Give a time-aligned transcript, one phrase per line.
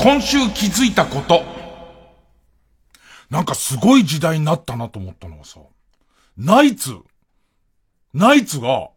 [0.00, 1.42] 今週気づいたこと。
[3.30, 5.58] なんかすごい時代になったなと思ったのはさ、
[6.36, 6.96] ナイツ、
[8.14, 8.90] ナイツが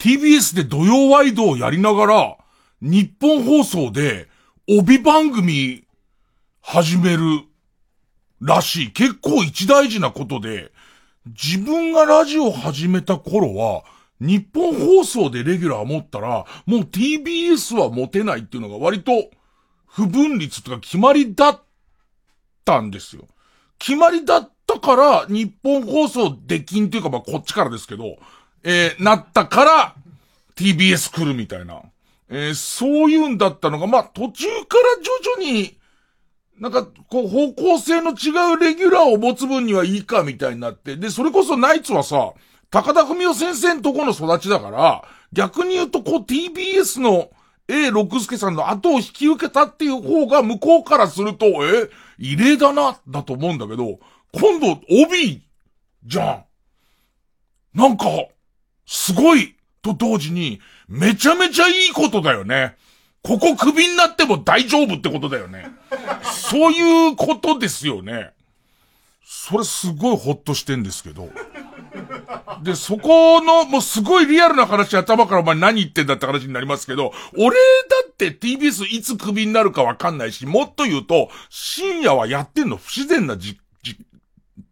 [0.00, 2.36] TBS で土曜ワイドをやりながら、
[2.82, 4.28] 日本放送で
[4.68, 5.84] 帯番組
[6.60, 7.22] 始める
[8.40, 8.92] らしい。
[8.92, 10.72] 結構一大事なことで、
[11.26, 13.84] 自分がラジオ始めた頃は、
[14.20, 19.30] 日本放送でレギュラー持ったら、もう TBS は持てないっていうのが割と
[19.88, 21.60] 不分率とか決まりだっ
[22.64, 23.26] たんですよ。
[23.78, 28.16] 決まりだったから、日本放送できんというか、まあこっちからですけど、
[28.62, 29.94] えー、なったから、
[30.56, 31.82] TBS 来るみたいな。
[32.30, 35.78] えー、そういうんだったのが、まあ途中から徐々に、
[36.58, 40.96] なんか、こう、方向性の違うレギュラーを持つ分にはいいか、みたいになって。
[40.96, 42.32] で、それこそナイツはさ、
[42.70, 47.30] 高田文夫先生のとこの育ちだから、逆に言うと、こう、TBS の
[47.68, 53.98] A 六助さんの後を引き受けたっていう方が向こうからすると、え、異例だな、だと思うんだけど、
[54.32, 55.42] 今度、帯、
[56.04, 56.44] じゃ
[57.74, 57.78] ん。
[57.78, 58.06] なんか、
[58.86, 62.76] すごい、と同時に、めちゃめちゃいいことだよね。
[63.22, 65.70] ここクビになっても大丈夫ってことだよね。
[66.22, 68.30] そういうことですよね。
[69.24, 71.28] それすごいほっとしてんですけど。
[72.62, 77.56] で、そこの、もうすごいリアルな話頭からお前何言ってんだって話になりますけど、俺だ
[78.10, 83.96] って TBS いつクビになるかわかんないし、もっと言うと、深夜はやってんの不自然なじ、じ、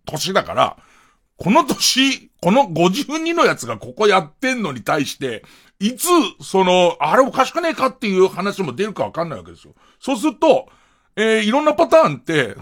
[0.05, 0.77] 年だから、
[1.39, 5.45] この年、この52のやつがここやってんのに対して、
[5.79, 6.09] いつ、
[6.43, 9.75] その、あれおかしくねえかっていう話も出るかわかんないわけですよ。
[10.01, 10.69] そうすると、
[11.15, 12.57] えー、いろんなパターンって、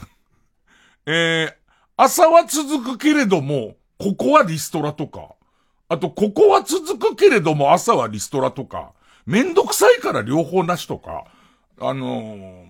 [1.06, 1.54] えー、
[1.96, 5.34] 朝は続くけれども、ここはリストラとか、
[5.88, 8.92] あと、ここは続くけれども朝はリストラとか、
[9.26, 11.24] めんどくさいから両方なしとか、
[11.80, 12.64] あのー、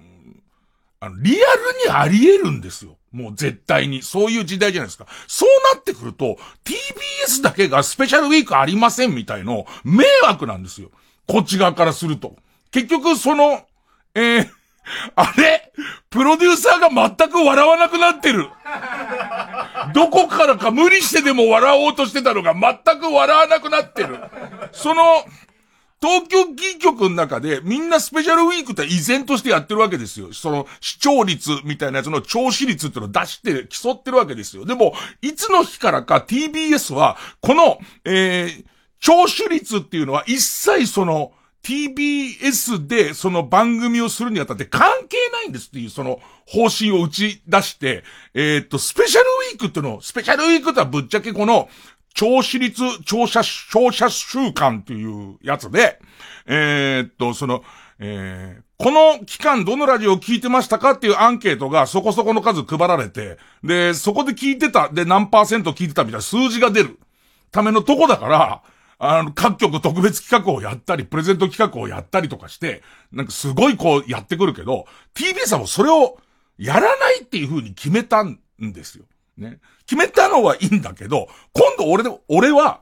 [1.00, 1.40] あの、リアル
[1.86, 2.96] にあり得るんですよ。
[3.12, 4.02] もう絶対に。
[4.02, 5.06] そういう時代じゃないですか。
[5.28, 10.90] そうなってくると、TBS だけがスペシャルウィークありませんみたいの、迷惑なんですよ。
[11.26, 12.36] こっち側からすると。
[12.70, 13.66] 結局、その、
[14.14, 14.48] えー、
[15.16, 15.72] あれ？
[16.10, 18.48] プロデューサーが全く笑わなくなってる。
[19.92, 24.18] どこからか無理してでも笑おうとしてたのが全く笑わなくなってる。
[24.72, 25.02] その、
[26.00, 30.34] 東京キー局の中でみんなスペシャルウィークって依然としてやってるわけですよ。
[30.34, 34.66] その視聴率みたいなやつの聴取率ってのを出して競ってるわけですよ。
[34.66, 38.64] でも、いつの日からか TBS は、この、えー、
[39.00, 41.32] 聴取率っていうのは一切その、
[41.64, 48.04] TBS でその番組をするにあたって関係ないんですっていうその方針を打ち出して、
[48.34, 51.69] え、っと、スペシャルウィークっていうのを、スペシャルウィークってはぶっちゃけこの、
[52.12, 55.98] 聴取率、聴者、聴者習慣っていうやつで、
[56.47, 57.64] え、っと、その、
[57.98, 66.98] えー、この期間どのラジオを聞いてましたかっていうアンケートがそこそこの数配られて、で、そこで聞いてた、で何パーセント聞いてたみたいな数字が出る
[67.50, 68.62] ためのとこだから、
[69.06, 72.82] あの、各局特別企画をやったり、プレゼント企画をやったりとかして、
[73.12, 76.19] なんかすごいこうやってくるけど、TBS はもうそれを
[76.56, 79.04] やらないっていう風に決めたんですよ。
[79.37, 79.59] ね。
[79.87, 82.81] 決めたのはいいんだけど、今度俺で、俺は、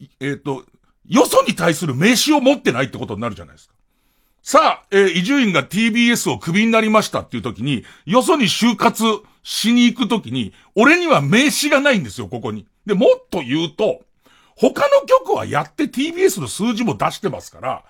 [0.00, 0.64] えっ、ー、と、
[1.06, 3.74] よそに対する名刺を持ってないってことになるじゃないですか。
[4.42, 9.04] さあ、えー、伊集院が TBS をクビになりましたっていう時に、よそに就活
[9.42, 12.66] しに行く時に、俺には名刺がないんですよ、ここに。
[12.86, 14.00] で、もっと言うと、
[14.58, 17.84] 他の局はやって TBS の数字も出してますから、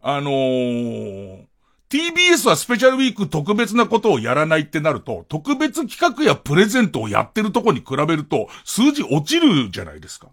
[0.00, 1.44] あのー、
[1.90, 10.28] TBS はスペシャルウィーク特別なことをやらないってなると、特別企画やプレゼントをやってるとこに比べると、数字落ちるじゃないですか。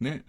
[0.00, 0.24] ね。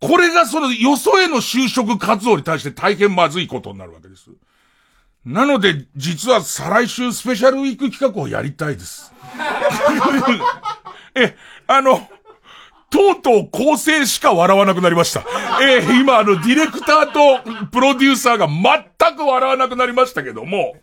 [0.00, 4.30] これがそのよそへの就職活動に対して大変まずいことになるわけです。
[5.24, 9.12] なので、実は再来週スペシャルウィーク企画をやりたいです。
[11.14, 11.36] え、
[11.66, 12.08] あの、
[12.90, 15.24] とうとう構成しか笑わなくなりました。
[15.62, 20.74] えー、今あの、ディレクターとプロデューサーが全く笑わなくなりましたけども、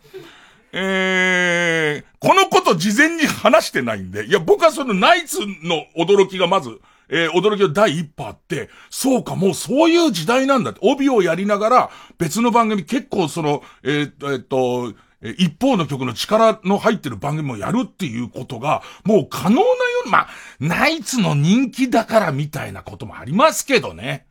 [0.72, 14.92] えー、このこと事前に話してないんで、いや、僕はそのナイツの驚きがまず、えー、驚きの第一波あって、そうか、もうそういう時代なんだって、帯をやりながら、別の番組結構その、えー、えー、っと、
[15.26, 19.66] え一方の曲の力の入ってる番組もやるっていうことが、もう可能なよ
[20.06, 20.28] う、まあ、
[20.60, 24.26] ナイツの人気だからみたいなこともありますけどね。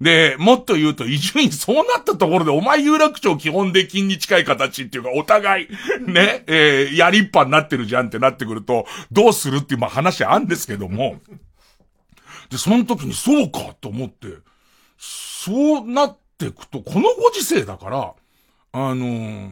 [0.00, 5.68] で、もっと言うと、伊集院そうなったところで、お前有楽町基本で金に近い形っていうか、お互い、
[6.06, 11.16] ね、えー、やりっぱになってるじゃんってなってくると、どうするっていう、まあ話あるんですけども。
[12.48, 14.28] で、その時にそうかと思って、
[14.96, 18.14] そうなってくと、このご時世だから、
[18.72, 19.50] あのー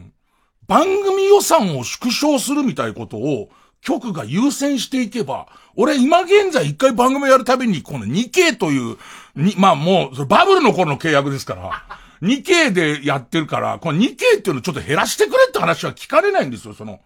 [0.67, 3.49] 番組予算を縮小するみたいなことを、
[3.81, 8.97] 局が優先していけば、俺今現在一回番組やるたびに、この 2K という、
[9.35, 11.83] に、まあもう、バブルの頃の契約ですから、
[12.21, 16.99] 2K でやってるから、この 2K っていうのちょっと減らしてくれって話は聞かれないんですよ、その。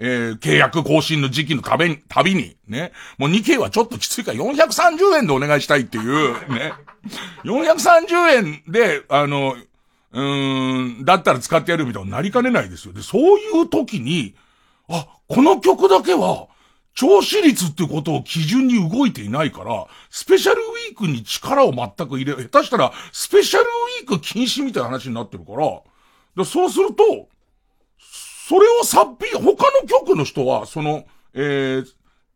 [0.00, 2.92] えー、契約更新の時期のたびに、たびに、ね。
[3.16, 6.72] もう 2K はちょっときついから430円でお願いしたいっていう、ね。
[7.44, 9.56] 430円で、あの、
[10.12, 12.92] うーん、だったら使ってやるみたいになりかねないですよ。
[12.92, 14.34] で、そういう時に、
[14.88, 16.48] あ、この曲だけは、
[16.94, 27.28] 調子率ってことを基準に動いていないから、スペシャルウィークに力を全く入れ、下手したら、スペシャルウィーク禁止みたいな話になってるから、そうすると、
[28.48, 29.54] それをさっぴ、他の
[29.86, 31.86] 局の人は、その、えー、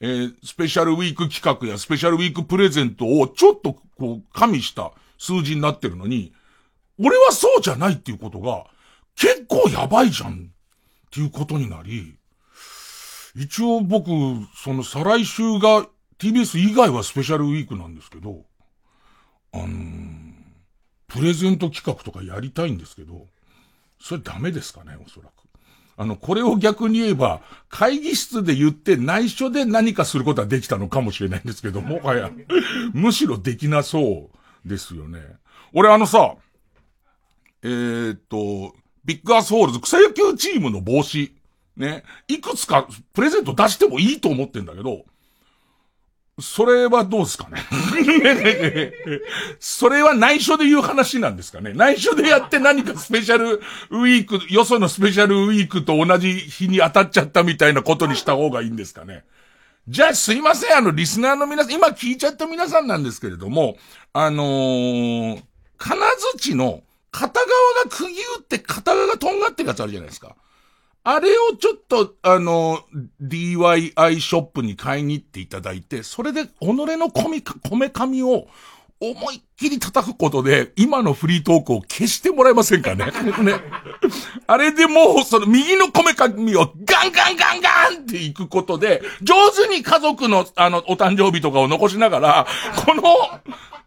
[0.00, 6.32] えー、スペシャルウィーク企画やスペシャルウィークプレゼントをちょっとこう、加味した数字になってるのに、
[6.98, 8.66] 俺はそうじゃないっていうことが、
[9.16, 10.36] 結構やばいじゃんっ
[11.10, 12.16] ていうことになり、
[13.34, 14.10] 一応僕、
[14.56, 15.86] その再来週が
[16.18, 18.44] TBS 以外はスペシャルウィークなんですけど、
[19.52, 20.32] あのー、
[21.08, 23.26] プレゼント企画とかやりたいんですけど、
[24.00, 25.32] それダメですかね、おそらく。
[25.96, 32.30] あの、これを逆に言えば、会議室で言って内緒で何かすることはできたのかもしれないんですけど、もはや、
[32.92, 34.30] むしろできなそ
[34.64, 35.20] うですよね。
[35.72, 36.36] 俺あのさ、
[37.62, 38.74] えー、っと、
[39.04, 41.34] ビッグアスホールズ草野球チームの帽子、
[41.76, 45.04] ね、いくつかプレゼント出してもいいと思ってんだけど、
[46.40, 47.58] それはどうですかね？
[49.60, 51.72] それは内緒で言う話なんですかね？
[51.74, 53.60] 内緒でやって何かスペシャル
[53.90, 59.24] ウィーク、よそのスペシャルウィークと同じ日に当たっちゃったみたいなことにした方がいいんですかね？
[59.88, 63.76] じゃあすいません、あの、リスナーの皆さん、今聞いちゃった皆さんなんですけれども、
[64.12, 65.42] あのー、
[65.76, 66.00] 金
[66.34, 66.82] 槌の
[67.12, 67.48] 片側
[67.84, 70.34] が釘打って片側がとんがってるやつあるじゃないですか。
[71.04, 72.80] あれをちょっと、あの、
[73.20, 78.46] DYI ショップに買いに行っていただいて、それで、己のこみ、こめかみを、
[79.10, 83.06] 思いっきり叩くことで、今のフリートークを消してもらえませんかね？
[83.42, 83.54] ね。
[84.46, 92.46] あれでもう、その右のこめかみをガンガンガンガンっていくことで、上手に家族の、あの、お誕生日とかを残しながら、
[92.86, 93.02] この、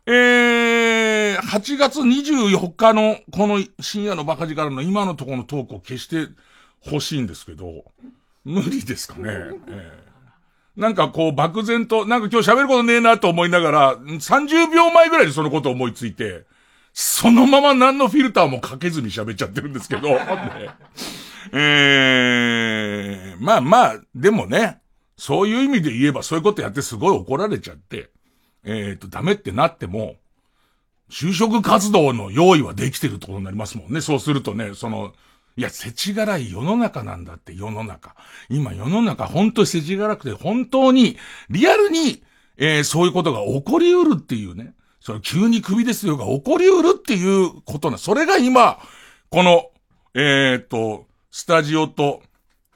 [0.07, 6.27] えー、8月24日の、この深夜のバカ力の今のところのトークを消して、
[6.85, 7.85] 欲しいんですけど、
[8.43, 9.23] 無理ですかね？
[9.25, 10.04] えー、
[10.77, 16.43] なんかこう漠然と、なんか今日喋ることねえなと思いながら、30秒前ぐらいでそのことを思いついて、
[16.93, 20.19] そのまま何のフィルターもかけずに喋っちゃってるんですけど、ね、
[21.53, 24.79] えー、まあまあ、でもね、
[25.17, 28.09] そういう意味で言えばそういうことやってすごい怒られちゃって、
[28.63, 30.15] えっ、ー、と、ダメってなっても、
[31.09, 34.01] 就職活動の用意はできてるってことになりますもんね。
[34.01, 35.13] そうするとね、その、
[35.57, 38.15] いや、世知辛い世の中なんだって世の中。
[38.49, 41.17] 今世の中本当に世知辛くて本当に
[41.49, 42.23] リアルに、
[42.57, 44.73] えー、そういうことが起こりうるっていうね。
[44.99, 47.97] その急に首ですよが起こりうるっていうことな。
[47.97, 48.79] それが今、
[49.29, 49.69] この、
[50.13, 52.23] えー、っと、スタジオと、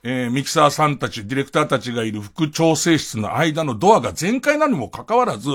[0.04, 5.50] えー、ミキサーさんたち、ディレクターたちがいる副調整室の間のドアが全開なのにもかかわらず、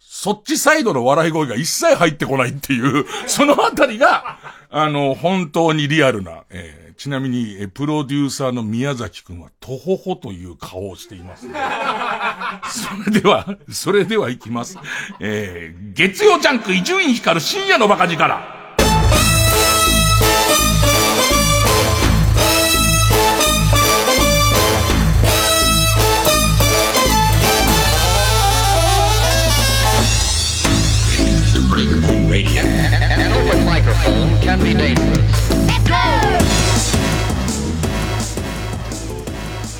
[0.00, 4.38] そっちサイドの笑い声が一切入ってこないっていう、 そのあたりが、
[4.70, 11.46] あの、本当にリアルな、えー、ちなみに、えプロデューサーの宮崎くんは、とほほという顔をしています、
[13.06, 14.78] それでは、それでは行きます。
[15.20, 18.59] えー、月曜ジャンク伊集院光深夜のバカ力。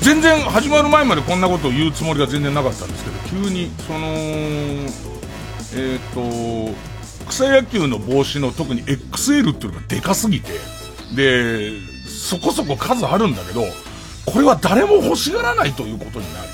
[0.01, 6.75] 全然始まる前までこんなことを言うつもりが全然なかったんですけど急にそのえっ、ー、と
[7.27, 10.51] 草野球の帽子の特に XL っていうのがでかすぎて
[11.15, 11.71] で
[12.07, 13.63] そこそこ数あるんだけど
[14.25, 16.47] これは誰も欲しがらないということになる。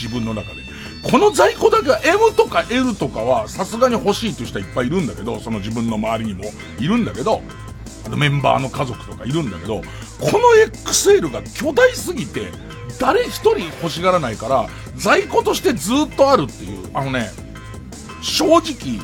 [0.00, 0.68] 自分の中で。
[1.02, 6.44] この在庫だけは M とか L とかはさすがに欲しいという人はいっぱいいるんだけどその自分の周りにも
[6.80, 7.40] いるんだけど
[8.16, 9.82] メンバーの家族とかいるんだけど
[10.20, 12.50] この XL が巨大すぎて
[12.98, 17.30] 誰一人欲しがらないから、在庫としてずっとあるっていう、あのね、
[18.22, 19.00] 正直、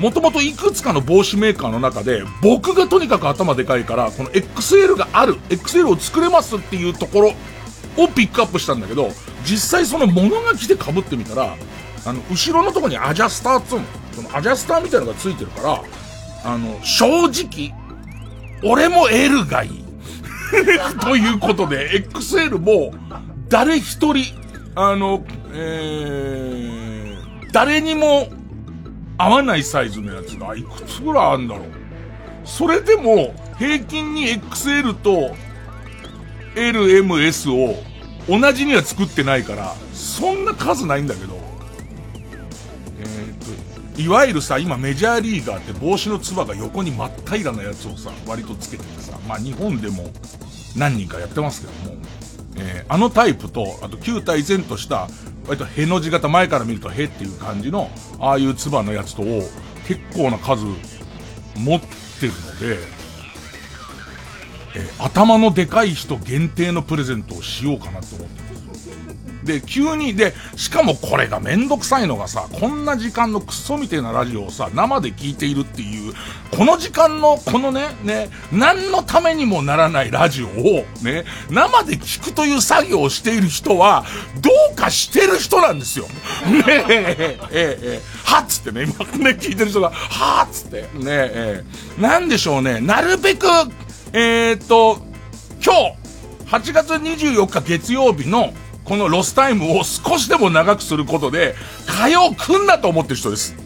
[0.00, 7.34] もともといくつかの帽子メーカーの中で、僕がとにかく頭でかいから、この XL がある、XL を作れますっていうところ
[7.96, 9.10] をピックアップしたんだけど、
[9.44, 11.56] 実際その物書きで被ってみたら、
[12.04, 15.82] あの、後ろのとこにアジャスターっつうの、そのアジャスターみたいなのがついてるから、
[16.44, 17.74] あの、正直、
[18.62, 19.84] 俺も L がいい。
[21.00, 22.94] ということで、XL も、
[23.48, 24.34] 誰一人、
[24.74, 28.28] あの、えー、誰にも
[29.16, 31.66] 合わないサイズのやつがいくつぐらいあるんだろう。
[32.44, 35.34] それでも、平均に XL と
[36.54, 37.82] LMS を
[38.28, 41.38] 同じには作ってないから、そんな数ないんだけど、
[43.96, 50.10] いわゆるさ、今メジャーリーガーって帽子のつばが横に真っ平らなやつをさ、割とつけててさ、まあ日本でも
[50.76, 51.96] 何人かやってますけども、
[52.56, 55.08] えー、あのタイプと、あと旧体前とした、
[55.46, 59.42] 割とへの字型、前から見るとへっていう感じの、ああいうつばのやつとを
[59.86, 60.64] 結構な数
[61.56, 62.78] 持ってるので、
[64.76, 68.43] えー、頭のでかい人限定のプレゼントをしようかなと思って
[69.44, 76.14] で、急に、で、しかもこれがめんどくさいのがさ、こんな時間のクソみたいなラジオをさ、生で聞いているっていう、
[76.56, 80.50] この時間の、このね、ね、何のためにもならないラジオを、
[81.02, 84.04] ね、生で聞くという作業をしている人は、
[84.40, 86.06] どうかしてる人なんですよ。
[86.06, 91.64] ねえ、ええ、ええ、はっつってね、今ね、聞いてる人が、はっつって、ねえ、
[91.98, 93.46] えなんでしょうね、なるべく、
[94.12, 94.98] えー、っと、
[95.64, 96.04] 今日、
[96.46, 98.52] 8月24日月曜日の、
[98.84, 101.54] このロスタイムを少しでも長くすることで、
[101.86, 103.56] 火曜来んなと思ってる人です。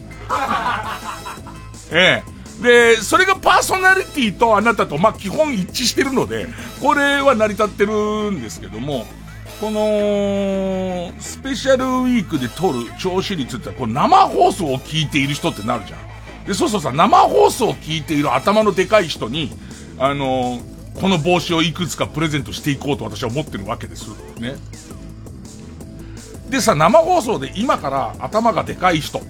[1.91, 2.39] ええ。
[2.61, 6.47] で、それがパーソナリティとあなたと、まあ、基本一致してるので、
[6.81, 9.05] これは成り立ってるんですけども、
[9.61, 16.45] この、スペシャルウィークで撮る調子率ってこれ生放送を聞いている人ってなるじゃん。
[16.47, 19.51] で、そうそうさ、生放送を聞いている頭のでかい人に、
[19.97, 24.07] あのー、この帽子をいくつかプレゼントしていこうと私は思ってるわけです。
[24.39, 24.55] ね。
[26.49, 29.21] でさ、生放送で今から頭がでかい人、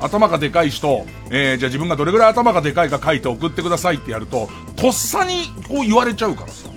[0.00, 6.68] 頭がでかい人、えー、じゃあ自分がどれぐらい頭がでかいか書いて送ってくださいってやると、とっさにこう言われちゃうからさ、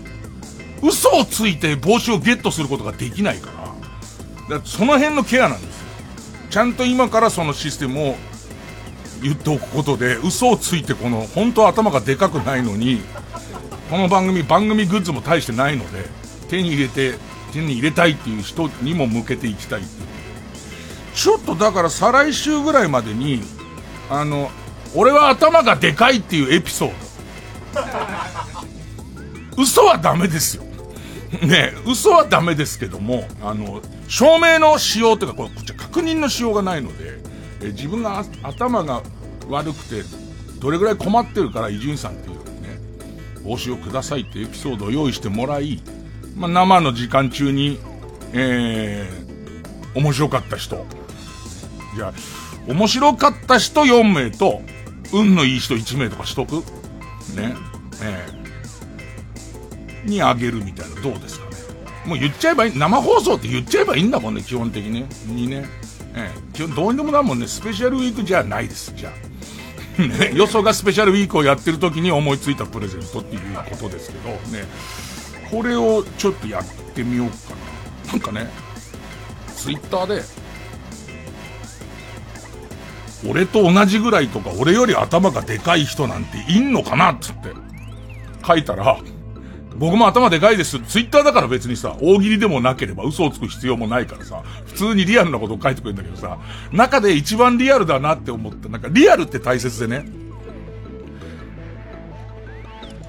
[0.82, 3.50] 嘘をついて帽子をゲットすることができないか
[4.50, 5.88] ら、だその辺のケアなんですよ。
[6.52, 8.16] ちゃんと今からそのシステムを
[9.22, 13.02] 言っておくことで、嘘をついてこの、本当は頭がでかくないのに、
[13.90, 16.06] この番組、番組グッズも大してないので、
[16.50, 17.16] 手に入れて
[17.54, 20.08] 手に入れたいっていう人にも向けていきたいっていう。
[21.14, 23.42] ちょっとだから再来週ぐらいまでに
[24.10, 24.52] あの
[24.96, 26.92] 俺は頭がでかいっていうエピソー
[27.74, 27.88] ド。
[29.64, 30.64] 嘘はダメですよ。
[31.42, 37.20] ね嘘はダメですけどもあの証明のしようというかこれ確認のしようがないので
[37.62, 39.02] え自分が頭が
[39.50, 40.04] 悪くて
[40.60, 42.80] どれぐらい困ってるから伊集院さんっていうね
[43.44, 45.82] 帽子をくださいってエピソードを用意してもらい
[46.38, 47.80] まあ、生の時間中に、
[48.34, 50.86] えー、面白かった人。
[51.96, 52.14] じゃあ、
[52.68, 54.62] 面白かった人4名と、
[55.14, 56.58] 運のいい人1名とかしとく？
[57.36, 57.56] ね。
[58.04, 61.58] えー、にあげるみたいな、どうですかね。
[62.06, 65.08] もう言っちゃえばいい、生放送って言っちゃえばいいんだもんね、基本的にね。
[65.26, 65.66] にね。
[66.14, 69.28] えー、基本どうにでもなるもんね、スペシャルウィークじゃないです、じゃあ。
[70.02, 73.42] ね、よそがスペシャルウィークをやってる時に思いついたプレゼントっていう
[73.72, 74.66] ことですけど、ね。
[75.50, 77.36] これをちょっとやってみようか
[78.06, 78.12] な。
[78.12, 78.50] なんかね、
[79.56, 80.22] ツイッターで、
[83.30, 87.12] 俺と同じぐらいとか、俺より頭がでかい人なんていんのかな？
[87.12, 87.50] っつって、
[88.46, 89.00] 書いたら、
[89.76, 90.80] 僕も頭でかいです。
[90.80, 96.40] ツイッターだから別にさ、大喜利でもなければ嘘をつく必要もないからさ、普通にリアルなことを書いてくれるんだけどさ、
[96.72, 98.70] 中で一番リアルだなって思った。
[98.70, 100.10] なんかリアルって大切でね、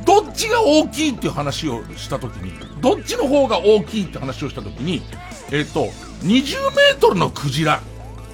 [0.09, 2.51] どっちが大きいっていう話をしたときに、
[2.81, 5.03] どっちの方が大きいって話をしたときに、
[5.53, 5.85] えっ、ー、と、
[6.25, 7.83] 20メートルのクジラ、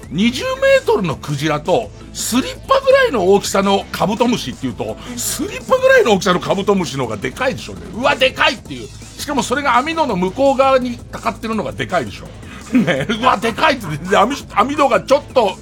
[0.09, 0.13] 20
[0.61, 7.81] メートルのクジラと、スリッパぐらいの大きさのカブトムシっていうと、スリッパぐらいの大きさのカブトムシの方がでかいでしょ、ね。
[7.93, 8.87] うわ、でかいっていう。
[8.87, 12.77] しかもそれが網戸の向こう側にかかってるのがでかいでしょ。
[12.77, 15.57] ねうわ、でかいって、網網戸がちょっと、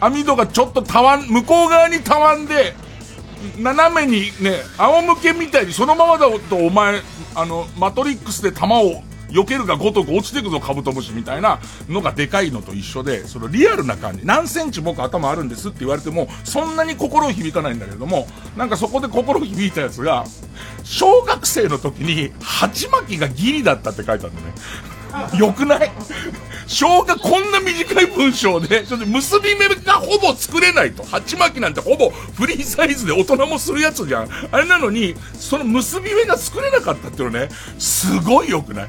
[0.00, 2.74] 網戸がちょっとたわん、向こう側にたわんで、
[3.58, 7.00] 斜めにね、仰向けみたいにそのままだとお前、
[7.34, 14.24] あの、マトリックスで弾を避けるがごとく落ちていくぞ、カブトムシみたいなのがでかいのと一緒で、そのリアルな感じ。
[14.24, 18.26] 何センチ僕頭あるんですって言われても、そんなに心を響かないんだけども、
[18.56, 20.24] なんかそこで心響いたやつが、
[20.82, 24.54] 小学生の時に、鉢巻きがギリだったって書いてあるのね。
[25.38, 25.90] よくない
[26.68, 31.02] 小学こんな短い文章で、ちょっと結び目がほぼ作れないと。
[31.02, 34.28] 鉢巻きなんてほぼフリーサイズで大人もするやつじゃん。
[34.52, 37.48] あれなのに、その結び目が作れなかったっていうのね、
[37.78, 38.88] すごい良くない？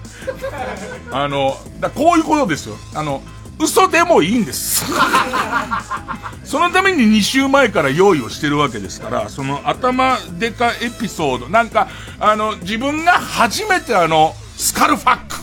[1.12, 2.76] あの、だこういうことですよ。
[2.94, 3.24] あの、
[3.60, 4.86] 嘘でもいいんです。
[6.44, 11.88] そのために2週前から用意をしてるわけですから、その頭でかエピソード、なんか、
[12.20, 15.36] あの、自分が初めてあの、スカルファック、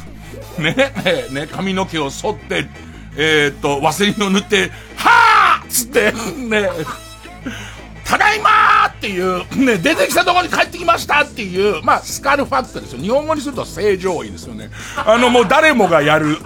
[0.59, 0.93] ね、
[1.31, 2.67] ね、髪の毛を剃って、
[3.17, 6.69] えー、っと、ワセリンを塗って、はぁつって、ね、
[8.05, 13.01] ただいまーっていう、ね、出てきたところに帰ってきましたっていう、まあ、スカルファックですよ。
[13.01, 14.71] 日本語にすると正常位ですよね。
[14.97, 16.39] あの、もう誰もがやる。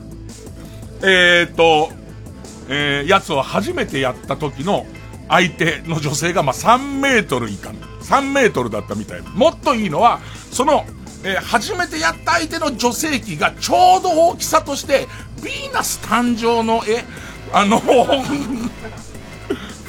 [1.02, 1.90] えっと、
[2.68, 4.86] えー、やつを初めてやった時の
[5.28, 7.70] 相手の女性が、まあ、3メートル以下。
[8.02, 9.30] 3メートルだったみたいな。
[9.30, 10.20] もっといいのは、
[10.50, 10.84] その、
[11.24, 15.08] えー、初めてやった相手の女性器がちょうど大きさとして、
[15.40, 17.04] ヴィーナス誕生の絵、
[17.52, 17.86] あの フ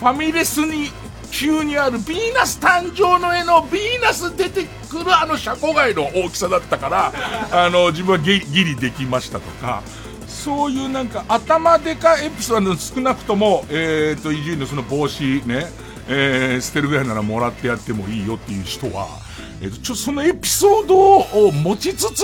[0.01, 0.91] ァミレスに
[1.31, 7.13] 急にあるヴィーナス誕生の絵のヴィーナス出てくるあの車庫街の大きさだったから、
[7.65, 9.83] あの、自分はギリできましたとか、
[10.27, 15.71] そういうなんか頭でかエピソード少なくとも、えっ、ー、と、伊集院のその帽子ね、
[16.07, 19.07] えー、捨てるぐらいならもらってやってもいいよっていう人は、
[19.61, 22.23] えっ、と、ちょ、そのエピソードを持ちつつ、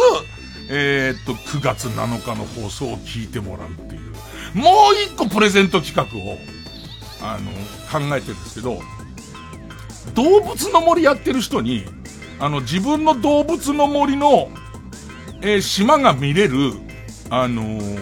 [0.70, 6.38] えっ、と、9月7日の放送を聞いてもらうっていう、もう一個プレゼント企画を、
[7.22, 7.52] あの、
[7.92, 8.80] 考えてるんですけど、
[10.14, 11.86] 動物の森やってる人に、
[12.40, 14.50] あの、自分の動物の森の、
[15.42, 16.74] えー、島が見れる、
[17.30, 18.00] あのー、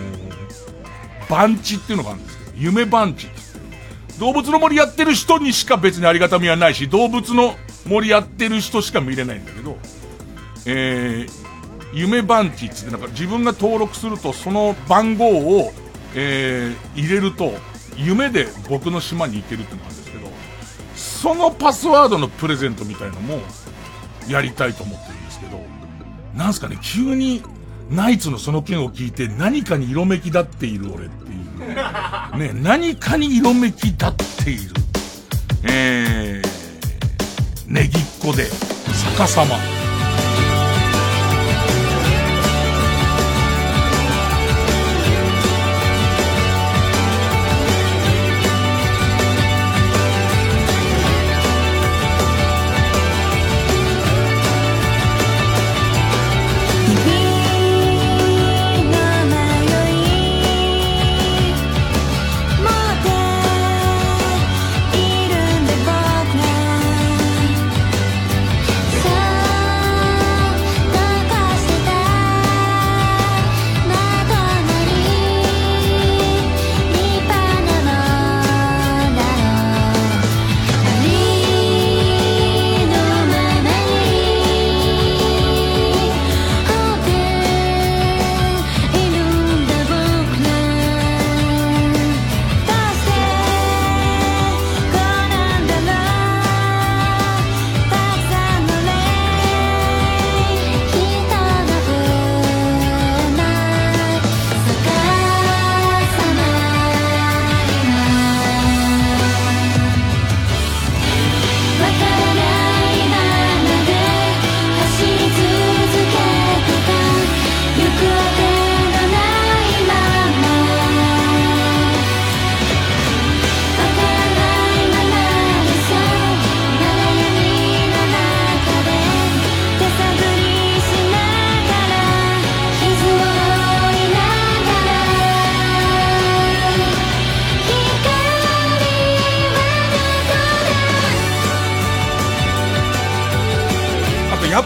[1.30, 3.28] 番地っていうのがあるんですけど、夢番地。
[4.20, 9.78] 動物の森やってる人にしか別にありがたみはないし、動物の森やってる人しか見れないんだけど、
[10.66, 11.30] えー、
[11.94, 15.72] 夢番地ってなんか自分が登録するとその番号を、
[16.16, 17.54] えー、入れると、
[17.98, 20.28] 夢で僕の島に行けるってのがあるんですけど、
[20.96, 23.40] そのパスワードのプレゼントみたいのも、
[24.28, 25.60] やりたいと思ってるんですけど、
[26.36, 27.44] なんすかね、急に、
[27.90, 32.38] ナイツのその件を聞いて何かに色めき立っている俺っていう。
[32.38, 34.14] ね、何かに色めき立っ
[34.46, 34.62] ている。
[35.64, 36.43] えー、
[37.68, 38.50] ネギっこで、
[39.16, 39.83] 逆さま。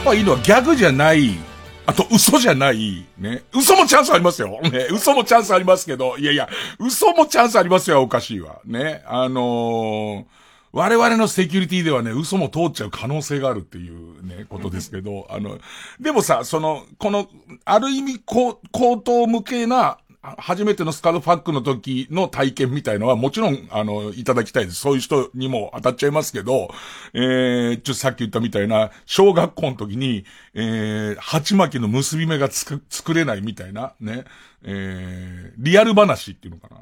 [0.08, 1.38] ぱいいのはギャグじゃない、
[1.86, 3.44] あと嘘じゃない、ね。
[3.54, 4.60] 嘘もチャンスありますよ。
[4.62, 4.88] ね。
[4.92, 6.48] 嘘もチャンスありますけど、いやいや、
[6.80, 8.62] 嘘もチャンスありますよ、おかしいわ。
[8.66, 9.04] ね。
[9.06, 10.26] あのー、
[10.72, 15.60] 我々のセキュリティではね、嘘も通っちゃう可能性があるっていうね、ことですけど、あの、
[16.00, 17.28] でもさ、その、この、
[17.66, 19.98] ある意味、高、高等無形な、
[20.38, 24.78] 初めてのスカルファックの時の体験みたいのはもちろん、あの、いただきたいです。
[24.78, 26.70] そういう人にも当たっちゃいますけど、
[27.14, 34.26] えー、ちょっとさっき言ったみたいな、小学校の時に、えー、鉢巻きの結び目がつく、作れないみたいな、ね、
[34.64, 36.82] えー、リアル話っていうのかな。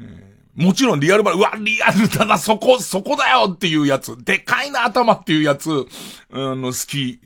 [0.00, 5.86] えー、もちろんリアル話、うわ、リアルだな、そこ、そこだよっていうやつ、でかいな頭っていうやつ、
[6.32, 7.20] あの、好き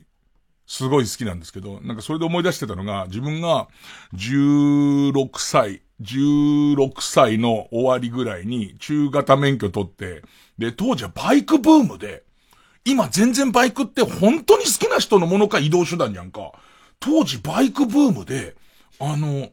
[0.65, 3.67] すごい好きなんですけど、なんかそれで思い出してたのが、自分が
[4.15, 10.23] 16歳、16歳の終わりぐらいに中型免許取って、
[10.57, 12.23] で、当時はバイクブームで、
[12.85, 16.51] 今全然バイクって本当に好きな人のものか移動手段やんか。
[16.99, 18.55] 当時バイクブームで、
[18.99, 19.49] あの、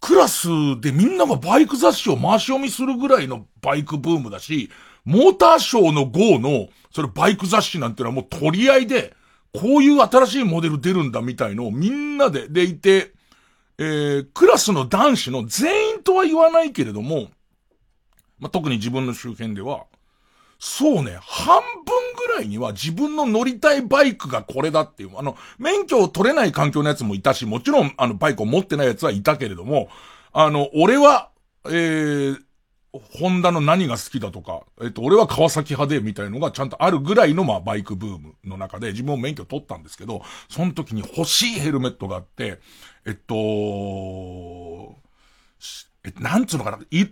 [0.00, 0.48] クラス
[0.80, 4.70] でみんながバイク雑誌を回し読みするぐらいのバイクブームだし、
[5.04, 9.14] モーターショーの GO の、それバイク雑誌なんてのはもう取り合いで、
[9.52, 13.12] こういう新しいモデル出るんだみたいのをみんなで、でいて、
[13.78, 17.28] えー、クラスの男子の全員とは言わないけれども、
[18.38, 19.84] まあ、特に自分の周辺では、
[20.58, 21.84] そうね、半分
[22.16, 29.88] ぐらいには自分の乗りたいバイクがこれだっていう、あの、免許を取れない環境のやつもいたし、もちろん、あの、バイクを持ってないやつはいたけれども、
[30.32, 31.30] あの、俺は、
[31.64, 32.42] えー、
[32.92, 42.58] ホンダの何が好きだとか、えっと、俺は川崎派でみたいのがちゃんとあるぐらいの、まあ、バイクブームの中で自分も免許取ったんですけど、その時に欲しいヘルメットがあって、
[43.06, 43.34] えっと、
[46.04, 47.06] え、なんつうのかな、い、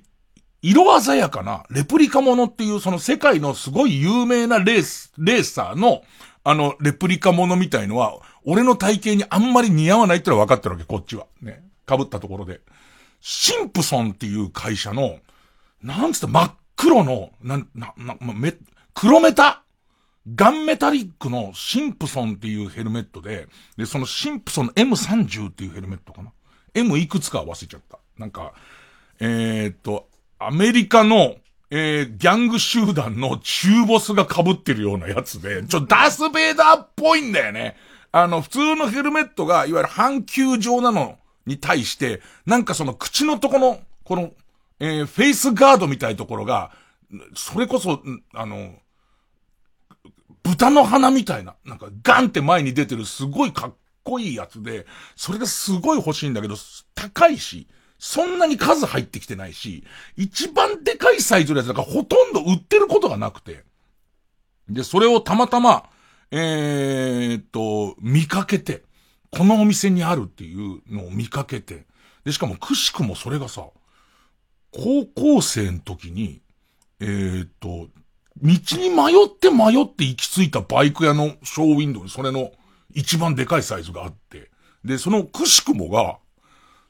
[0.63, 6.03] 色鮮やかなレプリカものっていうその世界のすごい有名なレース、レーサーの
[6.45, 11.27] あのレプリカものみたいのは、俺の体型にあんまり似合わないってのは分かってるわけ、こっちは。
[11.43, 11.63] ね。
[11.87, 12.61] 被ったところで。
[13.21, 15.19] シンプソンっていう会社の、
[15.83, 18.55] なんつって真っ黒の、な、な、な、め、
[18.95, 19.63] 黒メタ
[20.35, 26.33] ガンメタリックのシンプソンっていうヘルメットで、で、そのシンプソン M30 っていうヘルメットかな
[26.75, 27.99] ?M いくつか忘れちゃった。
[28.17, 28.53] なんか、
[29.21, 31.37] えー、っと、アメリカの、
[31.71, 37.77] えー、ギャング集団の中ボスが被ってるようなやつで、ちょ、ダースベイダーっぽいんだよね。
[38.13, 44.33] あの、普通のヘルメットが、いわゆる半球状なのに対して、なんかその口のとこの、この、
[44.81, 46.71] えー、フェイスガードみたいところが、
[47.35, 48.03] それこそ、
[48.35, 48.75] あの、
[50.43, 54.87] 豚の鼻みたいな、なんかガンって前に出てるすごいかっこいいやつで、
[55.17, 56.57] それがすごい欲しいんだけど、
[56.95, 59.85] 高いし、そんなに数入ってきてないし、
[60.17, 63.65] 一番でかいサイズのやつだからほとんど売ってることがなくて。
[64.69, 65.91] で、それをたまたま、
[66.31, 68.83] えー、っと、見かけて、
[69.31, 71.87] このお店にあるっていうのを見かけて、
[72.25, 73.67] で、しかもくしくもそれがさ、
[74.79, 76.41] 高校生の時に、
[77.01, 77.89] えー、っと、
[78.41, 82.53] 道に迷って迷って行き着いたバイク屋のショーウィンドウにそれの
[82.95, 84.51] 一番でかいサイズがあって、
[84.85, 86.19] で、そのくしくもが、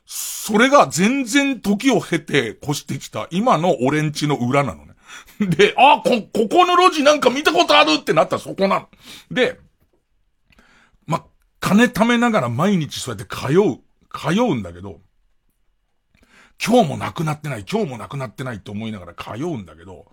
[0.04, 4.94] それが全然時を経て越してきた今の俺んちの裏なのね。
[5.40, 8.88] で、あ、こ、ここの路地なんか見たことあるってなったらそこなの。
[9.30, 9.58] で、
[11.06, 11.24] ま、
[11.58, 13.80] 金貯めながら毎日そうやって通う、
[14.14, 15.00] 通うんだけど、
[16.64, 20.06] 今日もなくなってない、今日もなくなってないって思いながら通うんだけど、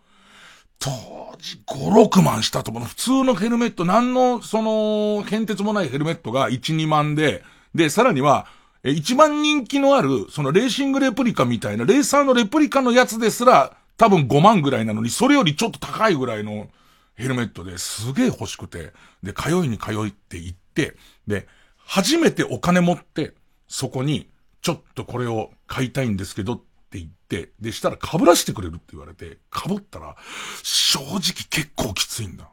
[0.80, 0.92] 当
[1.40, 2.84] 時5、6万したと思う。
[2.84, 8.48] 普通のヘルメット、何の、その、変哲もないヘルメットが1、2万で、で、さらには、
[8.84, 16.68] え、一番人気のある、そのレーシングレプリカみたいな、レーサーのレプリカのやつですら、多分5万ぐらいなのに、それよりちょっと高いぐらいの
[17.16, 23.34] ヘルメットですげえ欲しくて、で、通いに通いって行って、で、初めてお金持って、
[23.68, 24.30] そこに、
[24.66, 26.58] ちょっとこれを買いたいんですけどっ
[26.90, 30.16] て言って、で、したら被らしてくれるって言われて、被ったら、
[30.64, 31.20] 正直
[31.52, 32.50] 結構きついんだ。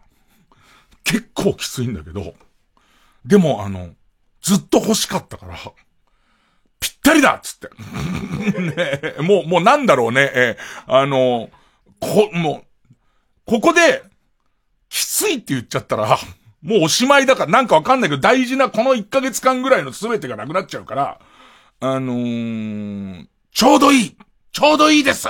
[1.05, 2.35] 結構きついんだけど、
[3.25, 3.95] でもあの、
[4.43, 5.57] ずっと欲しかったから、
[6.79, 7.71] ぴったりだっつって。
[8.61, 11.49] ねもう、もうなんだろうね、えー、あの、
[11.99, 12.95] こ、もう、
[13.47, 14.03] ここで、
[14.91, 16.19] きついって言っちゃったら、
[16.61, 21.19] もうおしまいだから、なんかわかんないけど、大事なこの1ヶ月間ぐらいの全てがなくなっちゃうから、
[21.85, 24.17] あのー、ちょうどいい
[24.53, 25.27] ちょうどいいです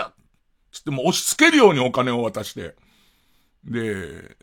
[0.70, 2.74] つっても押し付けるようにお金を渡して、
[3.64, 4.36] で、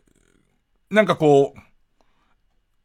[0.90, 1.54] なんかこ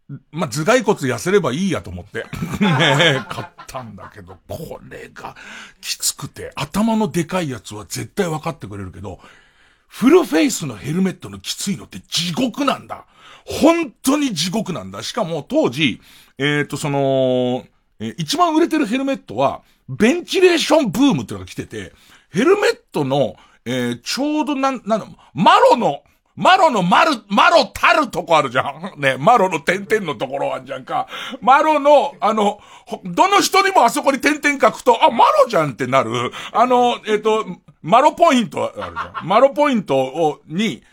[0.10, 2.26] う、まあ、頭蓋骨痩せればいいやと思って。
[2.62, 5.36] ね買ったんだけど、これが
[5.82, 9.20] きつくて、頭のでかいやつは絶対分かってくれるけど、
[9.88, 13.08] フルフェイスのヘルメットのきついのって地獄なんだ。
[13.44, 15.02] 本当に地獄なんだ。
[15.02, 16.00] しかも当時、
[16.38, 17.66] えっ、ー、と、その、
[18.00, 21.94] えー、一番売れてるヘルメットは、ベンチレーションブームっていうのが来てて、
[22.30, 26.04] ヘルメットの、えー、ちょうどなん、なんマロの、
[26.36, 28.94] マロのマル、マロたるとこあるじゃん。
[29.00, 31.08] ね、マロの点々のところあるじゃんか。
[31.42, 32.60] マロの、あの、
[33.06, 36.32] どの人にもあそこに点々書くと、あ、マロじゃんってなる。
[36.52, 37.46] あの、えっ、ー、と、
[37.82, 39.14] マロポイントあるじゃん。
[39.28, 40.84] マロポイントを、に、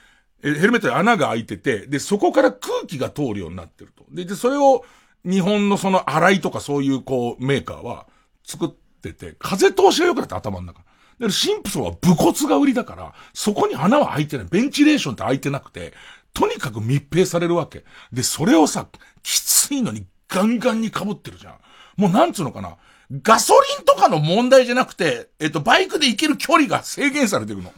[0.42, 4.04] ヘルメットに穴が開いてて、で、そこから空気が通るようになってると。
[4.10, 4.84] で、で、それを、
[5.24, 8.06] 日本のその洗いとかそういうこう、メーカーは
[8.44, 10.78] 作ってて、風通しが良くなって頭の中。
[10.78, 10.86] だか
[11.26, 14.46] らシンプソンは武骨が売りだから、そこに穴は開いてない。
[14.50, 15.92] ベンチレーションって開いてなくて、
[16.34, 17.84] とにかく密閉されるわけ。
[18.12, 18.86] で、それをさ、
[19.22, 21.54] きついのにガンガンに被ってるじゃん。
[21.96, 22.76] もうなんつうのかな。
[23.22, 27.72] ガソリンとかの問題じゃなくて、えっと、バイクで行ける距離が制限されてるの。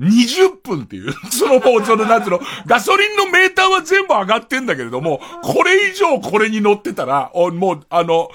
[0.00, 8.30] 20分っていう、 そのもう、その、なんつうの、ガソリンのメーターは全部上がってんだけれども、これ以上これに乗ってたら、おもう、あの、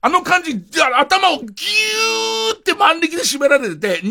[0.00, 4.10] あの感じ、頭をギューって万力で締められてて、20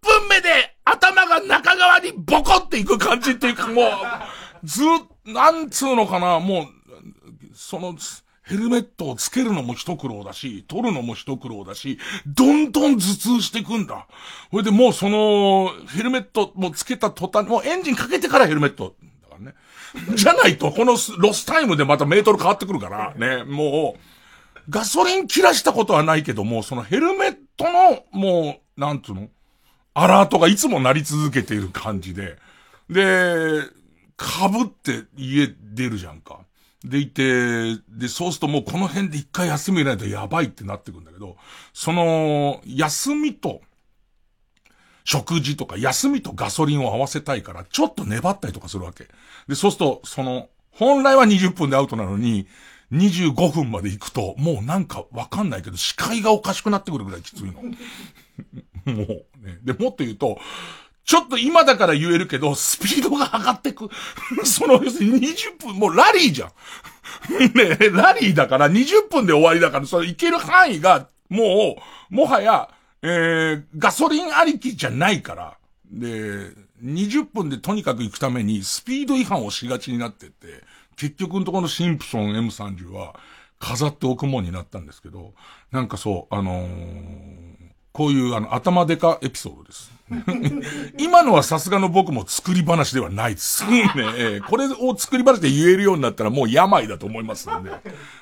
[0.00, 3.86] 分目で頭が中側にボコっていく感じっていうかもう、
[4.64, 4.82] ず
[5.26, 6.66] なんつうのかな、もう、
[7.54, 7.94] その、
[8.48, 14.06] ヘルメットをつけるのも一苦労だし、取るのも一苦労だし、どんどん頭痛していくんだ。
[14.50, 18.94] それでもうその、ヘルメットもつけた途端、もうエンジンかけてからヘルメット。
[19.22, 19.54] だからね。
[20.14, 24.00] じゃないと、このロスタイムでまたメートル変わってくるから、ね、もう、
[24.70, 29.28] ガソリン切らしたことはないけども、そのヘルメットの、もう、なんつうの？
[29.94, 32.36] アラートがいつも鳴り続けている感じで、
[32.88, 33.62] で、
[34.20, 36.40] 被って家出るじゃんか。
[36.84, 41.36] でいて、で、そうするともうこの辺で一回休み入れないとやばいってなってくんだけど、
[41.72, 43.60] その、休みと、
[45.04, 49.08] 食事とか休みとガソリンを合わせたいから、ちょっと粘ったりとかするわけ。
[49.48, 52.46] で、そうすると、その、本来は20分でアウトなのに、
[52.92, 57.62] 25分まで行くと、もうなんかわかんないけど、視界がおかしくなってくるぐらいきついの。
[58.84, 59.06] もう
[59.44, 59.58] ね。
[59.62, 60.38] で、もっと言うと、
[61.08, 63.88] ちょっと今だから言えるけど、スピードが上がってく。
[64.44, 66.50] その、要するに20分、もうラリーじゃん。
[67.56, 71.78] ねラリーだから20分で終わりだから、その行ける範囲が、も
[72.10, 72.68] う、もはや、
[73.00, 75.56] えー、ガソリンありきじゃないから。
[75.90, 76.52] で、
[76.84, 80.62] 20分でとにかく行くためにスピード違反をしがちになってって、
[80.96, 83.18] 結局のところのシンプソン M30 は
[83.58, 85.32] 飾っておくもんになったんですけど、
[85.72, 86.68] なんかそう、あのー、
[87.92, 89.97] こういうあの頭でかエピソードです。
[90.98, 93.64] 今のはさすがの僕も作り話ではないです。
[93.66, 93.90] ね、
[94.48, 97.70] これを作り話で言えるようになったらもう病だと思いますんで。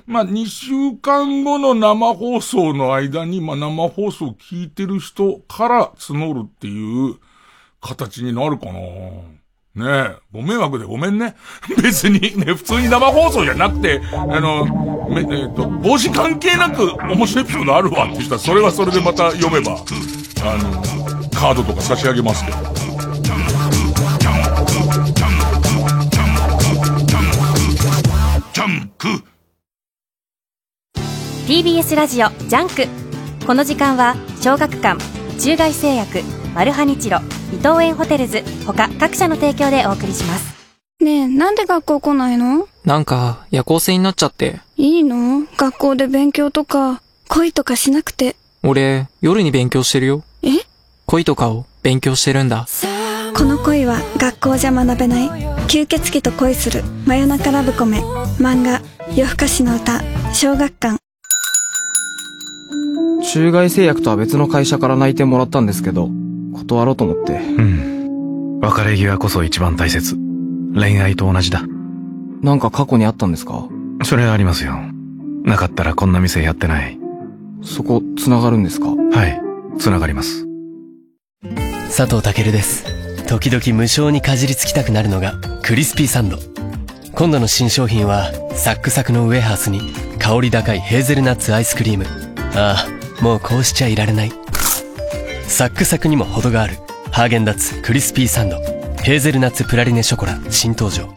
[0.06, 7.16] まあ、2週間後の生放送の間に、まあ、生放送を聞いてる人から募るっていう
[7.80, 8.72] 形になるかな
[9.76, 11.36] ねえ、ご迷惑でごめんね。
[11.82, 14.64] 別にね、普通に生放送じゃなくて、あの、
[15.10, 19.76] め、えっ、ー、と、帽子関係なく面白いエピソードあるわって人は、それはそれでまた読めば、
[20.42, 22.56] あの、カードとか差し上げますけど。
[31.46, 32.88] TBS ラジオ JUNK。
[33.46, 34.98] この時間は小学館
[35.38, 36.22] 中外製薬
[36.54, 37.18] マルハニチロ
[37.52, 40.56] 伊藤園ホテルズ他各社の提供でお送りします。
[41.00, 42.66] ねえなんで学校来ないの？
[42.84, 44.60] なんか夜行性になっちゃって。
[44.76, 45.46] いいの？
[45.56, 48.36] 学校で勉強とか恋とかしなくて。
[48.62, 50.24] 俺夜に勉強してるよ。
[50.42, 50.48] え？
[51.06, 52.66] 恋とかを勉強してるんだ
[53.36, 55.28] この恋は学校じゃ学べない
[55.68, 58.00] 吸血鬼と恋する真夜中ラブコメ
[58.38, 58.80] 漫画
[59.14, 60.02] 夜更かしの歌
[60.34, 60.98] 小学館
[63.32, 66.10] 中外製薬とは別の会社から内定もらったんですけど
[66.54, 67.34] 断ろうと思って。
[67.34, 68.60] うん。
[68.60, 70.16] 別れ際こそ一番大切。
[70.74, 71.62] 恋愛と同じだ。
[72.40, 73.68] なんか過去にあったんですか？
[74.04, 74.74] それはありますよ。
[75.44, 76.98] なかったらこんな店やってない。
[77.62, 78.86] そこ、繋がるんですか？
[78.86, 79.40] はい、
[79.78, 80.45] 繋がります。
[81.96, 82.84] 佐藤健です。
[83.26, 86.38] 時々無性にかじりつきたくなるのがクリスピーサンド。
[87.14, 89.80] 今度の新商品はサックサクのウエハースに
[90.18, 92.04] 香り高いヘーゼルナッツアイスクリーム。
[92.54, 94.32] ああ、もうこうしちゃいられない。
[95.48, 96.76] サックサクにも程がある
[97.12, 98.58] ハーゲンダッツクリスピーサンド
[99.02, 101.16] ヘーゼルナッツプラリネショコラ新登場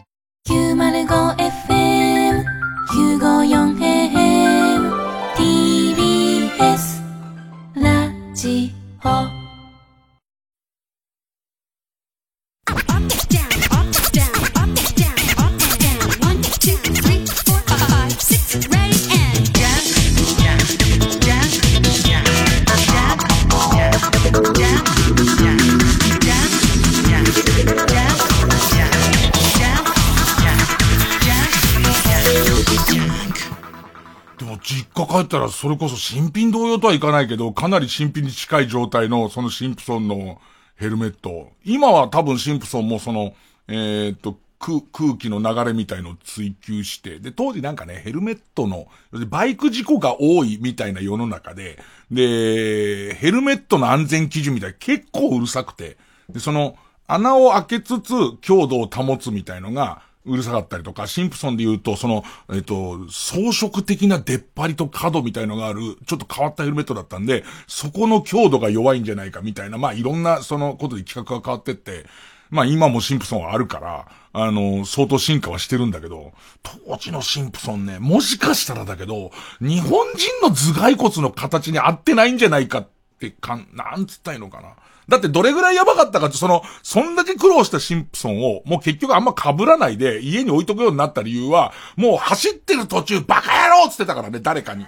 [35.10, 40.40] 帰ったらそれこそ新品同様とはいかないけど、かなり新品に近い状態のそのシンプソンの
[40.76, 41.50] ヘルメット。
[41.64, 43.34] 今は多分シンプソンもその、
[43.66, 44.82] えー、っと、空、
[45.18, 48.88] 気の流れみたいのを追求して、で、当時なんかね、ヘルメットの、
[49.28, 51.78] バイク事故が多いみたいな世の中で、
[52.10, 55.96] で、ヘルメットの安全基準みたい結構うるさくて、
[56.28, 72.04] で、その、穴を開けつつ強度を保つみたいのが、うるさかったりとか、シンプソンで言うと、その、えっと、装飾的な出っ張りと角みたいのがある、ちょっと変わったヘルメットだったんで、そこの強度が弱いんじゃないかみたいな、まあいろんなそのことで企画が変わってって、
[72.50, 79.30] まあ今もシンプソンはあるから、あの、相当進化はしてるんだけど、当時のシンプソンね、もしかしたらだけど、
[79.60, 84.74] 日本人の頭蓋骨の形に合ってないんじゃないかってかん、なんつったいのかな。
[85.10, 94.86] だってどれぐらいやばかったかって、その、そんだけ苦労したシンプソンを、もう結局あんま被らないで家に置いとくようになった理由は、もう走ってる途中バカ野郎っつってたからね、誰かに。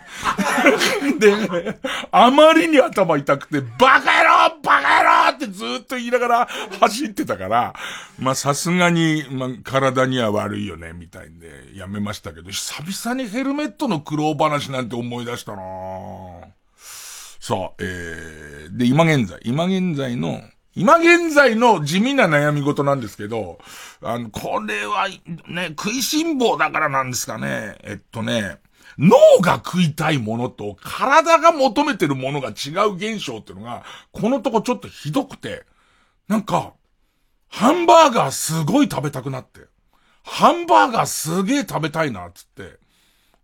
[1.19, 1.35] で、
[2.13, 7.75] あまりに頭痛くて、バカ野郎バカ野郎ってずっと言いながら走ってたから、
[8.21, 15.63] まあさすがに、まあ体には悪いよね、みたいんで、やめましたけど、久々にヘルメットの苦労話なんて思い出したな
[17.43, 20.41] さあ、えー、で、今現在、今現在の、
[20.77, 23.59] 今現在の地味な悩み事なんですけど、
[24.01, 25.09] あの、これは、
[25.49, 27.79] ね、食いしん坊だからなんですかね。
[27.83, 28.61] えっとね、
[28.97, 35.65] 脳が食いたいものと体が求めてるものが違う現象っていうのが、このとこちょっとひどくて、
[36.29, 36.75] なんか、
[37.49, 39.63] ハンバーガーすごい食べたくなって、
[40.23, 42.79] ハンバーガーすげえ食べたいな、つって。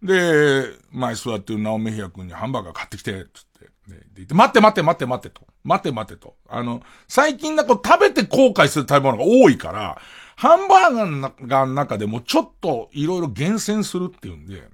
[0.02, 3.46] で、前座ってるナオメヒア君にハンバーガー買ってきて、つっ
[3.88, 4.24] て。
[4.24, 5.46] で、待って待って待って待ってと。
[5.64, 6.36] 待って待ってと。
[6.48, 10.00] あの、最近だと食べて後悔する食べ物が多いから、
[10.36, 14.68] ハンバーガーの中でもちょっといろいろ厳選するっていうんで、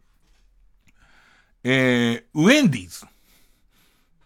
[1.64, 3.06] えー、ウェンディーズ。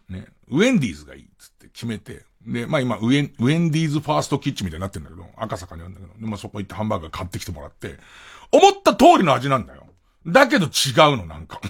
[0.09, 7.98] ね、ウェンディーズがいいっつって決めて、で、まあ今、ウェン、ウェンディーズファーストキッチンみたいになってんだけど、赤坂にあるんだけど、で、まあそこ行ってハンバーガー買ってきてもらって、
[8.51, 9.87] 思った通りの味なんだよ。
[10.27, 10.70] だけど違う
[11.16, 11.61] の、なんか。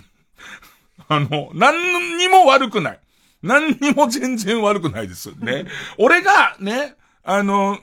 [1.09, 3.01] あの、何にも悪くない。
[3.43, 5.33] 何にも全然悪くないです。
[5.39, 5.67] ね。
[5.99, 7.79] 俺が、ね、あの、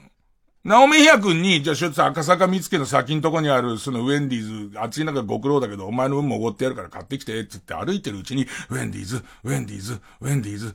[0.66, 10.74] ナオミヒア君に、じゃあ、しょっつ赤坂見附の先のとこにある、そのウェンディーズ、暑い中ご苦労だけど、お前の分もおごってやるから買ってきて、つって歩いてるうちに、ウェンディーズ、ウェンディーズ、ウェンディーズ、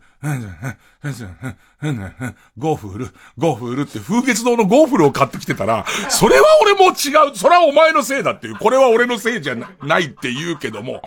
[2.58, 11.02] ゴーフル、ゴーフルって風月堂のゴーフルを買ってきてたら、それは俺も違う、それはお前のせいだっていう、これは俺のせいじゃないって言うけども、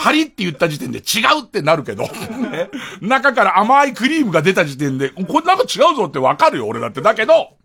[0.00, 7.02] パリって言った時点で違うってなるけど、ね、中から甘いクリームが出た時点で、これなんか違うぞってわかるよ、俺だって。
[7.02, 7.56] だけど、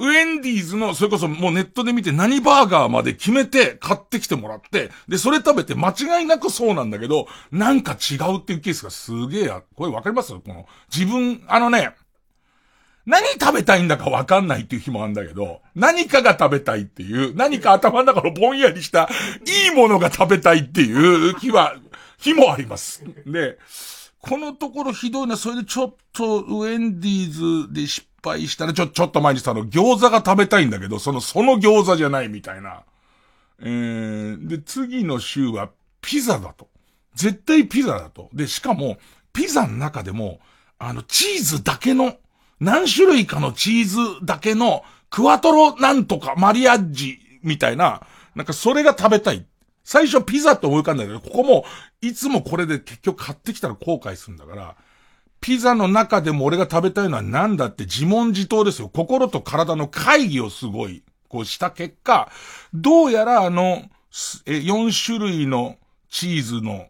[0.00, 10.32] ウェンディーズの、それこそもうネットで見て何バーガーまで決めて買ってきてもらって、で、それ食べて間違いなくそうなんだけど、なんか違うっていうケースがすげえや、これわかります？
[10.32, 11.94] この、自分、あのね、
[13.08, 19.08] 何食べたいんだかわかんないっていう日もあるんだけど、何かが食べたいっていう、何か頭の中のぼんやりした、
[19.66, 21.74] いいものが食べたいっていう日は、
[22.18, 23.02] 日もあります。
[23.24, 23.58] で、
[24.20, 32.82] このところひどいな、それでちょっとウェンディーズで失敗したら、ちょ、ちょっと前にさ、あの、餃子が食べたいんだけど、その、その餃子じゃないみたいな。
[33.60, 35.70] えー、で、次の週は
[36.02, 36.68] ピザだと。
[37.14, 38.28] 絶対ピザだと。
[38.34, 38.98] で、しかも、
[39.32, 40.40] ピザの中でも、
[40.78, 42.18] あの、チーズだけの、
[42.60, 49.46] 何種類かのチーズだけの、クワトロなんとかマリアッジみたいな、なんかそれが食べたい。
[49.84, 51.64] 最初ピザって思い浮かんだけど、ここも、
[52.02, 54.76] いつもこれで結局買ってきたら後悔するんだから、
[55.40, 58.88] ピザの中でも俺が食べたいのは何だって自問自答ですよ。
[58.88, 62.30] 心と体の会議をすごい、こうした結果、
[62.74, 63.82] どうやらあの、
[64.46, 65.76] え、4種類の
[66.10, 66.88] チーズの、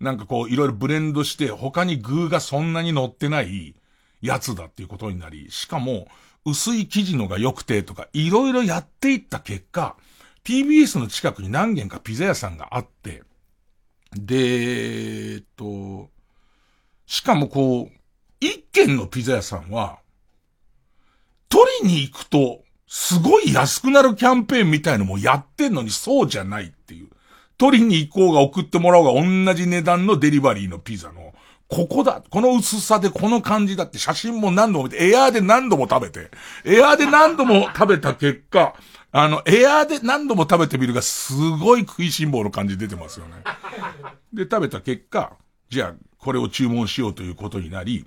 [0.00, 3.74] なんかこういろいろブレンドして他に具がそんなに乗ってない
[4.20, 6.08] やつだっていうことになり、しかも
[6.44, 9.96] 薄い生地のが良くてとかいろいろやっていった結果、
[10.44, 13.22] TBS の近くに何軒かピザ屋さんがあって、
[14.12, 16.08] で、えっと、
[17.06, 17.98] しかもこう、
[18.40, 19.98] 一軒のピザ屋さんは、
[21.48, 27.08] 取りに行くと、すごい安くなるキャンペーンみたいのもやってんのにそうじゃないっていう。
[27.58, 31.27] 取りに行こうが送ってもらおうが同じ値段のデリバリーのピザの、
[31.68, 36.30] ここだ、この薄さでこの感じだって写真も何度も見て、エアーで何度も食べて、
[36.64, 38.74] エアーで何度も食べた結果、
[39.12, 43.34] あの、エアーで何度も食べてみるがすごい食いしん坊の感じ出てますよね。
[44.32, 45.36] で、食べた結果、
[45.68, 48.06] じゃあ、これを注文しようということになり、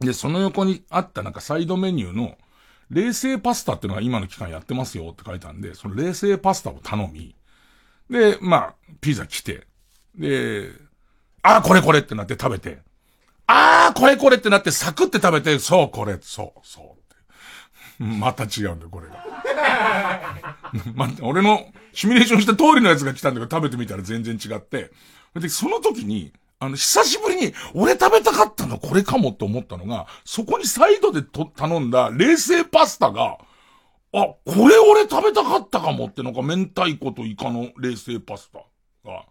[0.00, 2.36] で、その横にあったなんかサイドメニューの、
[2.90, 7.34] 冷製パスタっていうのが今の期間やってますよって書いたんで、その冷製パスタを頼み、
[8.10, 9.66] で、まあ、ピザ来て、
[10.14, 10.70] で、
[11.42, 12.78] ああ、これこれってなって食べて、
[13.46, 16.96] ああ、これこれってなってサクって食べて、そう、これ、そう、そ
[18.00, 18.02] う。
[18.02, 19.24] また違うんだよ、これが。
[20.94, 24.90] ま、俺のシミュレーションした通りのやつが来たんだけど食べてみたら全然違って、
[25.34, 33.38] で、その時に、あの、久しぶりに、俺食べたかったのこれかもって思ったのが、そこにサイドでと頼んだ冷製パスタが、
[34.14, 38.60] あ、これ俺食べたかったかもってなんか明太子とイカの冷製パスタ
[39.08, 39.24] が、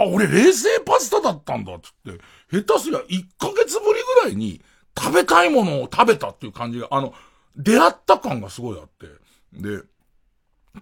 [0.00, 2.20] あ、俺冷製パスタだったんだっつって、
[2.50, 4.62] 下手すりゃ1ヶ月ぶりぐらいに
[4.98, 7.12] 食べたいものを食べたっていう感じが、あの、
[7.56, 9.06] 出会った感がすごいあって。
[9.52, 9.82] で、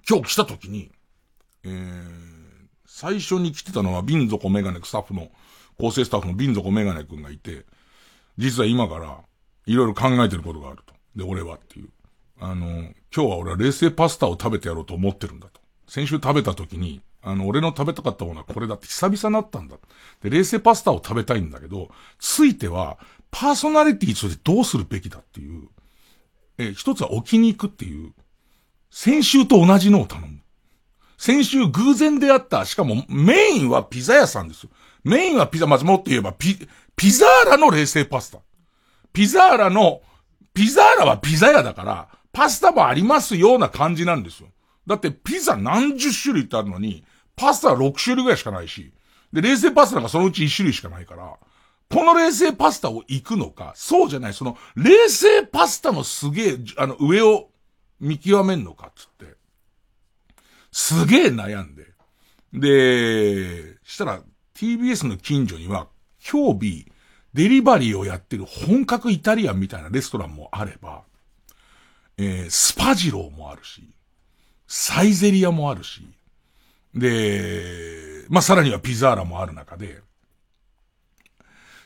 [0.08, 0.90] 今日来た時に、
[1.64, 2.02] えー、
[2.86, 5.30] 最初に来てたのは、瓶底メガネスタッフの、
[5.78, 7.66] 構成スタッフの瓶底メガネ君がいて、
[8.36, 9.18] 実は今から、
[9.66, 10.94] いろいろ考えてることがあると。
[11.16, 11.88] で、俺はっていう。
[12.40, 15.60] あの、今日は俺は冷製パスタを食べてやろうと思ってるんだと。
[15.88, 19.76] 先週食べた時に、あの、俺の食べたかったものはこれだって久々になったんだ。
[20.22, 22.98] で、冷製パスタを食べたいんだけど、ついては、
[23.30, 25.68] パーソナリティとしてどうするべきだっていう。
[26.56, 28.14] え、一つは置きに行くっていう。
[28.90, 30.40] 先週と同じのを頼む。
[31.18, 34.70] 先週偶然出会った、しかもメインはピザ屋さんですよ。
[35.04, 36.56] メインはピザ、まずもっと言えばピ、
[36.96, 38.38] ピザーラの冷製パスタ。
[39.12, 40.00] ピザーラの、
[40.54, 44.48] ピザーラはピザ屋だから、パスタもありますような感じなんですよ。
[44.86, 47.04] だってピザ何十種類ってあるのに、
[47.38, 48.92] パスタは6種類ぐらいしかないし、
[49.32, 51.36] で、冷製パスタなんかそのうち1種類しかないから、
[51.90, 57.48] この冷製パスタを行くのか、そうじゃない、その、冷製パスタのすげえ、あの、上を
[58.00, 59.36] 見極めんのか、つって。
[60.70, 61.86] すげえ悩んで。
[62.52, 64.22] で、したら、
[64.54, 65.88] TBS の近所には、
[66.30, 66.92] 今日日、
[67.34, 71.04] デリバリーをやってる本格イタリアンみたいなレストランもあれば、
[72.16, 73.88] えー、スパジローもあるし、
[74.66, 76.02] サイゼリアもあるし、
[76.94, 80.00] で、まあ、さらにはピザーラもある中で、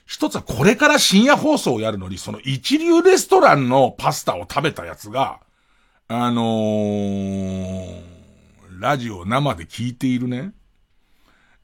[0.06, 5.40] 一つはこれから深夜放送をやるのに、その一流レストランのパスタを食べたやつが、
[6.08, 8.02] あのー、
[8.78, 10.52] ラジオ生で聞いているね、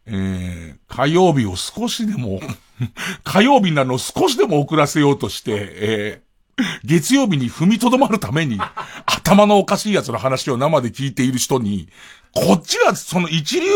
[0.07, 2.41] えー、火曜日を少しでも、
[3.24, 8.59] 火曜日なのを少しでも遅らせようとして、えー、月曜日に踏みとどまるために、
[9.05, 11.89] 頭のおかしいやつの話を生で聞いている人に、
[12.33, 13.68] こっちはその一流、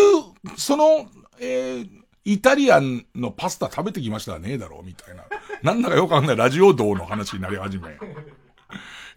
[0.56, 1.08] その、
[1.40, 1.88] えー、
[2.24, 5.24] イタリアンのパスタ食べてきましたねえだろうみたいな。
[5.62, 7.98] なんだかよくわかんないラジオ道の話になり始め。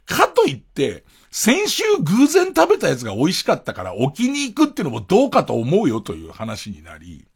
[0.05, 7.27] かといって、先週偶然食べたやつが美味しかったから置きに行くっていうのもどうかと思うよという話になり、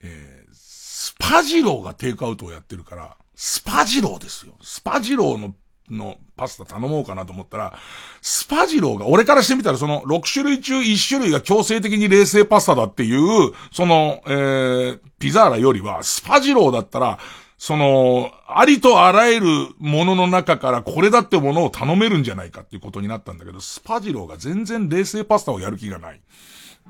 [0.00, 4.54] えー、スパジローがテイクアウトをやってるから、スパジローですよ。
[4.62, 5.54] スパジローの、
[5.96, 7.78] のパスタ頼もうかなと思ったら、
[8.20, 17.18] スパジローが、俺からしてみたらその6種類中1種類が強制的に冷製パスタだっていう、その、えー、ピザーラよりは、スパジローだったら、
[17.58, 19.46] その、ありとあらゆる
[19.78, 26.20] ものの中からこれだってものを頼めるんじゃないかっていうことになったんだけど、スパジローが全然冷製パスタをやる気がない。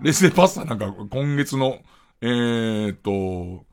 [0.00, 1.82] 冷製パスタなんか今月の、
[2.22, 3.66] えー、っと、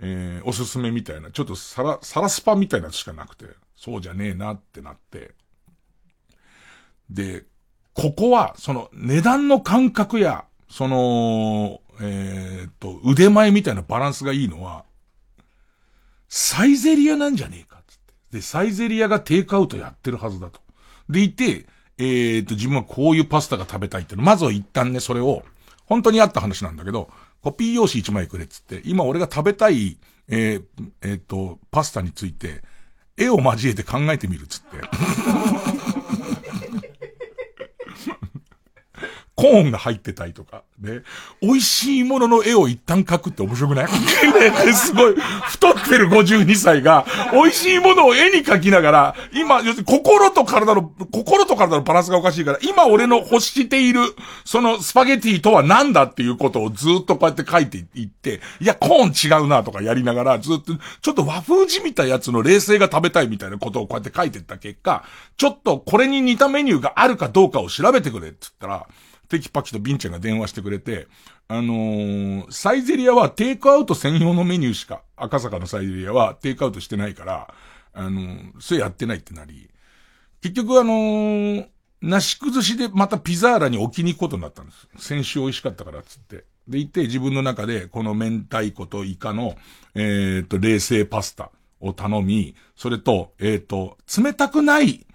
[0.00, 5.34] えー、おすすめみたいな、ちょっとサラ、サラスパみたいなやつしかなくて、そうじゃねえなってなって。
[7.10, 7.44] で、
[7.92, 14.84] ここは、その値段の感覚や、その、えー、っと、腕前みたいなバランスがいいのは、
[16.28, 18.14] サイゼリアなんじゃねえかっつって。
[18.38, 20.60] で、サイゼリアがテイクアウトやってるはずだと。
[21.08, 21.66] でいて、
[21.98, 24.24] えー、っと、自分はこういうパスタが食べたいっていうの。
[24.24, 25.44] まずは一旦ね、それを、
[25.86, 27.10] 本当にあった話なんだけど、
[27.44, 30.64] コピー用紙1枚くれっつって、今俺が食べたい、えー、
[31.02, 32.62] えー、っと、パスタについて、
[33.18, 34.78] 絵を交えて考えてみるっつって。
[39.36, 41.02] コーンが入ってたりとか、ね。
[41.42, 43.86] 美味しいものの絵を一旦描くって面白くない？
[43.90, 50.82] ねすごい、太ってる52歳が、美味しいものを絵に描きながら、今、要するに心と体の、
[51.12, 54.00] 心と体のバランスがおかしいから、今俺の欲している、
[54.44, 65.02] そのスパゲティとは何だっていうことをずっとこうやって書いていって、いや、コーン違うなとかやりながら、ずっと、ちょっと和風じみたやつの冷製が食べたいみたいなことをこうやって書いていった結果、
[65.36, 68.86] ちょっとこれに似たメニューがあるかどうかを調べてくれって言ったら、
[69.28, 71.06] テキパキとビンちゃんが電話してくれて、
[71.48, 77.54] あのー、サイゼリアはテイクアウト専用のメニューしか、赤坂のサイゼリアはテイクアウトしてないから、
[77.92, 79.70] あのー、それやってないってなり、
[80.42, 81.68] 結局あのー、
[82.02, 84.88] なし崩しでまたピザーラに置きに行くことになったんです。
[84.98, 86.44] 先週美味しかったからっつって。
[86.68, 89.56] で、行って自分の中でこの明太子とイカの、
[89.94, 91.50] えっ、と、冷製パスタ
[91.80, 95.06] を頼み、それと、えっ、と、冷たくない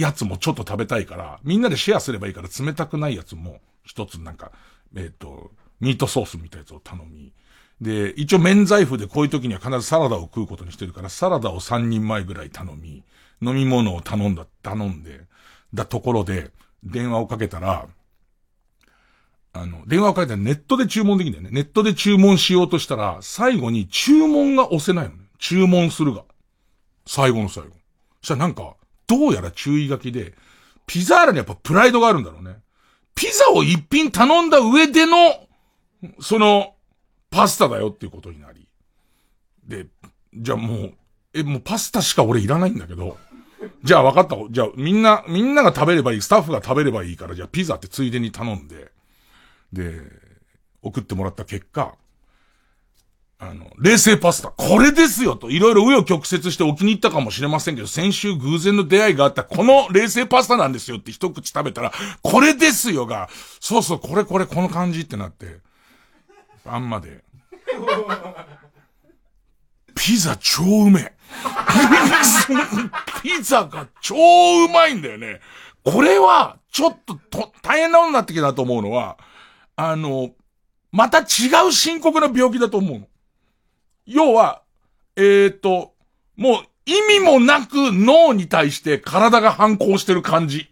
[0.00, 4.52] やつもちょっと食べたいから、みんなでシェアすればいいから冷たくないやつも一つなんか、
[4.94, 7.32] えっ、ー、と、ミートソースみたいなやつを頼み。
[7.80, 13.04] で、一応免罪符でこういう時には必ずサラダを食うことにしてるから、サラダを3人前ぐらい頼み、
[13.40, 15.20] 飲み物を頼んだ、頼んで、
[15.74, 16.50] だところで、
[16.82, 17.88] 電話をかけたら、
[19.52, 21.62] あの、電話をかけたらネットで注文できるんだよね。
[21.62, 25.24] ネットで注文しようとしたら、最後に注文が押せないのね。
[25.38, 26.24] 注文するが。
[27.06, 27.70] 最後の最後。
[28.20, 28.76] そしたらなんか、
[29.08, 30.34] どうやら注意書きで、
[30.86, 32.58] ピザーラにやっぱプライドがあるんだろうね。
[33.16, 35.16] ピザを一品頼んだ上での、
[36.20, 36.74] その、
[37.30, 38.68] パスタだよっていうことになり。
[39.66, 39.86] で、
[40.34, 40.94] じゃあもう、
[41.34, 43.18] え、もうパスタしか俺いらないんだけど、
[43.82, 44.36] じゃあ分かった。
[44.52, 46.22] じゃあみんな、みんなが食べればいい。
[46.22, 48.92] スタッフが食べればいいから、じゃあピザってついでに頼んで、
[49.72, 50.00] で、
[50.82, 51.96] 送ってもらった結果、
[53.40, 54.48] あの、冷製パスタ。
[54.48, 55.48] これですよと。
[55.48, 63.28] いろいろ上を曲折してお気に入ったかもしれませんけど、先週偶然の出会いがあったこの冷製パスタなんですよって一口食べたら、これですよが、
[63.60, 65.58] そうそう、これこれこの感じってなって、
[66.66, 67.22] あんまで。
[69.94, 71.12] ピザ超うめえ。
[73.22, 75.40] ピザが超うまいんだよね。
[75.84, 79.16] これは、ちょっとと、大変なことになってきたと思うのは、
[79.76, 80.30] あの、
[80.90, 81.22] また違
[81.68, 83.06] う深刻な病気だと思うの。
[84.08, 84.62] 要は、
[85.16, 85.92] えっ、と、
[86.36, 90.70] もう意味もなく脳に対して体が反抗してる感じ。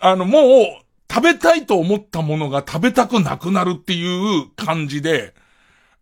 [0.00, 0.42] あの、もう
[1.08, 5.34] 食べたいと思ったものが食べたくなくなるっていう感じで、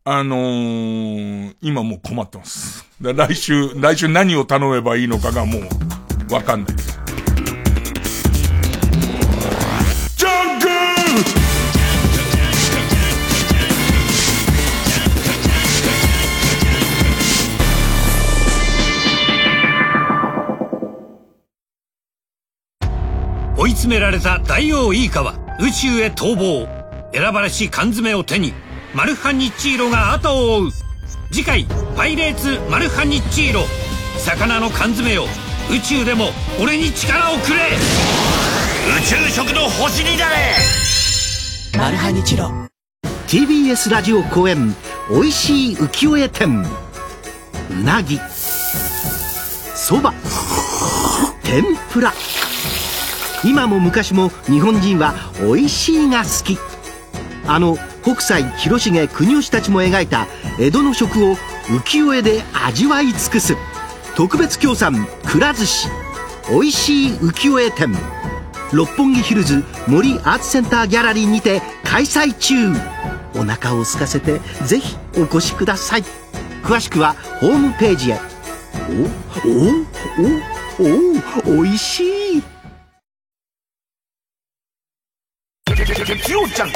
[0.04, 2.86] あのー、今もう困ってます。
[3.00, 5.58] 来週、来週何を頼めばいいのかがも
[6.30, 7.03] う、わかんないです。
[23.56, 26.68] 追い詰められた大王イーカは宇宙へ逃亡。
[27.12, 28.52] 選ばれし缶詰を手に
[28.92, 30.70] マルハニッチーロが後を追う。
[31.30, 33.64] 次回「パイレーツマルハニッチーロ」
[34.18, 35.26] 魚の缶詰よ
[35.70, 36.30] 宇宙でも
[36.60, 37.70] 俺に力をくれ。
[38.98, 40.36] 宇宙食の星になれ。
[41.78, 42.50] マルハニチロ。
[43.28, 44.74] TBS ラジオ公演
[45.10, 46.66] おいしい浮世絵展。
[47.70, 48.20] うなぎ。
[49.74, 50.12] そば。
[51.42, 52.12] 天ぷら。
[53.44, 55.14] 今も昔も日本人は
[55.46, 56.58] おいしいが好き。
[57.46, 60.26] あの北斎広重国吉たちも描いた
[60.58, 61.36] 江戸の食を
[61.66, 63.56] 浮世絵で味わい尽くす。
[64.16, 65.88] 特別協賛くら寿司。
[66.50, 67.94] おいしい浮世絵展。
[68.72, 72.54] 六本木ヒルズ森アーツセンターギャラリーにて開催中。
[73.36, 76.04] お腹を空かせてぜひお越しください。
[76.62, 78.20] 詳しくはホームページへ。
[78.88, 79.48] お？
[80.78, 81.52] お？
[81.52, 81.56] お？
[81.56, 81.60] お？
[81.60, 82.04] おいし
[82.38, 82.53] い。
[85.84, 86.68] ジゃん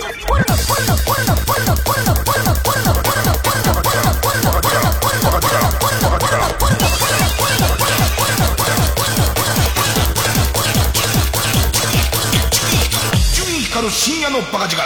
[13.90, 14.82] 深夜のバカ力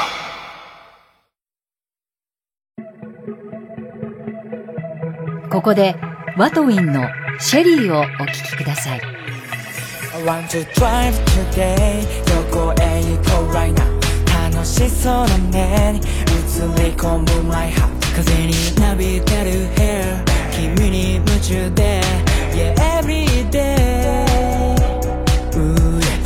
[5.50, 5.96] ここで
[6.36, 7.08] ワトウィンの
[7.40, 9.00] シェリーをお聴きください
[10.14, 11.12] I want to drive
[11.52, 13.91] today どこへ行こう right now
[14.88, 16.02] しそうな目に映
[16.82, 22.00] り込む my heart 風になびてる hair 君に夢中で
[22.52, 24.76] Yeah every day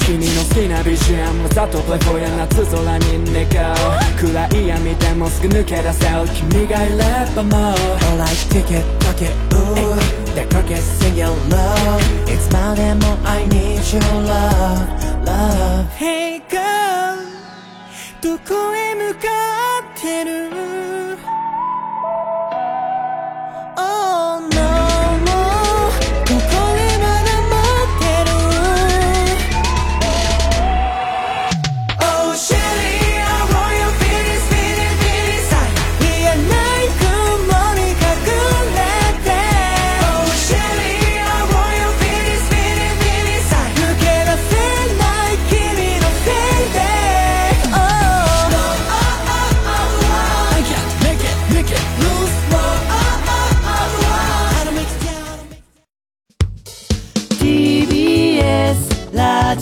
[0.07, 3.76] 君の好きな BGM ざとプレフォーや夏空に願う
[4.20, 6.96] 暗い闇でもすぐ抜け出せる君がいれ
[7.34, 14.86] ばもう I like ticket pocket ooh 出かけ sing your love いつまでも I need your love
[15.24, 16.76] love Hey girl
[18.27, 19.29] どこへ向か
[19.95, 20.51] ってる
[23.77, 24.55] ？Oh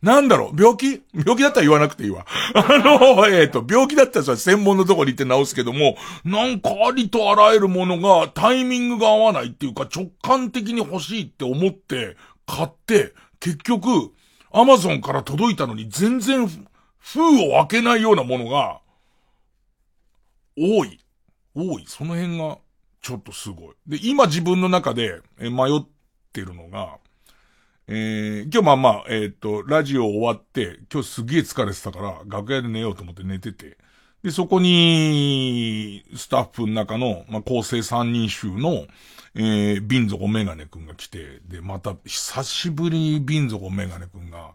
[0.02, 0.56] なんだろう？
[0.56, 1.02] 病気？
[1.12, 2.24] 病気だったら言わなくていいわ。
[2.54, 12.16] あの、えっ、と、病気だったらさ専門のとこに行って治すけども、なんかありとあらゆるものがタイミングが合わないっていうか直感的に欲しいって思って
[12.46, 14.12] 買って、結局、
[14.50, 16.48] アマゾンから届いたのに全然
[16.98, 17.20] 封
[17.50, 18.80] を開けないようなものが、
[20.56, 21.00] 多い。
[21.54, 21.84] 多い。
[21.86, 22.58] その辺が、
[23.00, 23.74] ちょっとすごい。
[23.86, 25.86] で、今自分の中で迷っ
[26.32, 26.98] てるのが、
[27.86, 33.78] えー、今日まあまあ、えっ、と、ラジオ終わって、今日すげえ疲れてたから、楽屋で寝ようと思って寝てて、
[34.22, 38.86] で、そこに、スタッフの中の、まあ、構成三人衆の、
[39.34, 44.54] えー、ビンゾコメガネくんが来て、で、また、久しぶりにビンゾコメガネくんが、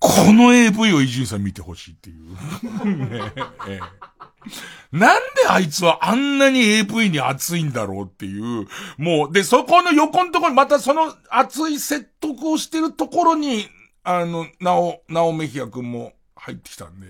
[0.00, 2.34] この AV を伊集院さん見てほしいっていう。
[3.08, 3.32] ね
[3.68, 3.80] え
[4.92, 8.66] なんであいつはあんなに AV に熱いんだろうっていう、
[8.98, 13.66] もう、で、そこの横のところにまたその熱い説得をしてるところに、
[14.02, 17.06] あの、なお、なおめひやくんも入ってきたんで、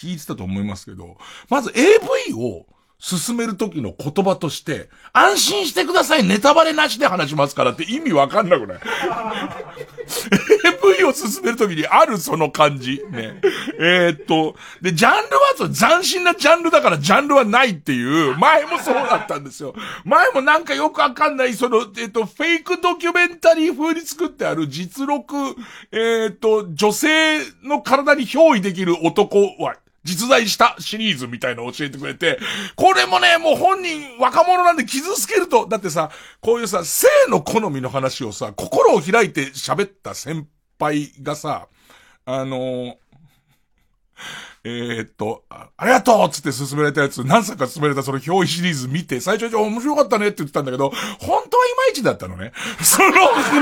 [0.00, 1.18] 聞いてたと思いますけど、
[1.50, 2.64] まず AV を
[3.00, 8.78] 進める時の言葉として、安心してください、ネタバレなしで話しますからって意味わかんなくない
[10.84, 13.02] ?AV を進める時にあるその感じ。
[13.10, 13.40] ね。
[13.78, 19.74] えー、っと、で、ジャンルは斬新なジャンルだからジャンルはないっていう、前もそうだったんですよ。
[20.04, 25.34] 前もなんかよくわかんない、その、えー、っと、フェイクドキュメンタリー風に作ってある実録、
[25.90, 32.38] えー、っと、女性の体に憑依できる男は、実在したシリーズみたいのを教えてくれて、
[32.74, 40.48] これもね、もう本人若者なんで傷つけると、だってさ、こういうさ、性の好みの話をさ、心を開いて喋った先
[40.78, 41.68] 輩がさ、
[42.24, 42.96] あのー、
[44.62, 51.48] えー、っと、ありがとうっつって進められたやつ、何作か進められたその表シリーズ見て、最初に面白かったねって言ってたんだけど、本当はい
[51.78, 52.52] まいちだったのね。
[52.84, 53.08] その、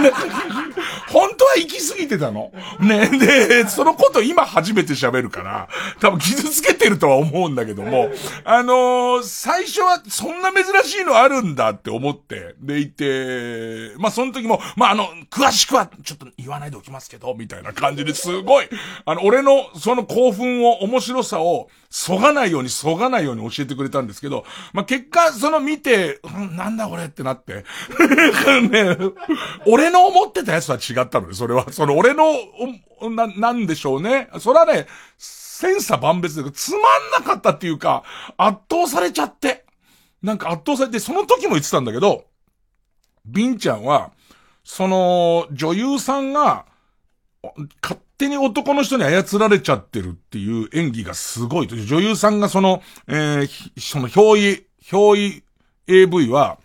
[0.03, 0.11] ね、
[1.07, 2.51] 本当は行き過ぎてたの。
[2.81, 5.69] ね、で、そのこと今初めて喋るから、
[6.01, 8.11] 多分傷つけてるとは思うんだけども、
[8.45, 18.69] あのー、最初はそんな珍しいのあるんだって思って、でいて、まあその時も、まああの、詳しくはちょっと言わないでおきますけど、みたいな感じですごい、
[19.05, 27.65] あの、俺のその興奮を面白さを、そがないように、そがないように教えてくれたんですけど、まあ、結果、その見て、うん、なんだこれってなって。
[28.69, 28.97] ね、
[29.67, 31.71] 俺の思ってたやつは違ったのね、それは。
[31.71, 32.33] その俺の、
[33.11, 34.29] な、なんでしょうね。
[34.41, 34.87] それはね、
[35.17, 36.83] 千差万別で、つまん
[37.19, 38.05] なかったっていうか、
[38.37, 39.65] 圧倒されちゃって。
[40.23, 42.25] なんか圧倒されて、その時も言ってたんだけど、
[43.25, 44.13] ビンちゃんは、
[44.65, 46.67] その、女優さんが、
[48.19, 51.69] 手に男の人に操られちゃってるっていう演技がすごい。
[51.69, 55.43] 女優さんがその、えー、その表意、表意
[55.87, 56.59] AV は、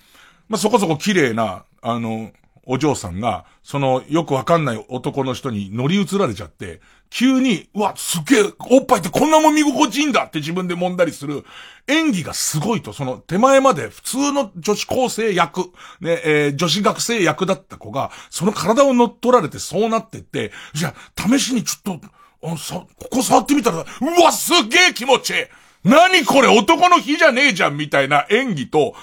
[0.50, 2.32] まあ、そこそこ綺麗な、あの、
[2.66, 11.46] お嬢さんが、その、よくわかんない男の人に乗り移られちゃって、急に、うわ、すげえ、おっぱいってこんなもん見心地いいんだって自分で揉んだりする、
[11.88, 22.08] 演技がすごいと、その手前まで普通の女子高生役、ね、えー、女子学生役だった子が、その体を乗っ取られてそうなってって、じゃあ、試しにちょっと、
[22.48, 23.84] あさ、ここ触ってみたら、う
[24.24, 25.46] わ、すげえ気持ちいい。
[25.84, 28.96] 何これ男の日じゃねえじゃんみたいな演技と、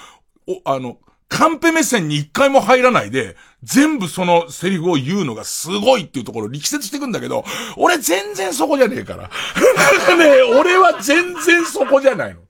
[0.47, 0.97] お、あの、
[1.29, 7.45] カンペ目線に一回も入らないで、全部そのセリフを言うのがすごいっていうところを力説していくんだけど、
[7.77, 9.23] 俺全然そこじゃねえから。
[9.23, 9.29] なん
[10.05, 12.41] かね、俺は全然そこじゃないの。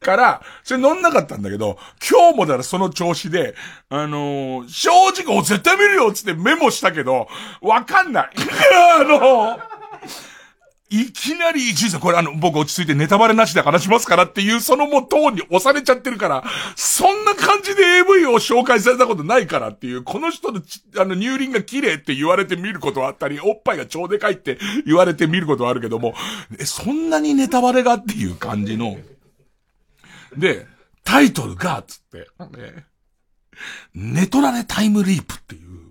[0.00, 1.78] から、それ乗んなかったんだけど、
[2.08, 3.56] 今日もだからその調子で、
[3.88, 4.90] あのー、正
[5.24, 7.26] 直、絶対見るよっつってメモしたけど、
[7.60, 8.30] わかんない。
[9.00, 9.77] あのー
[10.90, 16.44] いきなり、じいさん、これあの、僕落ち着いてネタバレなしで話しますからっていう、そのもうトーンに押されちゃってるから、
[16.76, 20.62] そんな感じで AV を紹介されたことないからっていう、この人の
[20.96, 26.14] あの、乳輪が綺麗って言われて見ることはあったり、おっぱいが超でかいって言われて見ることはあるけども、
[26.58, 28.96] え、そんなにネタバレがっていう感じの。
[30.36, 30.66] で、
[31.04, 32.28] タイトルが、つって、
[32.58, 32.86] ね、
[33.94, 35.87] ネトラレタイムリープっていう、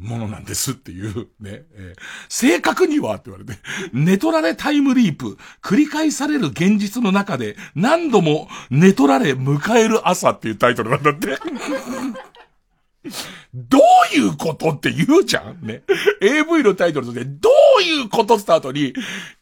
[0.00, 3.60] ものなんですっていうね、えー、正確にはって言われて、
[3.92, 11.28] 寝取られタイムリープ、繰り返される現実の中で何度も寝取られ迎える朝っていうタイトルなんだって。
[13.54, 13.78] ど
[14.12, 15.82] ういうことって言うじゃんね。
[16.20, 17.48] AV のタイトルで、ど
[17.78, 18.92] ういうことってた後に、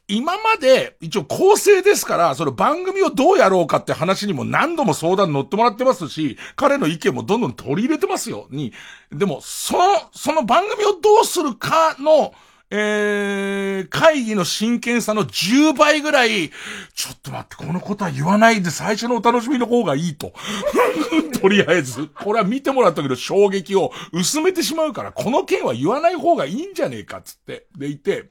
[0.06, 8.46] 今まで、一応構成ですから、その番組をどうやろうかって話にも何度も相談乗ってもらってますし、彼の意見もどんどん取り入れてますよ。
[8.50, 8.72] に、
[9.12, 9.82] でも、その、
[10.12, 12.32] その番組をどうするかの、
[12.70, 16.50] えー、会議の真剣さの10倍ぐらい、
[16.94, 20.32] ちょっと待って、このことは言わないで最初のお楽しみの方がいいと。
[21.40, 27.66] とりあえず、これは見てもらったけど衝撃を薄めてしまうから、この件は言わない方がいいんじゃねえか、つって。
[27.76, 28.30] でいて、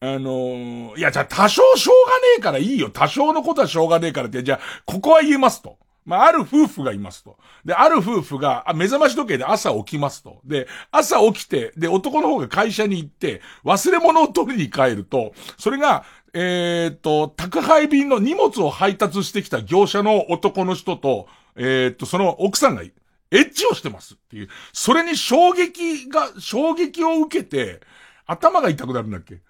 [0.00, 2.90] あのー、いや、じゃあ多少しょうがねえからいいよ。
[2.90, 5.78] 多少のことはしょうがねえからって、じゃあ、ここは言えますと。
[6.04, 7.38] まあ、ある夫婦がいますと。
[7.64, 10.40] で、ある夫婦が、あ目覚まし時計で朝起きますと。
[10.44, 21.26] で、朝起きて、で、男の方が会社に行って、忘れ物を取りに帰ると、それが、えっ、と、宅配便の荷物を配達してきた業者の男の人と、
[21.56, 22.92] えっ、と、その奥さんが、エ
[23.32, 24.48] ッチをしてますっていう。
[24.72, 27.80] それに衝撃が、衝撃を受けて、
[28.26, 29.40] 頭が痛くなるんだっけ？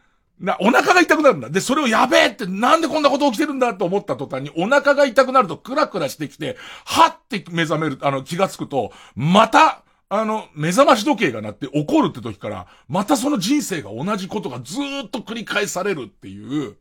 [0.40, 1.50] な、お腹が痛くなるんだ。
[1.50, 16.76] で、それをやべえって、なんでこんなこと起きてるんだと思った途端に、お腹が痛くなるとクラクラしてきて、はって目覚める、あの、気がつくと、また、あの、目覚まし時計が鳴って怒るって時から、またその人生が同じことがずーっと繰り返されるっていう、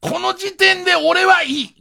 [0.00, 1.74] この時点で俺はいい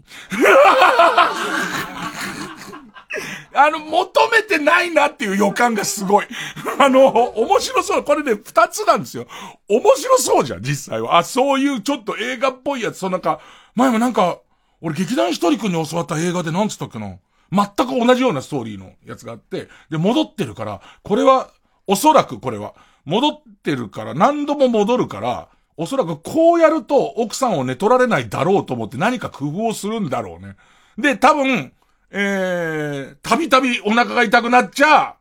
[3.54, 6.26] あの、求めてないなっていう予感がすごい。
[6.80, 8.04] あの、面白そう。
[8.04, 9.28] これね、二つなんですよ。
[9.68, 11.18] 面白そうじゃん、実際は。
[11.18, 13.40] あ、そういうちょっと映画っぽいやつ、そのなんか、
[13.76, 14.40] 前もなんか、
[14.82, 17.18] 俺劇団ひとりくんに教わった映画でなんつったっけな。
[17.52, 21.50] 全く同じようなストーリーのやつがあって、で、戻ってるから、これは、
[21.88, 22.74] おそらくこれは、
[23.06, 25.48] 戻ってるから、何度も戻るから、
[25.78, 30.56] おそらくこうやると奥さんを寝取られないだろうと思って何か工夫をするんだろうね。
[30.98, 31.74] で、多分、
[32.18, 35.16] えー、たびたびお腹が痛くなっちゃ、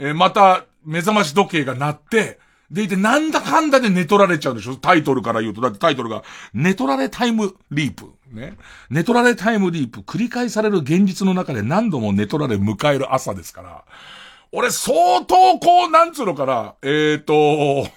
[0.00, 2.40] えー、また目覚まし時計が鳴って、
[2.72, 4.74] でいてなんだかんだで寝取られちゃうでしょ？
[4.74, 5.60] タイトルから言うと。
[5.60, 8.10] だってタイトルが、寝取られタイムリープ。
[8.32, 8.56] ね。
[8.90, 10.00] 寝取られタイムリープ。
[10.00, 13.84] 繰り返される現実の中で何度も寝取られ迎える朝ですから。
[14.50, 16.74] 俺相当こう、なんつうのかな。
[16.82, 17.88] えーと、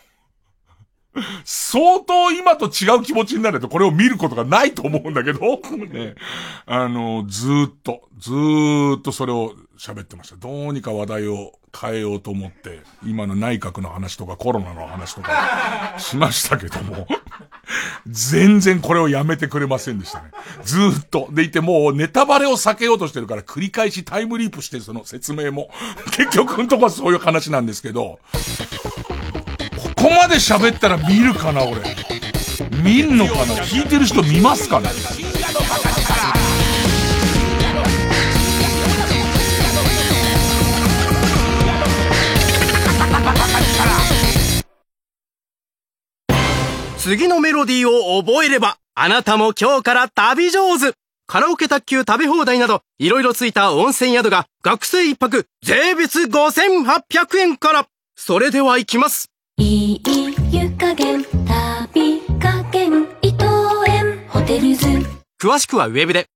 [1.43, 5.39] 相当今と違う気持ちになるとこれを見ることがないと思うんだけど、
[5.91, 6.15] ね、
[6.65, 10.35] あの、ずーっと、ずーっとそれを喋ってました。
[10.35, 17.07] どうにか話題を変えようと思って、今の内閣の話とかコロナの話とか しましたけども、
[18.07, 20.31] 全然これをやめてくれませんでしたね。
[20.63, 21.27] ずーっと。
[21.31, 25.69] でいてもうネタバレを避けようとしてるから繰り返しタイムリープしてるその説明も。
[26.11, 28.19] 結局のとこはそういう話なんですけど、
[30.07, 31.81] こまで喋ったら見るかな、俺。
[32.81, 33.55] 見んのかな？
[33.65, 34.89] 聞いてる人見ますかね？
[46.97, 50.93] 次のメロディーを覚えれば、あなたも今日から旅上手
[51.25, 57.87] カラオケ卓球食べ放題など、いろいろついた温泉宿が、学生一泊、税別5800円から。
[58.15, 59.29] それでは行きます。
[59.59, 60.01] いい
[60.51, 63.45] 湯加減旅加減伊藤
[63.87, 64.87] 園ホテルズ。
[65.41, 66.27] 詳しくはウェブで。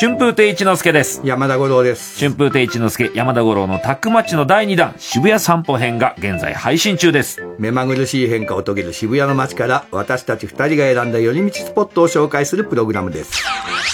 [0.00, 1.20] 春風亭一之輔です。
[1.24, 2.18] 山田五郎です。
[2.18, 7.46] 春風亭一之輔、山田五郎のタックマッチの第2弾、渋谷散歩編が現在配信中です。
[7.58, 13.44] 目まぐるしい変化を遂げる渋谷の街から私たち二人が選んだ寄り道スポットを紹介するプログラムです。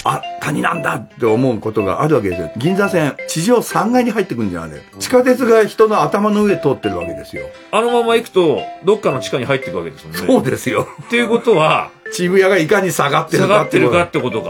[0.05, 2.51] あ、谷なんだって思うことがあるわけですよ。
[2.55, 7.49] 銀座線、地上3階に入ってくるんじゃない地下鉄が人の頭の上通ってるわけですよ。
[7.73, 10.19] あのまま行くと、どっかの地下に入っていくわけですもんね。
[10.25, 10.87] そうですよ。
[11.03, 14.49] っていうことは、渋谷がいかに下がってるか下がってるかってことか。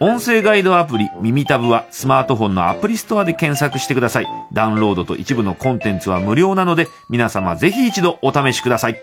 [0.00, 4.26] 音声ガイドアプリ耳タブはスマートフォンのアプリストアで検索してください。
[4.52, 9.02] ダウンロードと一部のコンテンツは無料なので皆様ぜひ一度お試しください。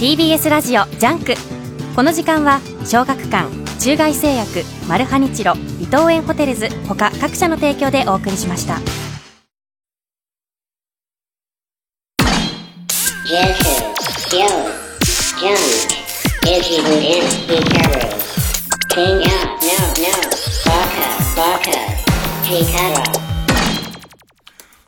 [0.00, 1.34] TBS ラジオジャンク
[1.96, 8.80] この時間は小学館中外製薬マルハニチロ伊藤園ホテルズ他各社の提供でお送りしました。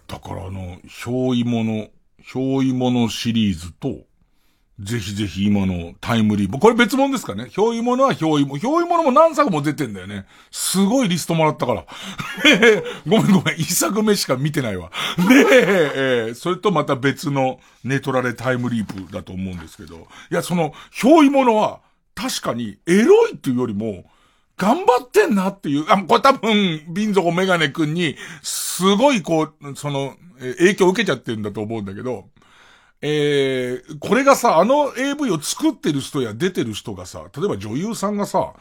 [0.09, 1.89] だからあの、表芋の、
[2.35, 4.10] 表芋のシリーズと、
[4.81, 6.59] ぜひぜひ今のタイムリープ。
[6.59, 8.53] これ別物ですかね表意物は表意物。
[8.67, 10.25] 表意物も何作も出てんだよね。
[10.51, 11.85] すごいリストもらったから。
[13.07, 13.55] ごめんごめん。
[13.59, 14.91] 一作目しか見てないわ。
[15.19, 20.09] ねえ、えそれとまた別のネトラレタイムリープだと思うんですけど。
[20.31, 20.73] いや、その、
[21.03, 21.81] 表意物は
[22.15, 24.05] 確かにエロいっていうよりも、
[24.57, 25.85] 頑張ってんなっていう。
[25.89, 32.29] あ、これ多分、瓶底メガネくんに、すごいこう、その、影響を受けちゃってるんだと思うんだけど、
[33.03, 38.53] えー、これがさ、あの AV を作ってる人や出てる人がさ、例えば女優さんがさ、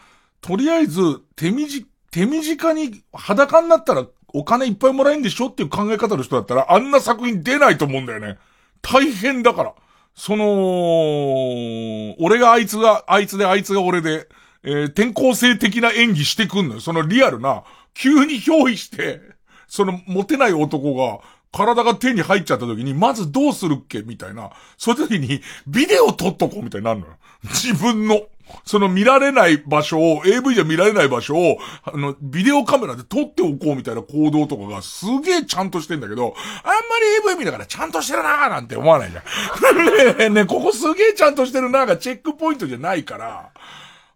[0.42, 1.02] とりあえず、
[1.36, 5.48] 手短、手短に裸になったらお金いっぱいもらえるんでしょ？
[5.48, 8.38] っていう考え方の人だったら、あんな作品出ないと思うんだよね。
[8.82, 9.74] 大変だから。
[10.16, 14.28] その、俺があいつが、あいつであいつが俺で、
[14.64, 16.82] えー、転校生的な演技してくんのよ。
[16.82, 17.64] そのリアルな、
[17.94, 19.22] 急に憑依して、
[19.68, 21.20] そのモテない男が、
[21.52, 24.02] 体が手に入っちゃった時に、まずどうするっけ？
[24.02, 24.52] みたいな。
[24.78, 27.14] そういう時に、ビデオ撮っとこうみたいになるのよ。
[27.44, 28.22] 自分の。
[28.66, 36.34] その見られない場所を、AV じゃ見られない場所を、あの、ビデオカメラで撮っておこうみたいな行動とかがすげえちゃんとしてんだけど、
[36.64, 36.80] あんま
[37.28, 39.24] り AV 見ながらちゃんとしてるなーなんて思わないじゃん。
[40.10, 43.52] ねえねここすげえちゃんとしてるなーがチェックポイントじゃないから、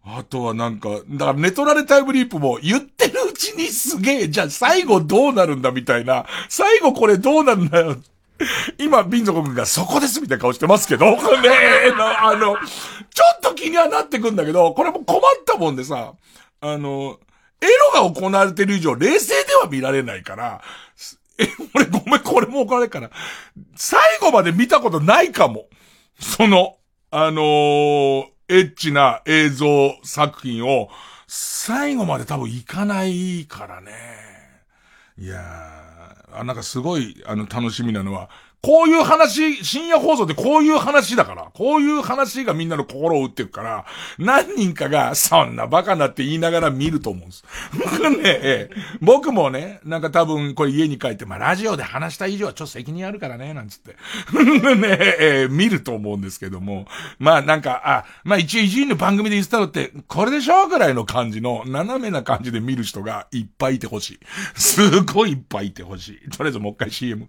[0.04, 7.96] あとはなんか、だからネトラレタイムリープも言ってるちにすげえ、じゃあ最後どうなるんだみたいな、最後これどうなるんだよ。
[8.78, 11.18] 今、民族君がそこですみたいな顔してますけど、ね
[11.86, 16.14] え、あの、ちょっと気にはなってくんだけど、これも困ったもんでさ、
[16.60, 17.18] あの、
[17.60, 20.60] エロが行われてる以上、冷静では見られないから、
[21.38, 23.10] え、俺ごめん、これも怒られるから、
[23.76, 25.66] 最後まで見たことないかも。
[26.18, 26.76] その、
[27.10, 30.88] あのー、エッチな映像作品を、
[31.36, 33.92] 最後まで多分行かないからね。
[35.18, 38.30] いやー、あ、なんかすごい、あの、楽しみなのは、
[38.64, 43.84] こういう話、深夜放送ってこういう話だから、こういう話がみんなの心を打ってるから、
[44.16, 47.44] 何人かが、そんなバカなって言いながら見ると思うんです。
[47.74, 48.70] 僕ね、
[49.02, 53.96] 僕もね、なんか多分これ家に帰って、まあラジオで話した以上はちょっと責任あるからね、なんつって。
[54.32, 56.86] ね、えー、見ると思うんですけども、
[57.18, 64.20] まあなんか、あ、まあ一応伊集院の番組で言ってたのって、これでしょぐらいの感じの、斜めな感じで見る人がいっぱいいてほしい。
[64.54, 66.30] すごいいっぱいいてほしい。
[66.30, 67.28] とりあえずもう一回 CM。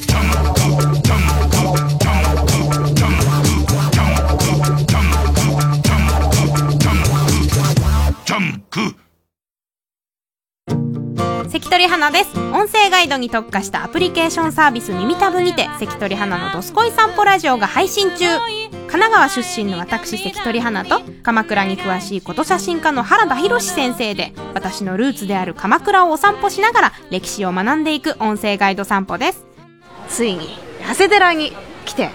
[11.61, 12.39] 関取花です。
[12.39, 18.25] 音声ガイドに特化したアプリケーションサービス耳たぶにて関取花のどすこい散歩ラジオが配信中。
[18.87, 29.45] 神奈川出身の私関取花と鎌倉に詳しいこと写真家の原田博先生で私のルーツである鎌倉をお散歩しながら歴史を学んでいく音声ガイド散歩です。
[30.09, 31.53] ついに長谷寺に
[31.85, 32.09] 来て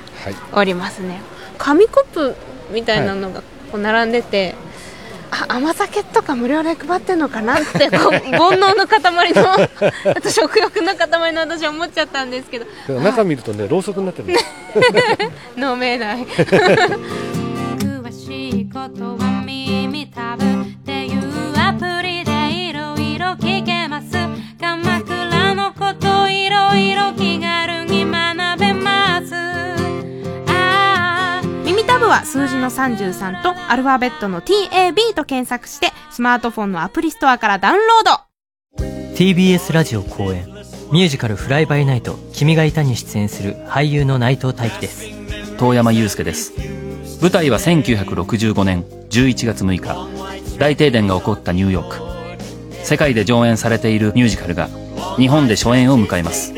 [0.53, 1.21] おりますね、
[1.57, 2.35] 紙コップ
[2.73, 4.55] みたいなのがこう並んでて、
[5.31, 9.53] あ甘酒とか無料で配ってんのかなってこう煩悩の塊の
[10.16, 12.66] あと食欲の塊の私は思っちゃったんですけど。
[13.01, 14.29] 中見るとねろうそくになってる
[15.57, 16.27] 飲めない。
[17.79, 21.22] 詳しいことは耳たぶっていう
[21.59, 24.07] アプリでいろいろ聞けます。
[24.61, 27.66] 鎌倉のこといろいろ気軽
[32.09, 39.17] は数字の33とアルファベットの TAB と検索してスマートフォンのアプリストアからダウンロード。
[39.17, 40.47] TBS ラジオ公演。
[40.93, 45.05] ミュージカル「フライバイナイト君がいた」に出演する俳優の内藤大輝です。
[45.59, 46.53] 遠山祐介です。
[47.21, 50.59] 舞台は1965年11月6日。
[50.59, 52.01] 大停電が起こったニューヨーク。
[52.85, 54.69] 世界で上演されているミュージカルが
[55.17, 56.53] 日本で初演を迎えます。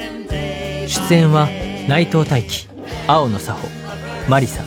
[0.89, 1.49] 出演は
[1.89, 2.69] 内藤大輝
[3.07, 3.69] 青野佐穂
[4.29, 4.63] マリサ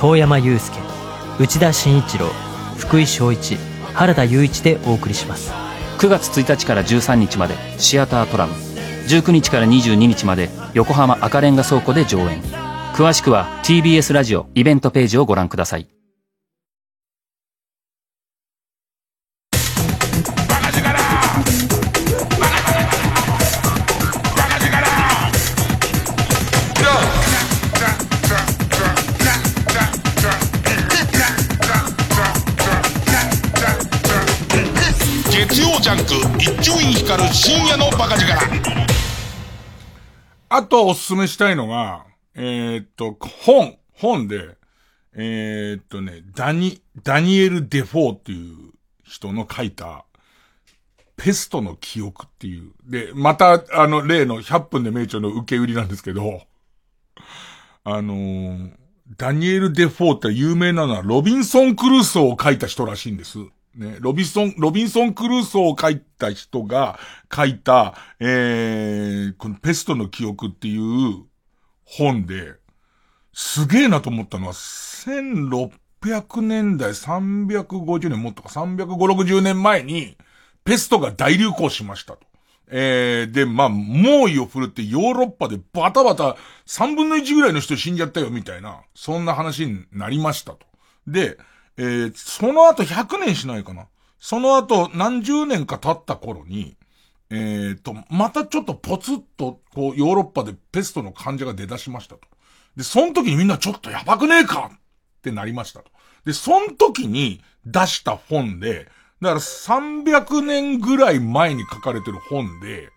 [0.00, 0.78] 遠山雄介
[1.38, 2.26] 内田真一郎
[2.78, 3.58] 福井翔一
[3.92, 5.52] 原田雄一でお送りします。
[5.98, 8.54] 9月1日から13日までシアタートラム。
[9.08, 12.40] 19日から22日まで横浜赤レンガ倉庫で上演。
[12.94, 15.86] 詳しくは TBS ラジオイベントページをご覧ください。
[37.10, 38.38] 一丁院光る深夜のバカ力
[40.48, 44.56] あとおすすめしたいのが、えー、っと、本、本で、
[45.14, 50.04] えー、っとね、ダニ、ダニエル・デフォーっていう人の書いた、
[51.16, 52.72] ペストの記憶っていう。
[52.88, 56.42] で、また、あの、例の100分で名著の受け売りなんですけど、
[57.82, 58.70] あのー、
[59.16, 63.38] ダニエル・デフォーって有名なのはロビンソン・クルーソーを書いた人らしいんです。
[63.74, 66.98] ね、ロビソン、ロビンソン・クルーソーを書いた人が
[67.34, 71.24] 書いた、えー、このペストの記憶っていう
[71.84, 72.54] 本で、
[73.32, 80.16] すげえなと思ったのは、1600年代、350年もっとか、350、60年前に、
[80.64, 82.30] ペストが大流行しましたと。
[82.72, 90.66] えー、で、まあ、猛威を振るってヨーロッパでバタバタ3分の1ぐらいの人死んじゃったよみたいな、そんな話になりましたと。
[91.06, 91.38] で、
[91.76, 93.86] えー、その後100年しないかな。
[94.18, 96.76] その後何十年か経った頃に、
[97.30, 102.22] えー、と、またちょっとポツッと、こう、ヨーロッパでペストの患者が出だしましたと。
[102.76, 104.78] で、その時にみんなちょっとやばくねえかっ
[105.22, 105.90] てなりましたと。
[106.24, 108.88] で、その時に出した本で、
[109.20, 112.90] だから300年ぐらい前に書かれてる本で、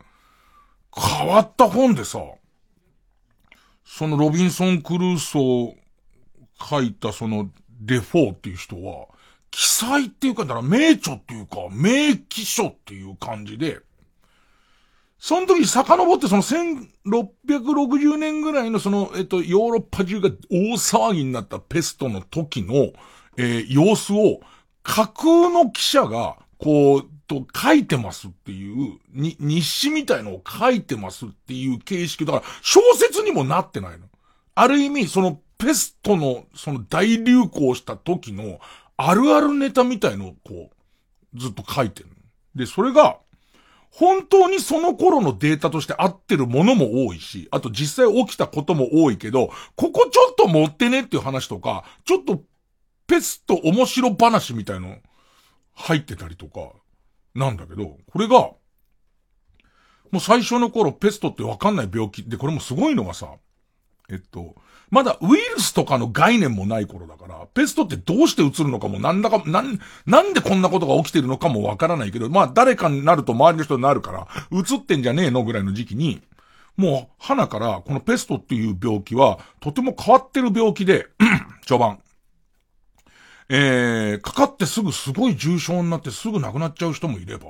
[0.96, 2.20] 変わった本でさ、
[3.86, 5.74] そのロビンソン・クルーソー
[6.60, 7.50] 書いたその
[7.86, 9.08] デフォーっていう人は、
[9.52, 13.80] 記載っていうか、だから名著っていうか、名記書っていう感じで、
[15.20, 22.92] その時遡ってその1660年ぐらいのその、えっと、ヨーロッパ中が大騒ぎになったペストの時の、
[23.38, 24.42] えー、様子を
[24.82, 34.08] 架空の記者が、こう、と書いてますっていう、に、日誌みたいのを書いてますっていう形式だから、小説にもなってないの。
[34.56, 38.60] ある意味、そのペストの、その大流行した時の、
[38.98, 40.70] あるあるネタみたいのをこ
[41.34, 42.10] う、ずっと書いてる。
[42.56, 43.18] で、それが、
[43.90, 52.42] 本当にその頃のデータとして合ってるものも多いし、あと実際起きたことも多いけど、ここちょっと持ってねっていう話とか、ちょっと
[53.06, 54.98] ペスト面白話みたいの
[55.74, 56.72] 入ってたりとか、
[57.36, 58.52] なんだけど、これが、
[60.12, 63.36] もう最初の頃ペストってわかんない病気で、これもすごいのがさ、
[64.10, 64.56] えっと、
[64.94, 76.22] まだウイルスとかの概念もない頃だから、ペストってどうして移るのかもなんだか、なん、なんでこんなことが起きてるのかもわからないけど、まあ誰かになると周りの人になるから、移ってんじゃねえのぐらいの時期に、
[76.78, 81.08] もう、花から、このペストっていう病気は、とても変わってる病気で、
[81.66, 82.00] 序盤。
[83.50, 87.46] えー、かかってすぐすごい重症になってすぐ亡くなっちゃう人もいれば、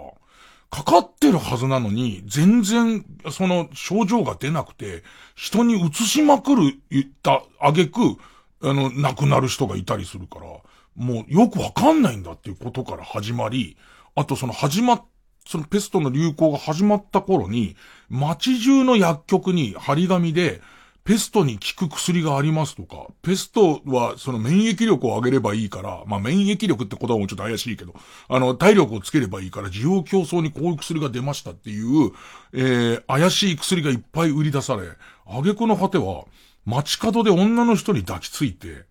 [0.73, 5.03] かかってるはずなのに、全然、その症状が出なくて、
[5.35, 8.17] 人に移しまくる、言った挙句、
[8.61, 10.47] あの、亡くなる人がいたりするから、
[10.95, 13.77] もうよくわかんないんだっていうことから始まり、
[14.15, 15.05] あとその始まっ
[15.45, 17.75] そのペストの流行が始まった頃に、
[18.09, 20.61] 街中の薬局に張り紙で、
[21.05, 27.93] ペストに効く薬がありますとか、ペストはその免疫力を上げればいいから、まあ免疫力って言葉もちょっと怪しいけど、
[28.29, 32.11] あの、体力をつければいいから、需要競争にこういう薬が出ましたっていう、
[32.53, 34.83] えー、怪しい薬がいっぱい売り出され、
[35.25, 36.25] 挙句の果ては、
[36.65, 38.85] 街角で女の人に抱きついて、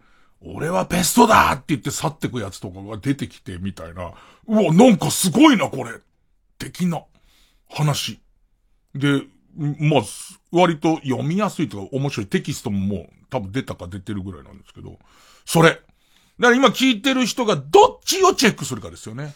[0.44, 4.12] 俺はペストだって言って去ってくやつとかが出てきてみたいな、
[4.48, 5.92] うわ、なんかすごいなこれ
[6.58, 7.04] 的な
[7.70, 8.20] 話。
[8.94, 9.22] で、
[9.56, 10.02] まあ、
[10.52, 14.98] 割と読みやすいとか面白いテキストももう多分出たか出てるぐらいなんですけど、
[15.44, 15.70] それ。
[15.70, 15.82] だか
[16.38, 19.34] ら今聞いてる人がどっちをチェックするかですよね。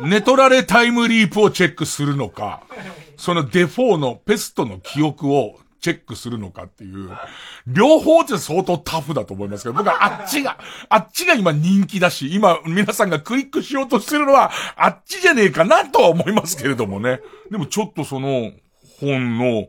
[0.00, 2.62] ネトラレタイムリープをチェックするのか、
[3.16, 7.10] そのデフォーのペストの記憶をチェックするのかっていう、
[7.66, 10.58] 両方って相当タフだと思いますけど、僕はあっちが、
[10.88, 17.20] あっちが今人気だし、今皆さんがクリックしようとしてるのは、あっちじゃねえかなとは思いますけれどもね。
[17.50, 18.52] でもちょっとその
[18.98, 19.68] 本の、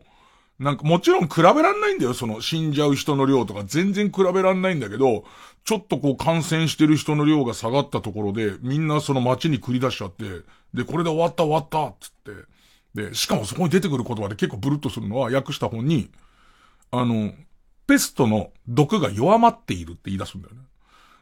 [0.60, 3.64] なんかもちろん比べらんないんだよ、その死んじゃう人の量とか。
[3.66, 5.26] 全然比べらんないんだけど、
[5.66, 10.24] ちょっとこう感染してる人の量が下がったところで、みんなその街に繰り出しちゃって、
[10.74, 12.12] で、これで終わった終わったっつっ
[12.94, 16.10] て、で、しかもそこに出てくる言葉で結構ブルッとするのは、訳した本に、
[16.92, 17.34] あの、
[17.88, 20.62] ペストの毒が弱まっているって言い出すんだよね。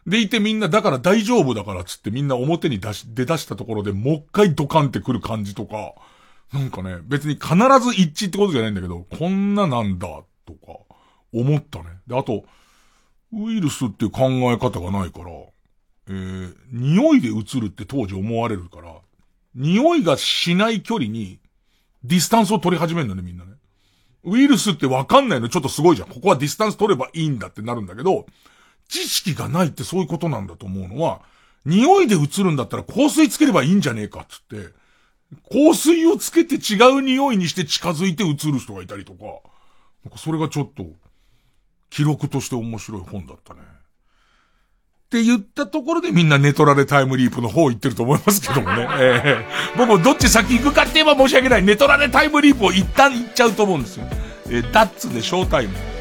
[0.05, 5.93] でいてみんな、だから大丈夫だからつってみんな表に出し、出だしたところでもう一回ドカンってくる感じとか、
[6.51, 10.07] なんかね、別に必ず一致ってことじゃないんだけど、こんななんだ、
[10.45, 10.79] とか、
[11.33, 11.85] 思ったね。
[12.07, 12.45] で、あと、
[13.33, 15.31] ウイルスっていう考え方がないから、
[16.09, 18.95] えー、匂いで移るって当時思われるから、
[19.55, 21.39] 匂いがしない距離に
[22.03, 23.53] ディスタンスを取り始めるんだね、みんなね。
[24.23, 26.09] ウイルスってわかんないのちょっとすごいじゃん。
[26.09, 28.25] ここはディスタンス取ればいいんだってなるんだけど、
[28.87, 31.21] 知識がないってそういうことなんだと思うのは、
[31.65, 34.73] 匂いで移るんだったら香水つければいいんじゃねえかっつって、
[35.51, 39.25] 香水をつけて違う匂いにして近づいて移る人がいたりとか、
[40.03, 40.85] なんかそれがちょっと、
[41.89, 43.61] 記録として面白い本だったね。
[43.61, 48.87] って言ったところでみんなネトラレタイムリープの方行ってると思いますけどもね。
[48.97, 51.63] えー、僕もどっち先行くかって言えば申し訳ない。
[51.63, 54.07] ネトラレタイムリープを一旦行っちゃうと思うんですよ。
[54.47, 55.92] えー、ダッツでショータイム。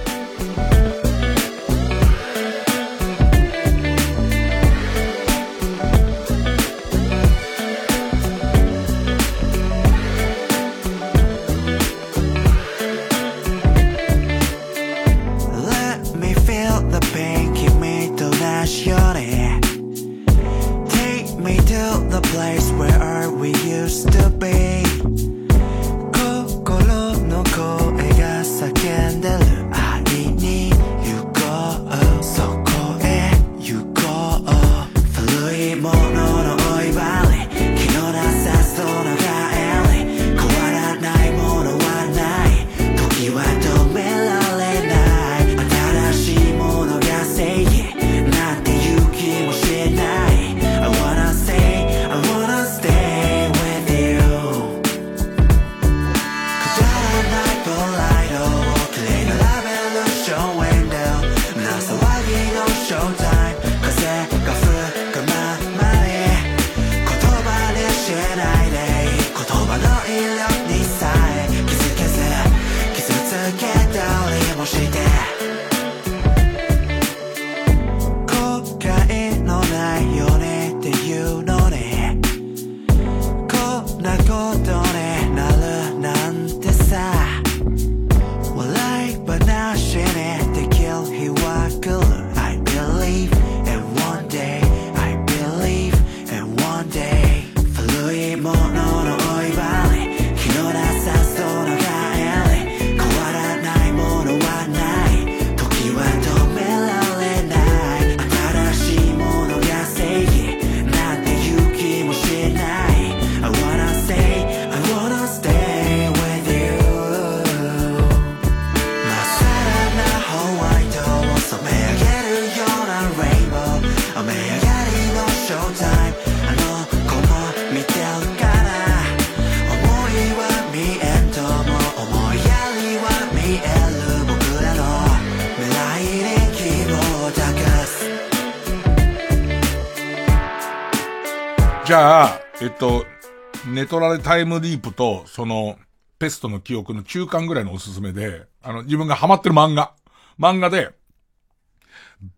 [144.17, 145.77] ネトラレタイムリープと、その、
[146.19, 149.93] ペストの記憶の中間ぐらいのおすすめで、あの、自分がハマってる漫画。
[150.39, 150.91] 漫画で、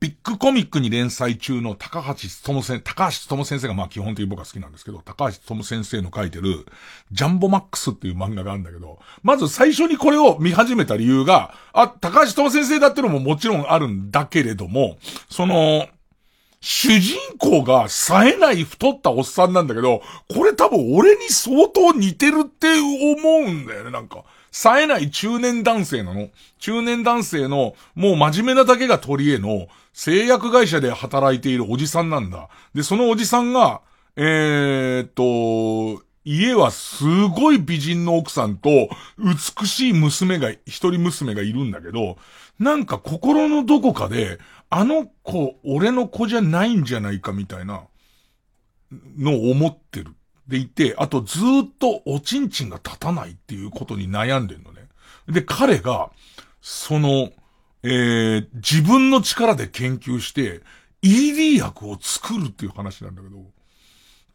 [0.00, 6.64] ビッグコミックに連載中の高橋智先生、高橋智先生がまあ基本的に僕は好きなんですけど、高橋智先生の書いてる、
[7.12, 14.96] ジャンボマックスっていう漫画があるんだけど、まず最初にこれを見始めた理由が、あ、高橋智先生だってのももちろんあるんだけれども、
[15.28, 15.86] その、
[16.66, 20.00] 主人公が冴えない太ったおっさんなんだけど、
[20.34, 24.24] これ多分俺に相当似てるって思うんだよね、なんか。
[24.50, 26.30] 冴えない中年男性なの。
[26.58, 32.48] 中年男性の、もう真面目なだけが取り柄の、製薬会社で働いているおじさんなんだ。
[32.74, 33.82] で、そのおじさんが、
[34.16, 38.70] えーっと、家はすごい美人の奥さんと、
[39.18, 42.16] 美しい娘が、一人娘がいるんだけど、
[42.58, 44.38] なんか心のどこかで、
[44.76, 47.84] あの子、俺の子じゃないんじゃないかみたいな、
[49.16, 50.16] のを思ってる。
[50.48, 51.42] でいて、あとずっ
[51.78, 54.88] とおちんちんが立たないっていうことに悩んでんのね。
[55.28, 56.10] で、彼が、
[56.60, 57.30] その、
[57.84, 60.60] えー、自分の力で研究して、
[61.02, 63.36] ED 薬を作るっていう話なんだけど、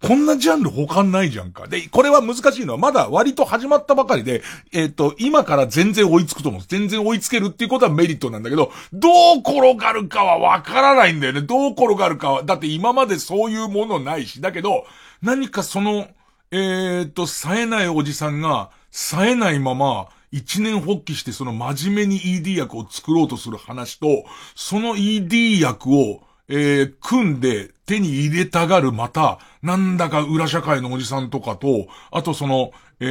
[0.01, 1.67] こんなジャンル他ないじゃんか。
[1.67, 4.41] で、これは難しいのは、まだ割と始まったばかりで、
[4.71, 6.61] えっ、と、今から全然追いつくと思う。
[6.65, 11.41] 全然追いつけるっていうことはメリットなんだけど、どう転がるかはわからないんだよね。
[11.41, 14.39] どう転がるかは、だって今までそういうものないし。
[14.41, 14.85] だけど、
[15.21, 16.07] 何かその、
[16.51, 24.23] えっ、と、冴えないおじさんが、冴えないまま、一年発起してその真面目に ED 薬を作ろうとする話と、
[24.55, 33.05] その ED 薬を、えー、組んで手に入れたがるまた、なんだか裏社会のおじさんとかと、あとその、え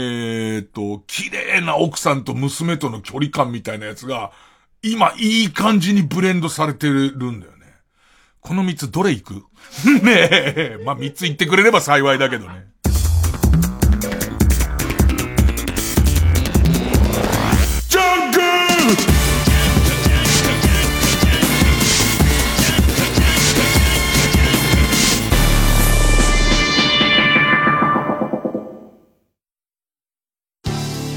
[0.58, 4.32] ー、と、綺麗な奥さんと娘との距離感みたいなやつが、
[4.82, 7.58] 今いい感じにブレンドされてるんだよね。
[8.40, 9.34] この三つどれ行く？
[10.04, 10.78] ねえ。
[10.84, 12.67] まあ、三つ言ってくれれば幸いだけどね。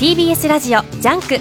[0.02, 1.38] TBS ラジオジャンク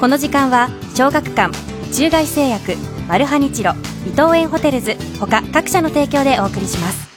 [0.00, 1.56] この時間は小学館
[1.94, 2.74] 中外製薬
[3.06, 3.74] マルハニチロ
[4.04, 7.12] 伊藤園ホテルズ他各社の提供でお送りします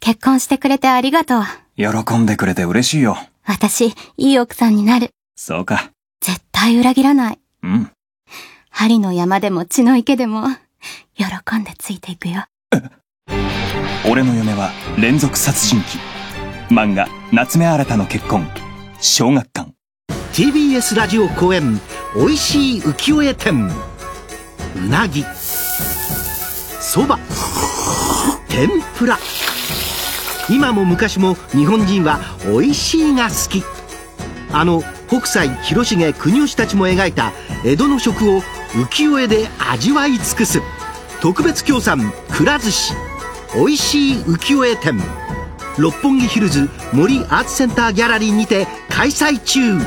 [0.00, 1.42] 結婚してくれてありがとう。
[1.76, 3.16] 喜んでくれて嬉しいよ。
[3.44, 5.10] 私、いい奥さんになる。
[5.36, 5.92] そうか。
[6.20, 7.38] 絶対裏切らない。
[7.62, 7.90] うん。
[8.70, 10.48] 針の山でも血の池でも、
[11.14, 12.44] 喜んでついていくよ。
[14.10, 16.76] 俺の嫁は連続殺人鬼。
[16.76, 18.46] 漫画、夏目新の結婚。
[19.00, 19.73] 小学館。
[20.34, 21.80] TBS ラジオ公演
[22.16, 23.70] おいしい浮世絵展。
[24.76, 25.24] うなぎ。
[26.80, 27.20] そば。
[28.48, 29.16] 天ぷら。
[30.50, 32.18] 今も昔も日本人は
[32.52, 33.62] おいしいが好き。
[34.52, 37.32] あの北斎広重国吉たちも描いた
[37.64, 38.40] 江戸の食を
[38.72, 40.60] 浮世絵で味わい尽くす。
[41.20, 42.92] 特別協賛くら寿司。
[43.56, 44.98] おいしい浮世絵展。
[45.78, 49.78] 六本木ヒルズ森アーツセンターギャラリーにて開催中。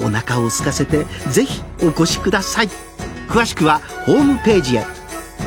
[0.00, 2.68] お腹を空かせてぜひお越しください。
[3.28, 4.86] 詳しくはホームページへ。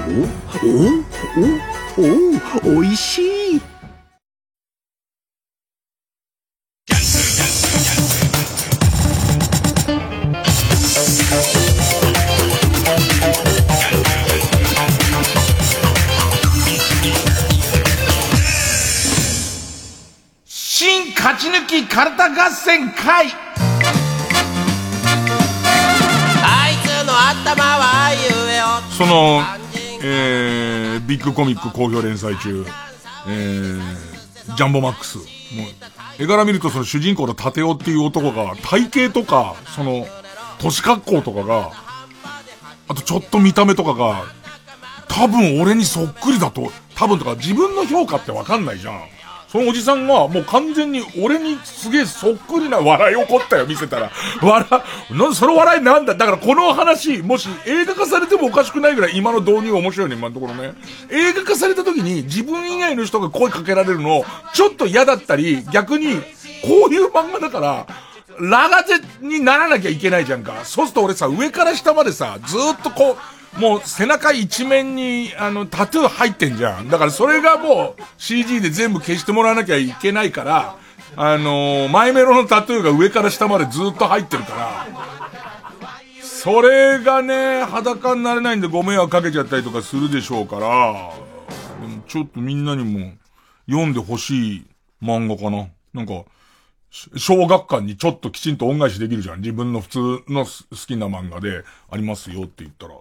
[0.08, 0.24] お？
[0.66, 2.06] お？
[2.70, 2.74] お？
[2.74, 2.78] お？
[2.80, 2.84] お？
[2.84, 3.62] いしい
[21.38, 23.30] 勝ち抜き抜きカルタ合戦会
[28.98, 29.44] その、
[30.02, 32.66] えー、ビッグコミック好評連載中、
[33.28, 35.20] えー、ジャンボマックス。
[35.20, 35.28] もう、
[36.18, 40.08] 絵柄見るとその主人公のタテオっていう男が、体型とか、その、
[40.58, 41.72] 年格好とかが、
[42.88, 44.24] あとちょっと見た目とかが、
[45.08, 49.17] 多分俺にそっくりだと、多分とか自分の評価ってわかんないじゃん。
[49.48, 54.12] そのおじさんがもう完全に俺にすげえそっくりな笑い起こったよ、見せたら。
[54.42, 54.66] 笑、
[55.12, 60.74] な、その笑いなんだだからこの話、もし映画化されてもおかしくないぐらい今の導入面白いね、今のところね。
[61.10, 66.16] 映画化された時に自分以外の人が声かけられるの、ちょっと嫌だったり、逆に、
[66.64, 67.88] こういう漫画だから、
[68.40, 70.54] ラガゼにならなきゃいけないじゃんか。
[70.64, 76.90] そうすると俺さ、上から下までさ、ずっとこう、もう背中一面にあのタトゥー入ってんじゃん。
[76.90, 80.76] だからそれがもう CG で全部消してもらわなきゃいけないから、
[81.16, 84.88] あのー、マイメロのタトゥーが上から下までずっと入ってるから、
[86.22, 91.12] それがね、裸になれないんでご迷惑かけちゃったりとかするでしょうから、
[91.82, 93.14] でもちょっとみんなにも
[93.68, 94.66] 読んでほしい
[95.02, 95.68] 漫画かな。
[95.94, 96.26] なんか、
[96.92, 99.42] 小学館にちょっときちんと恩返しできるじゃん。
[99.42, 100.00] 自分の普通
[100.30, 102.94] の好きな漫画でありますよって言ったら。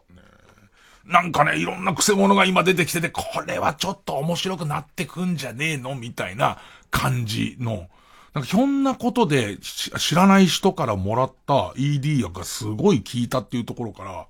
[1.07, 6.59] なんかね、いろんな癖者が今出てきてて、これはちょっと面白くなってくんじゃねえのみたいな
[6.91, 7.89] 感じの。
[8.35, 14.27] なんかひょんなことで知らない人からもらった ED 薬がすごい効いたっていうところから、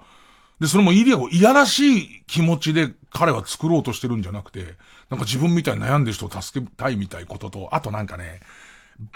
[0.61, 4.77] で、それも ED 薬をいやらしい気持ちで彼は作ろうとしてるんじゃなくて、
[5.11, 8.41] なんか自分みたいに悩んでる人を助けたいみたいことと、あとなんかね、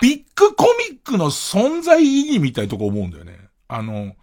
[0.00, 3.38] ビッグコミックの存在意義みたいとこ思うんだよね。
[3.68, 4.14] あの、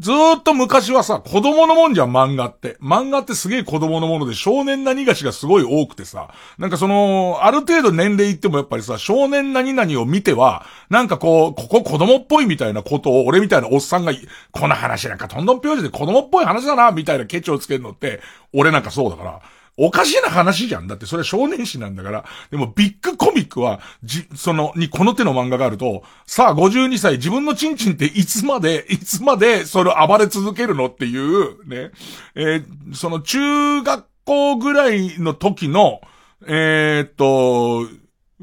[0.00, 2.76] ずーっと昔はさ、子供のもんじゃん、漫画って。
[2.82, 14.12] 漫画ってすげえ子供のもので、少年何がしがすごい多くてさ、なんかその、ある程度年齢いってもやっぱりさ、少年何々を見ては、なんかこう、ここ子供っぽいみたいなことを、俺みたいなおっさんが、
[14.50, 18.20] この話なんかとんどん拍子で子供っぽい話だな、みたいなケチをつけるのって、
[18.52, 19.40] 俺なんかそうだから、
[19.76, 20.86] おかしな話じゃん。
[20.86, 22.24] だってそれは少年誌なんだから。
[22.50, 31.90] でもビッグコミックは、じ、その、にこの手の漫画があると、さあ52歳自分のチンチンっていつまで、いつまでそれを暴れ続けるのっていう、ね。
[32.34, 36.00] えー、その中学校ぐらいの時の、
[36.46, 37.88] えー、っと、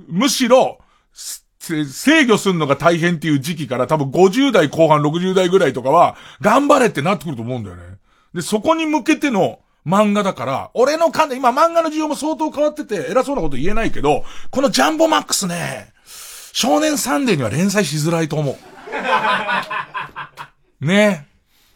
[0.08, 0.80] むしろ、
[1.60, 7.84] 制御するのが大変っていう時期から多分50代後半60代ぐらいとかは、頑張れってなってくると思うんだよね。
[8.34, 15.94] で、そこに向けての、漫画だから、俺の勘で、今漫画の需要も相当変わってて、偉そうなこと言えないけど、このジャンボマックスね、
[16.54, 18.58] 少年サンデーには連載しづらいと思う。
[20.86, 21.28] ね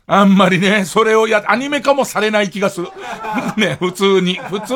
[0.07, 2.89] あんまりね、それをや、アニメ化もされない気がする。
[3.57, 4.35] ね、普通に。
[4.35, 4.73] 普通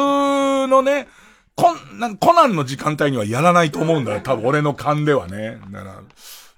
[0.68, 1.07] のね、
[1.56, 4.22] コン、コナンの時間帯にはやらないと思うんだよ。
[4.22, 5.60] 多分俺の勘ではね。
[5.72, 6.01] だから、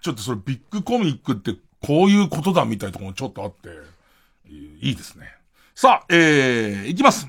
[0.02, 3.70] ちょっとそれビッグコミックってこういうことだみたいなところもちょっとあって、
[4.50, 5.34] いいですね。
[5.82, 7.28] さあ、えー、いきます。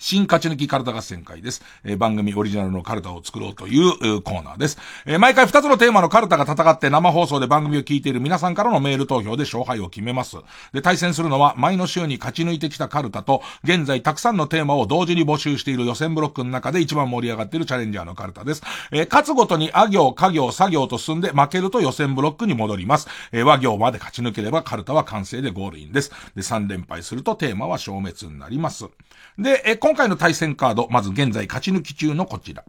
[0.00, 1.62] 新勝ち抜きカルタ合戦会です。
[1.84, 4.78] えー、番組オリジナルのカルタを作ろうというコーナーです。
[5.04, 10.38] えー、毎回2つのテーマのカルタが戦って生放送で番組を聞いている皆さんからのメール投票で勝敗を決めます。
[10.72, 18.62] で、対戦するのは前の週に勝ち抜いてきたカルタと、現在たくさんのテーマを同時に募集している予選ブロックの中で一番盛り上がっているチャレンジャーのカルタです。
[18.92, 23.06] えー、勝つごとにあ行、家行、作業と進んで負けると予選ブロックに戻ります。
[23.32, 26.10] えー、和行まで勝ち抜ければカルタは完成でゴールインです。
[26.34, 28.86] で、3連敗するとテーマは消滅になります。
[29.38, 32.62] で、え、今回の対戦カード、まず現在勝ち抜き中のこちら。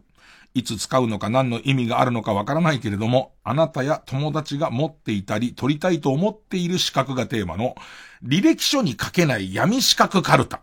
[0.54, 7.76] いつ使うのか何の意味があるのかわからないけれども、あなたや友達が持っていたり取りたいと思っている資格がテーマの、
[8.24, 10.62] 履歴書に書けない闇資格カルタ。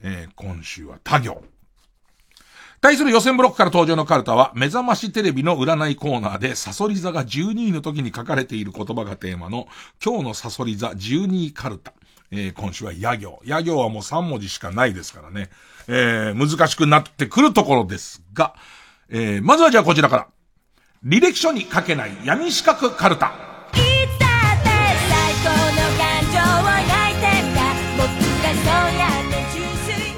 [0.00, 1.42] えー、今週は他行。
[2.80, 9.66] 対する予選ブロックから登場のカルタは、目覚ましテレビの占いコーナーで、サソリ座が12位の時に書かれている言葉がテーマの、
[10.00, 11.92] 今日のサソリ座12位カルタ。
[12.30, 13.40] えー、今週は野行。
[13.44, 15.50] 野行はもう3文字しかないですからね。
[15.88, 18.54] えー、難しくなってくるところですが、
[19.08, 20.28] えー、まずはじゃあこちらから。
[21.04, 23.32] 履歴書に書けない闇資格カルタ。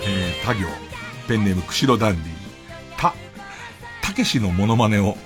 [0.03, 0.67] えー、他行、
[1.29, 2.33] ペンネーム釧路ダンディ。
[2.97, 3.15] た、
[4.03, 5.17] たけしのモノマネを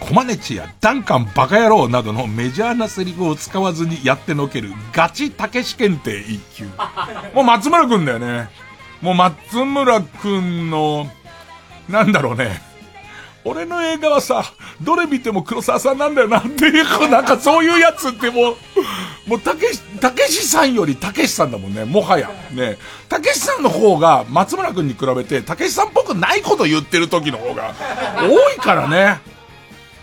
[0.00, 6.66] コマネチやダンカンバカ野郎などのメジャーなセリフを使わずにやってのけるガチたけし検定一級。
[7.34, 8.48] もう松村くんだよね。
[9.00, 11.10] もう松村くんの、
[11.88, 12.62] なんだろうね。
[13.46, 14.42] 俺の映画はさ、
[14.80, 18.56] どれ見ても黒沢さんなんだよなっていう、なんかそういうやつってもう、
[19.26, 22.30] もうたけし、たけしさんよりたけしさんだもんね、もはや。
[22.52, 22.78] ね。
[23.08, 27.74] たけしさんの方が松村くんに比べて、たけしさんっぽくないこと言ってる時の方が
[28.18, 29.20] 多いからね。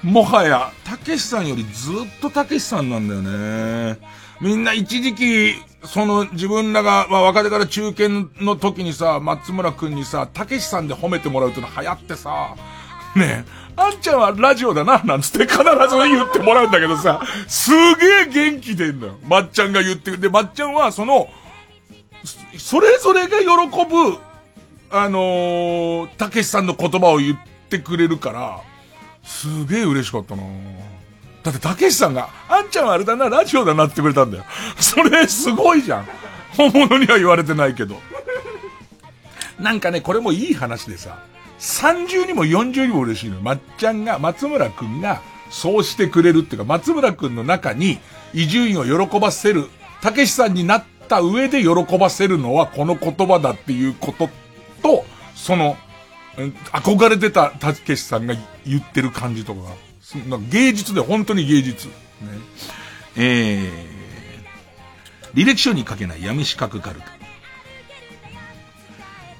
[0.03, 3.97] もはや、たけしさんよりずっとたけしさんなんだよね。
[4.39, 12.55] みんな一時期、その自分らが、まあ、若手から中堅の時にさ、松村くんにさ、たけしさんで褒めてもらうっての流行ってさ、
[13.15, 19.17] ねえ、あんちゃんはラジオだな、なんつって必ず言ってもらうんだけどさ、すげえ元気出んだよ。
[19.27, 20.21] まっちゃんが言ってくる。
[20.21, 21.29] で、まっちゃんはその、
[22.57, 23.45] それぞれが喜
[23.85, 24.17] ぶ、
[24.91, 27.37] あの、たけしさんの言葉を言っ
[27.69, 28.61] てくれるから、
[29.23, 30.43] すげえ嬉しかったな
[31.43, 34.45] だってたけしさんが、あんちゃんはあれだな、ラジオだなってくれたんだよ。
[34.79, 36.07] それすごいじゃん。
[36.55, 37.99] 本物には言われてないけど。
[39.59, 41.19] なんかね、これもいい話でさ、
[41.59, 43.41] 30にも40にも嬉しいのよ。
[43.41, 47.99] まっちゃんが、松村くんが、そうしてくれるっていうか、松村くんの中に、
[48.33, 49.67] 伊集院を喜ばせる、
[50.01, 54.29] たけしさんになった上で喜ばせるのはこの言葉だっていうこと
[54.81, 55.05] と、
[55.35, 55.77] その、
[56.71, 58.35] 憧れてたたけしさんが
[58.65, 59.90] 言ってる感じとかが、
[60.49, 61.87] 芸術で本当に芸術。
[61.87, 61.93] ね、
[63.15, 67.07] えー、履歴書に書けない闇四角カルタ。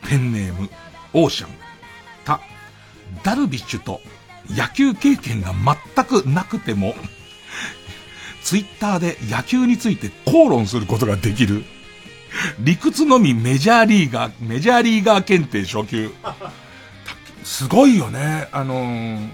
[0.07, 0.69] ペンネーム、
[1.13, 1.49] オーシャン。
[2.25, 2.41] た、
[3.23, 4.01] ダルビッシュと
[4.49, 5.53] 野球経験が
[5.95, 6.95] 全くなくても、
[8.43, 11.63] ツイッターで野球について口論することができる。
[12.59, 16.11] 理屈のみメジャーリーガー、メジャーリーガー検定初級。
[17.43, 18.47] すごいよね。
[18.51, 19.29] あのー、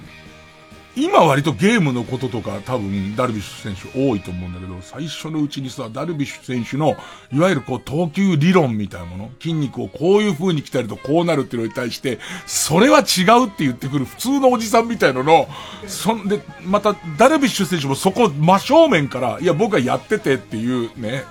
[0.98, 6.95] 今割とゲームのこととか多分ダルビッシュ選手多いと思うんだけど、最初のうちにさ、ダルビッシュ選手の、
[7.32, 12.18] いわゆるこう投球理論みたいなもの、筋肉をこういう風に鍛えるとこうなるっていうのに対して、
[12.48, 15.48] それは違うって言ってくる普通のおじさんみたいなの、
[15.86, 21.26] そんで、またダルビッシュ選手もそこ真正面から、いや僕はやっててっていうね、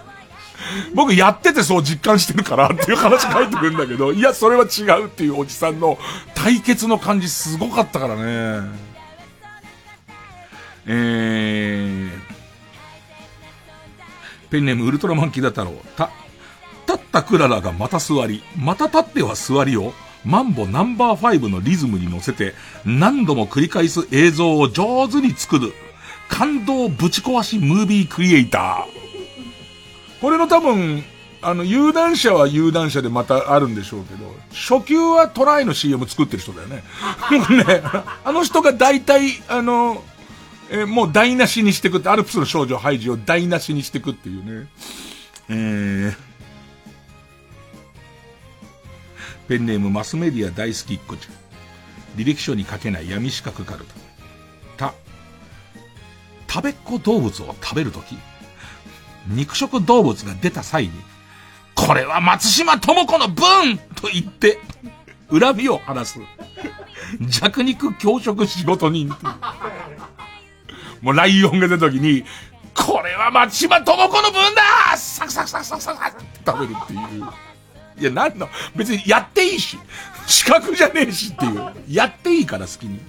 [0.95, 5.99] 僕やっててそう実感してるからっていう話書いてくるんだけど、いや、それは違うっていうおじさんの
[6.35, 8.86] 対決の感じすごかったからね。
[10.87, 12.11] えー、
[14.51, 15.73] ペンネームウルトラマンキダ太郎。
[15.97, 16.11] た、
[16.87, 19.93] 立ったクララがまた座り、また立っては座りを、
[20.25, 22.55] マンボナンバー5のリズムに乗せて、
[22.85, 25.73] 何度も繰り返す映像を上手に作る、
[26.29, 30.21] 感動ぶち壊しムービークリエイター。
[30.21, 31.05] これの多分、
[31.43, 36.83] あの、有段者は有段者でまたあるんでしょうけど、初級はトライの CM 作ってる人だよね。
[37.65, 37.83] ね、
[38.25, 40.03] あの人が大体、あの、
[40.71, 44.69] えー、もう台無しにしてくって、アルプスの少女ハイジを台無しにしてくっていうね。
[45.49, 46.15] えー、
[49.49, 51.35] ペンネームマスメディア大好きっ子ちゃん。
[52.21, 53.85] 履歴書に書けない闇四角カル
[54.77, 54.89] タ。
[54.89, 54.95] た、
[56.49, 58.17] 食べっ子動物を食べるとき、
[59.29, 60.91] 肉食動物が出た際に、
[61.75, 64.59] これは松島智子の分と言って、
[65.31, 66.19] 恨みを晴らす。
[67.29, 69.15] 弱肉強食仕事人。
[71.03, 72.25] もうライオンが出た時に、
[72.75, 77.01] これは松島智子の分だサクサクサクサクサクって食べるっていう。
[77.99, 79.79] いや、なんの、別にやっていいし、
[80.27, 81.73] 資格じゃねえしっていう。
[81.89, 83.01] やっていいから好きに。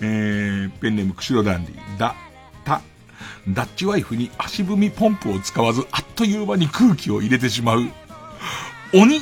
[0.00, 1.98] えー、ペンネーム釧路ダンディ。
[1.98, 2.14] だ、
[2.64, 2.80] た、
[3.48, 7.86] ダッチワイフに足踏みポンプを使わず、あっという間に空気を入れてしまう。
[8.94, 9.20] 鬼、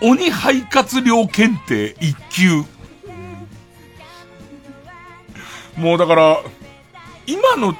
[0.00, 2.64] 鬼肺活量検定一級。
[5.78, 6.38] もうだから、
[7.26, 7.74] 今の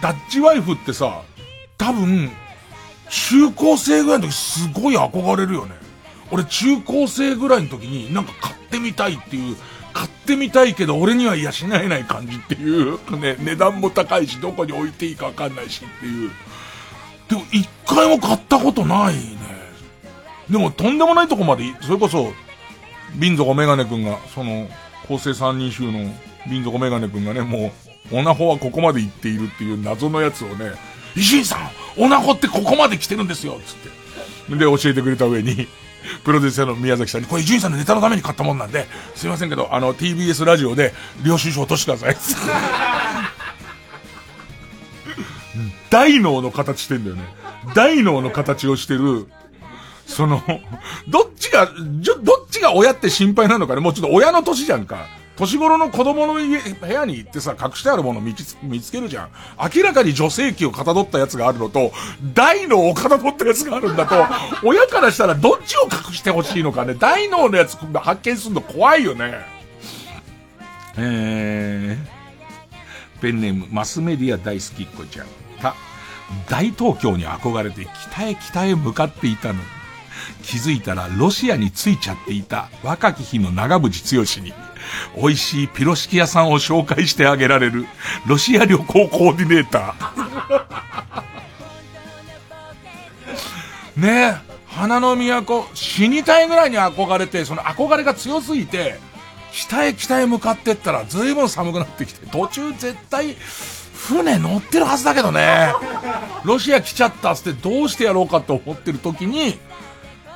[0.00, 1.22] ダッチワイフってさ、
[1.76, 2.30] 多分、
[3.10, 5.74] 中高生ぐらいの時すごい憧れるよね。
[6.30, 9.56] 俺中高生ぐらいの時になんか買ってみたいっていう
[9.92, 16.30] 買ってみたいけど俺には養えない感じっていう、ね、値段も高いし、どこに置いていいかわかんないしっていう。
[17.28, 19.22] でも一回も買ったことないね。
[20.50, 22.32] でもとんでもないとこまで、それこそ、
[23.16, 24.68] 瓶底メガネ君が、その、
[25.06, 26.10] 構成三人衆の
[26.48, 27.72] 瓶底メガネ君がね、も
[28.12, 30.72] う、オナホはここまで行っているっていう謎のやつをね、
[31.16, 33.76] 石井さん、オナホってここまで来てるんですよつっ
[34.48, 34.56] て。
[34.56, 35.68] で、教えてくれた上に、
[36.24, 40.92] プロデューサーの宮崎さんに、これ伊集院さんのネタのために買ったもんなんで、すいませんけど、あの、TBS ラジオで、
[41.22, 42.16] 領収書落としてください。
[45.90, 47.22] 大脳の形してんだよね。
[47.74, 49.28] 大脳の形をしてる、
[50.06, 50.42] その、
[51.08, 55.06] どっちが、どっちが親って心配なのかねもうちょっと親の年じゃんか。
[55.36, 59.30] 年頃の子供の家、部屋に行ってさ、隠してあるもの見つ見つけるじゃん。
[59.74, 61.92] 明らかに女性器をかたどったやつがあるのと、
[62.34, 64.14] 大脳をかたどったやつがあるんだと、
[64.66, 66.94] 親からしたらどっちを隠してほしいのかね。
[66.94, 69.40] 大脳のやつ発見するの怖いよね。
[70.98, 75.26] えー、ペンネーム、マスメディア大好きっ子ちゃん。
[75.62, 75.74] た、
[76.50, 79.60] 大東京に憧れて北へ北へ向かっていたの、
[80.42, 84.52] 気づいたらロシアに着いちゃっていた若き日の長渕剛に、
[85.16, 87.86] 美味しいピロシキ屋さんを紹介してあげられる、
[88.26, 91.22] ロシア旅行コーディネーター。
[93.96, 98.98] ねえ、花の都、死にたいぐらいに憧れて、その憧れが強すぎて、
[99.52, 103.36] 北へ北へ向かってったら随分寒くなってきて、途中絶対、
[103.94, 105.72] 船乗ってるはずだけどね。
[106.44, 109.60] ロシア来ちゃったっつってどうしてやろうかと思ってる時に、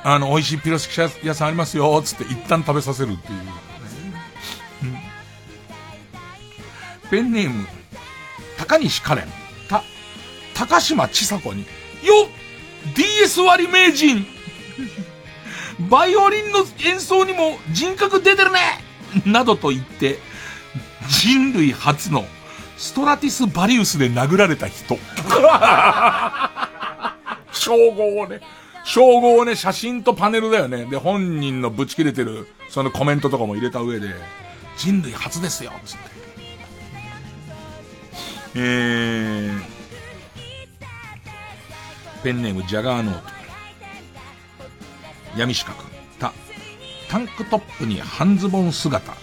[0.09, 3.39] あの、美味しいピロシキ屋さんありますよ、つって一旦食べさせるっていう。
[7.11, 7.67] ペンネーム、
[8.57, 9.25] 高西カレン、
[9.67, 9.83] た、
[10.53, 11.67] 高島千佐子に、よ
[12.25, 14.25] っ !DS 割り名人
[15.89, 18.59] バイオリンの演奏にも人格出てるね
[19.25, 20.19] などと言って、
[21.09, 22.23] 人類初の
[22.77, 24.97] ストラティス・バリウスで殴られた人。
[27.51, 28.39] 称号をね、
[28.87, 30.85] 称号をね、写真とパネルだよね。
[30.85, 34.07] で、本人のぶち切れてる、そのコメントとかも入れた上で、
[34.77, 36.09] 人類初ですよ、つって。
[38.55, 39.61] えー、
[42.23, 43.21] ペンネームジャガーノート。
[45.35, 45.77] 闇四角。
[46.17, 46.31] た、
[47.09, 49.13] タンクトップに半ズボン姿。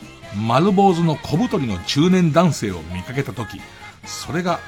[0.46, 3.62] 丸坊主の小太りの中年男性を見かけたとき、
[4.04, 4.60] それが、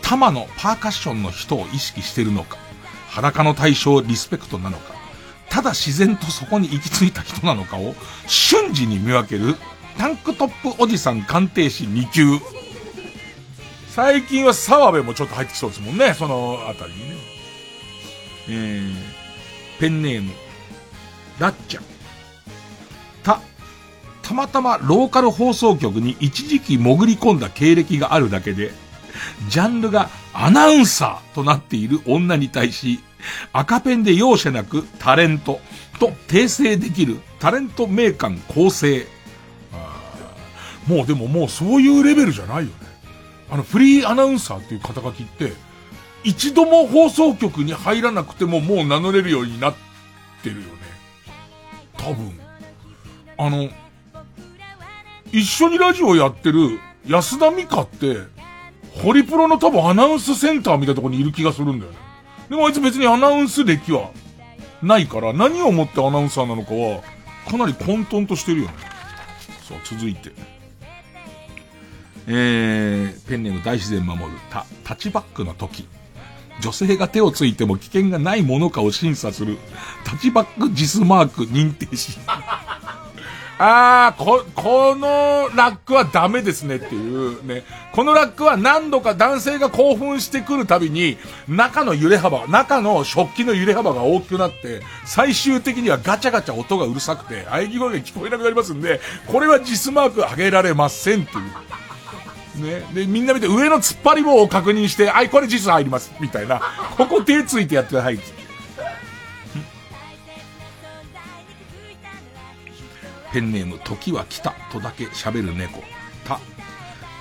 [0.00, 2.63] 玉のパーカッションの人を意識してるのか、
[3.14, 4.92] 裸の対象リスペクトなのか、
[5.48, 7.94] ただ自然とそこに行き着いた人なのかを
[8.26, 9.54] 瞬時に見分ける、
[9.96, 12.40] タンクトップおじさん鑑定士2級。
[13.88, 17.16] 最近は澤部もちょっと入ってきそうですもんね、そのあたりにね。
[18.48, 18.94] えー、
[19.78, 20.32] ペンネーム、
[21.38, 21.82] ラッチャ。
[23.22, 23.40] た、
[24.22, 28.72] たまたまローカル放送局に一時期潜り込んだ経歴があるだけで、
[29.48, 33.00] ジャンルがアナウンサーとなっている女に対し、
[33.52, 35.60] 赤ペンで容赦なくタレント
[35.98, 39.06] と訂正できるタレント名鑑構成。
[40.86, 42.72] もうでももうそういうレベルじゃないよね。
[43.48, 45.52] あの、フリーアナウンサーっていう肩書きって、
[46.24, 49.74] 一度も放送局に入らなくてももう名乗れるようになっ
[50.42, 50.68] てるよね。
[51.96, 52.38] 多分。
[53.38, 53.70] あの、
[55.32, 58.33] 一緒にラジオやってる安田美香って、
[59.02, 61.98] ホリプロの多分アナウンスセンターみたいなとこにいる気がするんだよね。
[62.48, 64.10] でもあいつ別にアナウンス歴は
[64.82, 67.02] ないから、何をもってアナウンサーなのかは、
[67.50, 68.74] かなり混沌としてるよね。
[69.68, 70.32] さあ、続いて。
[72.26, 75.86] えー、ペンネーム大自然守る、た、タッチバックの時。
[76.60, 79.58] 女性が手をついても危険がないものかを審査する、
[80.04, 82.18] タッチバックジスマーク認定し。
[83.58, 87.64] あー、こ、このラックはダメですねっていうね。
[87.92, 91.16] このラックは何度か男性が興奮してくるたびに、
[91.48, 101.64] 中の揺れ幅、中の食器の揺れ幅が大きくなって、最終的にはガチャガチャ音がうるさくて、喘ぎ声が聞こえなくなりますんで、これはジスマーク上げられませんっていう。
[102.60, 102.84] ね。
[102.92, 106.12] で、みんな見て上の突っ張り棒を確認して、はい、これ実入ります。
[106.20, 106.60] みたいな。
[106.96, 108.18] ここ手ついてやってください。
[113.34, 115.82] ペンネーム、時は来たとだけ喋る猫。
[116.24, 116.38] た、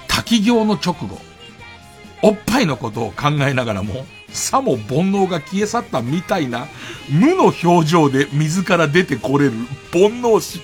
[0.07, 1.19] 滝行の直後。
[2.21, 6.67] おっぱいのことを考えながらも、さも煩悩が消え去ったみたいな、
[7.09, 9.53] 無の表情で水から出てこれる
[9.91, 10.61] 煩悩師。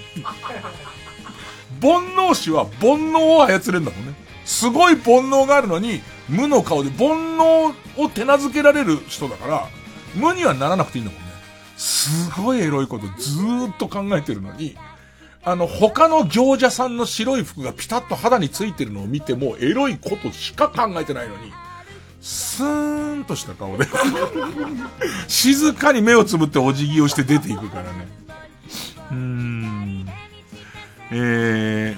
[1.81, 4.13] 煩悩師は煩悩を操れるんだもんね。
[4.45, 9.67] すごい煩悩があるのに、無の顔で煩悩を手なずけられる人だから、
[10.13, 11.29] 無にはならなくていいんだもんね。
[11.75, 14.77] すごいエロいことずーっと考えてるのに、
[15.43, 21.53] あの、他の行者さんの白い服がピタッと肌についてるのを見ても、エロいことしか考えてないのに、
[22.21, 23.87] スーンとした顔で
[25.29, 28.07] 静かに目をつぶってお辞儀をして出ていくからね。
[29.11, 30.09] うーん。
[31.11, 31.97] え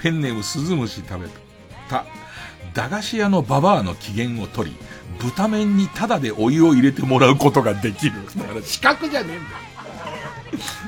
[0.00, 1.28] ペンネームスズムシ食べ
[1.88, 2.04] た。
[2.72, 4.76] 駄菓子屋のババアの機嫌を取り、
[5.18, 8.14] 豚麺にタダでお湯を入れてもらうことができる。
[8.36, 9.69] だから資格じゃねえんだよ。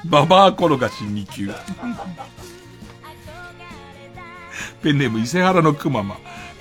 [0.05, 1.51] ババア転がし2級。
[4.83, 6.17] ペンネーム伊勢原のくまま。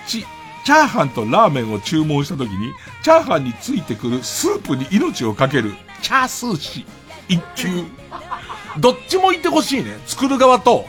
[0.07, 0.25] ち、
[0.63, 2.73] チャーハンとラーメンを注文した時に、
[3.03, 6.85] チャーハンについてくるスープに命をかける、チャースーシ、
[7.27, 7.83] 一級。
[8.79, 9.99] どっちもいてほしいね。
[10.05, 10.85] 作る側と。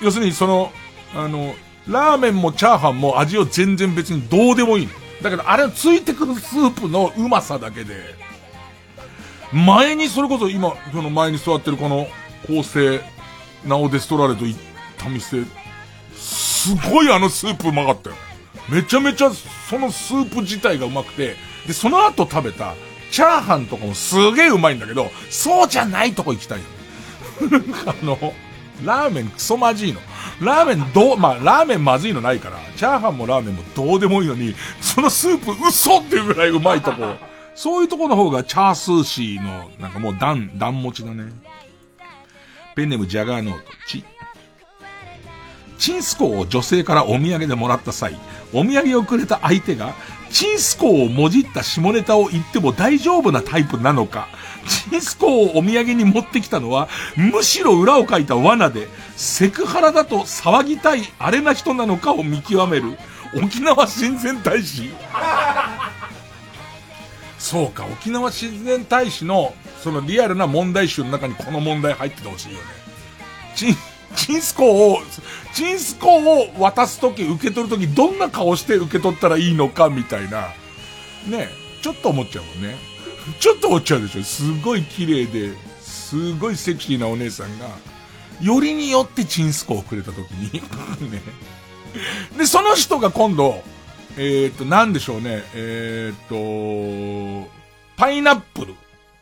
[0.00, 0.72] 要するにその、
[1.14, 1.54] あの、
[1.86, 4.92] ラーメンもチャーハンも味を全然別にどうでもいいね。
[5.22, 8.14] だけどあれついてくるスープのうまさだけで、
[9.52, 12.06] 前にそれこそ今、その前に座ってるこの、
[12.46, 13.00] 構成、
[13.66, 14.60] ナオデストラレと行っ
[14.98, 15.44] た店、
[16.14, 18.16] すごいあのスープうまかったよ。
[18.68, 19.30] めちゃめちゃ
[19.68, 22.74] そのスープ自体がうまくて、で、その後食べた
[23.10, 26.64] チャーハンとかもすげえうまいんだけど、そうじゃないとこ行きたいよ。
[27.86, 28.32] あの、
[28.84, 30.00] ラーメンクソまじいの。
[30.40, 37.31] ラーメンどう、まあ、ラーメンまずいのないから、チャーハンもラーメンもどうでもいいのに、そのスープ嘘っていうぐらいうまいとこ。
[37.54, 41.32] そういうとこの方がチャースーシーの、なんかもう段、段持ちだね。
[42.74, 44.04] ペンネムジャガーノート、チ。
[45.78, 48.16] チンスコを女性からお土産でもらった際、
[48.52, 49.94] お土産をくれた相手が、
[50.30, 54.28] チンスコをもじった下ネタを言っても大丈夫なタイプなのか、
[54.90, 62.96] チンスコをお土産に持ってきたのは、むしろ裏を書いた罠で、セクハラだと騒ぎたいあれな人なのかを見極める、
[63.36, 64.90] 沖縄親善大使。
[67.42, 69.52] そうか、沖縄親善大使の、
[69.82, 72.64] そのリアルな問題集の中にこの問題入っててほしいよね。
[73.56, 73.76] チン、
[74.14, 74.98] チンスコを、
[75.52, 80.50] チンスコを渡すとき、受け取るとき、どんな顔して受け取ったらいいのか、みたいな。
[81.26, 81.48] ね
[81.82, 82.76] ちょっと思っちゃうもんね。
[83.40, 84.22] ちょっと思っちゃうでしょ。
[84.22, 87.66] すごい綺麗で、すごいセクシーなお姉さんが、
[88.40, 90.62] よりによってチンスコをくれたときに
[91.10, 91.20] ね。
[92.38, 93.64] で、その人が今度、
[94.18, 95.42] えっ、と、なんでしょうね。
[95.54, 97.50] えっ、と、
[97.96, 98.74] パイナップル。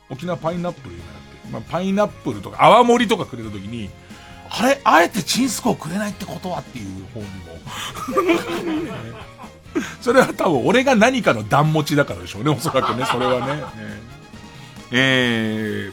[0.09, 1.49] 沖縄パイナップル言うなって。
[1.53, 3.91] まあ、パイナップルとか泡盛とかくれたときに、
[4.51, 7.31] あれ、あえてチンスコをくれないってことはっていう方にも。
[10.01, 13.63] それは多分俺が何かの段持ちだからでしょうね、おそらくね、それはね。
[14.91, 15.91] え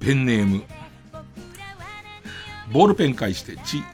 [0.00, 0.62] ー、ペンネーム。
[2.72, 3.84] ボールペン返して、ち、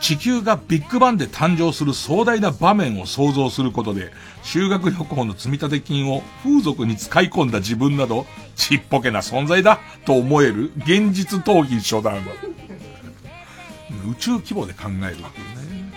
[0.00, 4.10] 地球がビッグバンで誕生する壮大な場面を想像することで、
[4.42, 12.18] 修学旅行の積立金を風俗に使い込んだ自分など、ちっぽけな存在だと思える現実逃避初段。
[14.10, 15.92] 宇宙規模で考えるっていうね。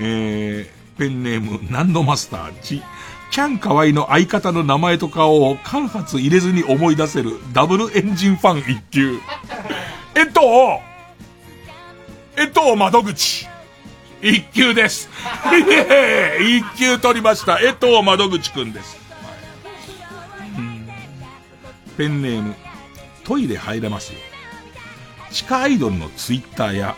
[0.00, 2.82] えー、ペンネーム、ナンドマスター、ち、
[3.30, 9.18] キャンカワイの相方の名前と顔を間髪入れずに思い出せるダブルエンジンファン一級。
[10.14, 10.80] えっと、
[12.36, 13.48] えっと、窓口。
[14.22, 15.08] 一級です。
[16.40, 17.58] 一級取りました。
[17.60, 18.96] えっと、窓口くんです。
[21.96, 22.54] ペンネーム、
[23.24, 24.18] トイレ入れますよ。
[25.30, 26.96] 地下アイドルのツイッターや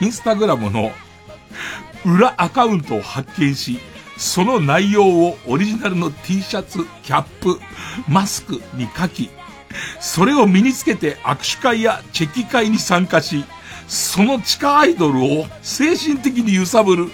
[0.00, 0.90] インスタグラムの
[2.04, 3.78] 裏アカウントを発見し、
[4.16, 7.60] その内容をオリジナルの T シャツ、キャップ、
[8.08, 9.30] マスクに書き、
[10.00, 13.44] それを身につけて握手会やチェキ会に参加し、
[13.88, 17.10] その地下アイドルを精神的に揺さぶる。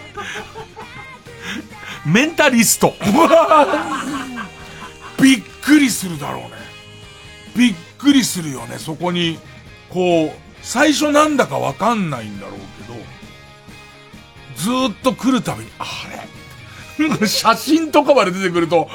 [2.07, 2.95] メンタリスト。
[5.21, 6.51] びっくりするだろうね。
[7.57, 8.79] びっくりするよね。
[8.79, 9.39] そこに、
[9.91, 10.31] こう、
[10.63, 12.93] 最初なんだかわかんないんだろうけ
[14.71, 16.21] ど、ずっと来るたびに、あれ？
[17.27, 18.89] 写真とかまで出てくると、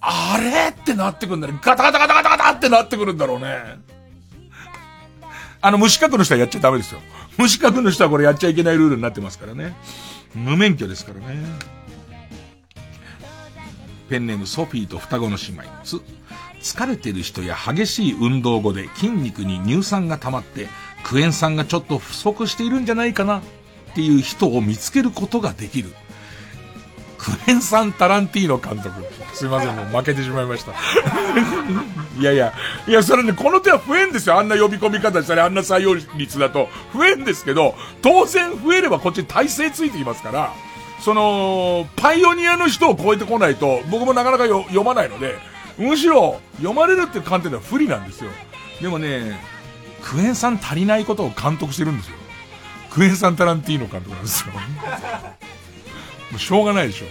[0.00, 0.70] あれ？
[0.70, 1.58] ってなってくるんだね。
[1.62, 3.78] ガタガタガタガタガタってなってくるんだろうね。
[5.60, 7.00] あの、無資格の人はやっちゃダメですよ。
[7.36, 9.76] 無資格の人はこれやっちゃいけないルールになってますからね。
[10.34, 11.42] 無免許ですからね。
[14.08, 15.62] ペンネームソフィーと双子の姉妹。
[15.84, 16.00] つ、
[16.62, 20.68] 疲れてる人や激しい運動後で筋肉に乳酸が溜まって、
[21.04, 23.42] クエン酸がちょっと不足しているんじゃないかなっ
[23.94, 25.92] ていう人を見つけることができる。
[27.18, 29.04] クエン酸タランティーノ監督。
[29.40, 30.72] すいません、もう負けてしまいました。
[32.20, 32.52] いやいや、
[32.86, 34.38] いや、それね、この手は増えんですよ。
[34.38, 36.68] あんな呼び込み方したり、あんな採用率だと。
[36.94, 40.52] 増えんですけど、当然増えればこっちに体制ついてきますから、
[41.00, 45.38] その、パイオニアの人を超えてこないと、僕もなかなか読まないので、
[45.78, 48.30] むしろ、読まれるっていう観点では不利なんですよ。
[48.82, 49.40] でもね、
[50.02, 52.16] クエン酸足りないことを監督してるんですよ。
[52.90, 54.52] クエン酸タランティーノ監督なんですよ。
[54.52, 57.06] もうしょうがないでしょ。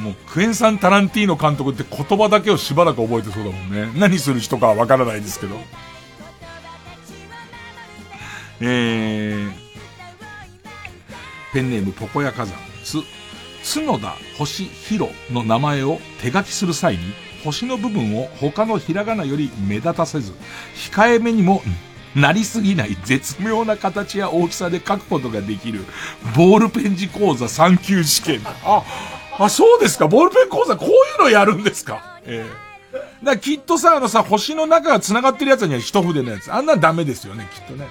[0.00, 3.92] もうクエン酸タランティーノ監督って言葉だけをしばらく覚えてそうだもんね。
[3.96, 5.56] 何する人かはわからないですけど。
[8.62, 9.52] えー、
[11.52, 12.54] ペンネームポコヤ火山、
[12.84, 12.98] つ、
[13.62, 17.00] 角田星広の名前を手書きする際に、
[17.44, 20.32] 星の部分を他のひらがなより目立たせず、
[20.74, 21.62] 控えめにも、
[22.14, 25.84] なりすぎない絶妙な形や大きさで書くことができる、
[26.36, 28.40] ボールペン字講座3級試験。
[28.64, 28.82] あ、
[29.44, 30.06] あ、そうですか。
[30.06, 32.20] ボールペン講座こういうのやるんですか。
[32.24, 32.46] え
[32.92, 36.52] えー、だきっとさ、あのさ、星の中が繋がってるやつには一筆のやつ。
[36.52, 37.88] あんなダメですよね、きっとね。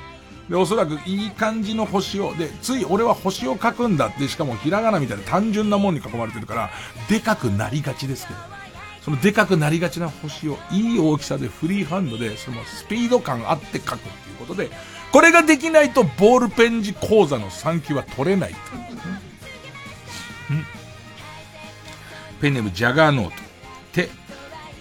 [0.50, 6.70] で、おそらくいい感じの星を、で、つい俺は星を書くんだって、しかもひらがなみたいな単純なもんに囲まれてるから、
[7.10, 8.60] でかくなりがちですけど、ね
[9.02, 14.70] そのでかくなりがちな星をいい大きさでフリーハンドで、そのスピード感あって書くっていうことで、
[15.12, 18.56] これができないとボールペン字講座の3級は取れない。
[22.41, 23.49] ペンネームジャガーノート。
[23.94, 24.10] て、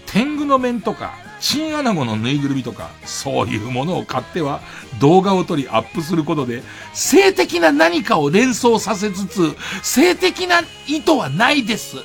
[0.07, 4.61] 天狗の面とか、チンアナゴのぬいぐるみとか、そういうものを買っては
[5.01, 6.63] 動画を撮りアップすることで、
[6.93, 11.97] 性的な何かを連想させつつ、性的な意図はないです。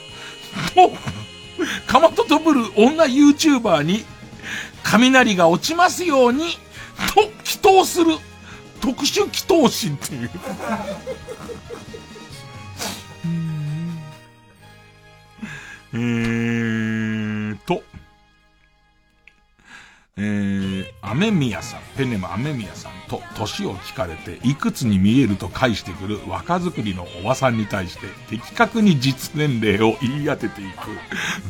[0.75, 0.91] と、
[1.87, 4.05] かまととぶる女 YouTuber に、
[4.83, 6.57] 雷が落ちますように、
[7.15, 8.17] と、祈祷する、
[8.81, 10.29] 特殊祈祷師っていう。
[15.95, 17.83] えーと、
[20.17, 30.71] えー、アメミヤさん、ペンネームアメミヤさんと、年を聞かれて、いくつに見えると返してくる若作りのおばさんに対して、的確に実年齢を言い当てていく、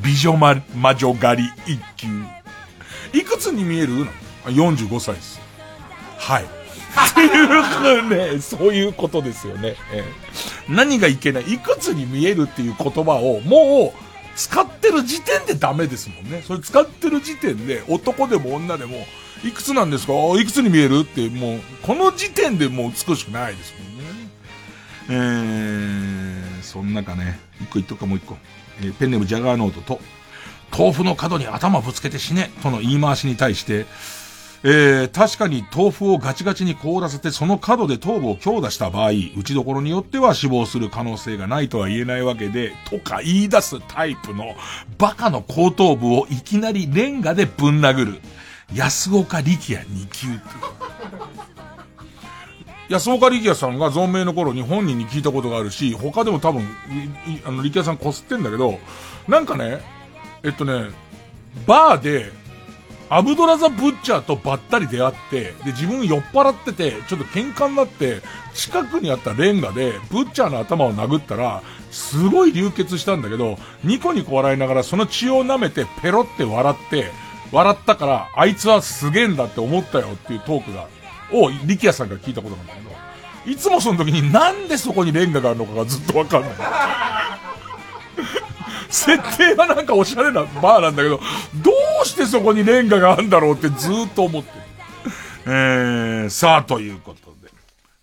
[0.04, 2.08] 美女魔魔女狩り一級。
[3.18, 4.06] いくつに見えるの
[4.48, 5.40] ?45 歳です。
[6.18, 6.44] はい。
[6.44, 6.48] っ
[7.14, 9.76] ていうね、そういうことですよね。
[9.94, 11.54] えー、何がいけない？
[11.54, 16.44] いくつに見えるっていう言葉を、もう、使ってる時点でダメですもんね。
[16.46, 19.06] それ使ってる時点で、男でも女でも、
[19.44, 20.14] いくつなんですか？
[20.40, 24.04] いくつに見えるって、もう、この時点でもう美しくないですもんね。
[25.10, 28.38] えー、そん中ね、一個言っとくかもう一個。
[28.82, 30.00] えー、ペンネームジャガーノートと、
[30.76, 33.86] 豆腐の角に頭ぶつけて死ねとの言い回しに対して、
[34.66, 44.56] えー、確かに豆腐をガチガチに凍らせてその角で頭部を強打した場合、打ちどころによっては死亡する可能性がないとは言えないわけで、とか言い出すタイプの
[44.98, 48.22] バカの後頭部をいきなりレンガでぶん殴る。
[48.74, 50.28] 安岡力也2級
[52.90, 56.64] 安岡力也さんが存命の頃に本人に聞いたことがあるし、他でも多分、
[57.46, 58.80] あの力也さんこすってんだけど、
[59.28, 59.82] なんかね、
[60.44, 60.90] えっとね、
[61.68, 62.32] バーで、
[63.16, 68.24] アブドラザ・ブッチャーとばったり出会って、で、自分酔っ払ってて、ちょっと喧嘩になって、
[68.56, 71.62] 近くにあったレンガで、ブッチャーの頭を殴ったら、
[71.92, 77.12] すごい流血したんだけど、ニコニコ笑いながらその血を舐めて、ペロって笑って、
[77.52, 80.88] 笑ったから、あいつはすげえんだって思ったよっていうトークが、
[81.32, 82.90] を、力也さんから聞いたことなんだけど、
[83.46, 86.52] いつもその時になんでそこにレンガがあるのかがずっとわかんない。
[88.90, 91.72] 設定はなんかおしゃれなバーなんだけど、ど
[92.04, 94.64] うしてそこにレンガがあるんだろうってずっと思ってる。
[95.46, 97.52] えー、さあ、ということで、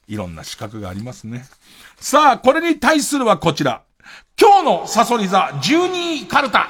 [0.08, 1.46] いろんな資格がありますね。
[1.98, 3.82] さあ、これに対するはこちら。
[4.40, 6.68] 今日のサソリ座12カルタ。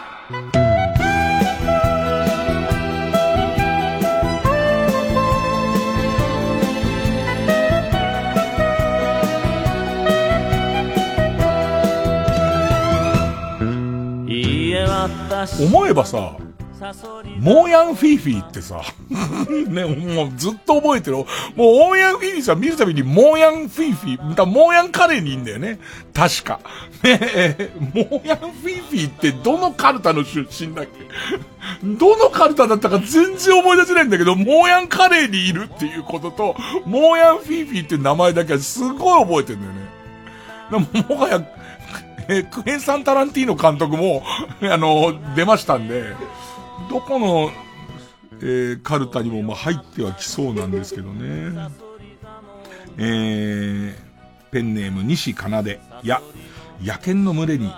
[15.64, 16.36] 思えばさ、
[17.40, 18.80] モーヤンフィーフィーってさ、
[19.68, 21.16] ね、もうずっと覚えてる。
[21.18, 25.78] もうオーヤンフィーフィーさ見るたびにモーヤンフィーフィー、だモーヤンカレーにいいんだよね。
[26.14, 26.60] 確か。
[27.02, 30.90] ねえ、モーヤンフィーフィーってどのカルタの出身だっけ？
[31.84, 36.56] どのカルタだったか全然思い出せないんだけど、モーヤンカレーにいるっていうことと、
[36.86, 39.90] モーヤンフィーフィーって名前だけはすごい覚えてるんだよね。
[41.08, 41.42] もはや、
[42.32, 44.22] えクエンサン・タランティーノ監督も、
[44.62, 46.14] あの、出ましたんで、
[46.88, 47.50] どこの、
[48.40, 51.68] えー、カルタにもまあ入ってはきそうなんですけどね。
[52.98, 53.94] えー、
[54.52, 56.22] ペンネーム西奏で、や、
[56.80, 57.72] 野犬の群れに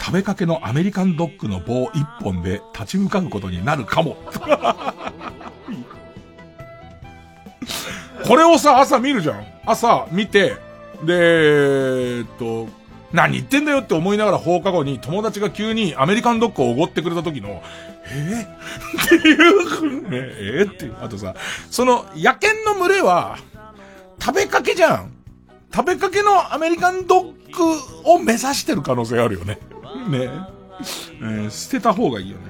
[0.00, 4.16] 食べかけのアメリカンドッグの棒一本で立ち向かうことになるかも。
[8.26, 9.46] これをさ、朝見るじゃん。
[9.66, 10.56] 朝見て、
[11.04, 12.68] で、えっと、
[13.12, 17.62] 何言ってんだよって思いながら放課後に友達が急にアメリカンドッグをおごってくれた時の、
[18.04, 20.96] えー、っていう、ね、えー、っていう。
[21.00, 21.34] あとさ、
[21.70, 23.38] その野犬の群れは、
[24.20, 25.12] 食べかけじゃん。
[25.74, 27.24] 食べかけのアメリカンドッ
[27.54, 29.58] グを目指してる可能性あるよね。
[30.08, 30.30] ね
[31.20, 32.42] えー、捨てた方がいいよね。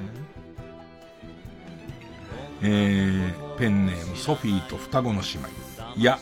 [2.62, 5.48] えー、ペンネームソフィーと双子の姉妹。
[5.96, 6.18] いや、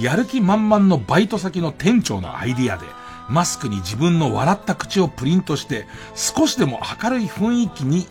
[0.00, 2.86] やる気満々のバイト先の店長のアイディアで、
[3.28, 8.06] マスクに自分の笑った口をプリントして、少しでも明るい雰囲気に、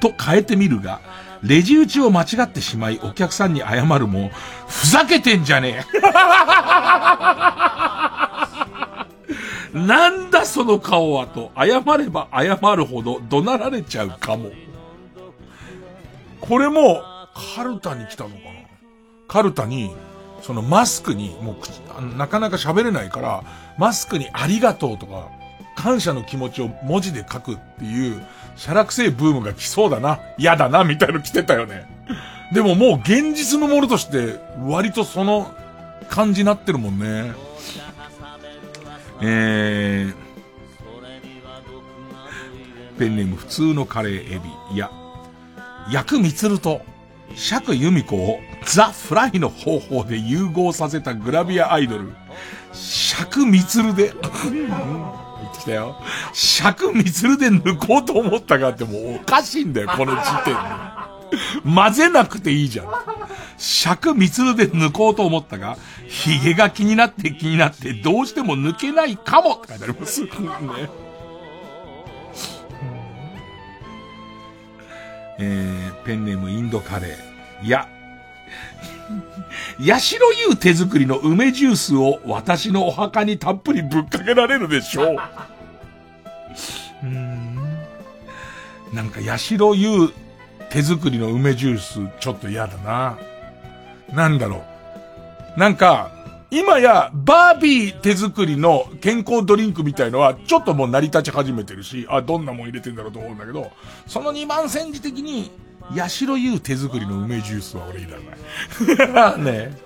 [0.00, 1.00] と変えてみるが、
[1.42, 4.30] レジ打ちを間違ってしまいお客さんに謝るも、
[4.68, 6.00] ふざけてんじゃねえ
[9.78, 14.50] なんだその顔はと、謝れば謝るほど怒鳴られちゃうかも。
[16.40, 17.02] これも、
[17.56, 18.40] カルタに来たのかな
[19.28, 19.94] カルタに、
[20.42, 21.56] そのマスクに、も
[22.00, 23.44] う、なかなか喋れないから、
[23.78, 25.28] マスクにありがとうとか、
[25.76, 28.22] 感謝の気持ちを文字で書くっていう、
[28.56, 31.86] シャラクセイブームが来そうだな、嫌だな、みたいの来てたよね。
[32.52, 35.54] でももう現実のものとして、割とその
[36.08, 37.32] 感じになってるもんね。
[39.22, 44.74] えー、ペンネーム普通のカレーエビ。
[44.74, 44.90] いや、
[45.90, 46.82] 薬みつると、
[47.34, 52.12] 釈由美子をザ・フライの方法で融合させたグラビアアイドル、
[52.72, 56.00] 釈みつるで、言ってきたよ。
[56.32, 60.60] 釈みつるで抜こうと思ったかってもうおかしいんだよ、この時点で。
[61.64, 62.86] 混ぜなくていいじゃん。
[63.56, 65.76] 尺みつるで抜こうと思ったが、
[66.08, 70.22] 髭が気になって気になってどうしても抜けないかもって書いてあります。
[70.24, 70.28] ね。
[75.40, 77.66] えー、ペンネームインドカレー。
[77.66, 77.88] いや、
[79.80, 85.16] ヤシロユ手作りの梅ジュースを私のお墓にたっぷりぶっかけられるでしょう。
[87.02, 87.50] うん
[88.92, 90.10] なんかヤシロユ
[90.70, 93.18] 手作りの梅ジュースちょっと嫌だな。
[94.12, 94.64] なんだろ
[95.56, 95.58] う。
[95.58, 96.10] なんか、
[96.50, 103.70] 今やバービー手作りの健康ドリンクみたいのはちょっともう成り立ち始めてるし、あ、どんなもん入れてんだろうと思うんだけど、
[104.06, 105.50] その2番煎じ的に、
[105.94, 109.42] ヤシロユ手作りの梅ジュースは俺いらない。
[109.44, 109.76] ね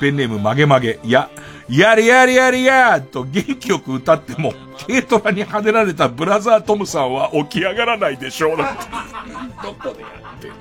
[0.00, 1.00] ペンネーム曲げ曲げ。
[1.02, 1.30] いや、
[1.68, 4.52] やれやれやれやーと元気よく歌っても、
[4.86, 8.56] 軽トラに跳ねられたブラザートムさんは起き上がらないでしょう。
[8.56, 8.82] だって
[9.66, 10.56] どこでやってんの？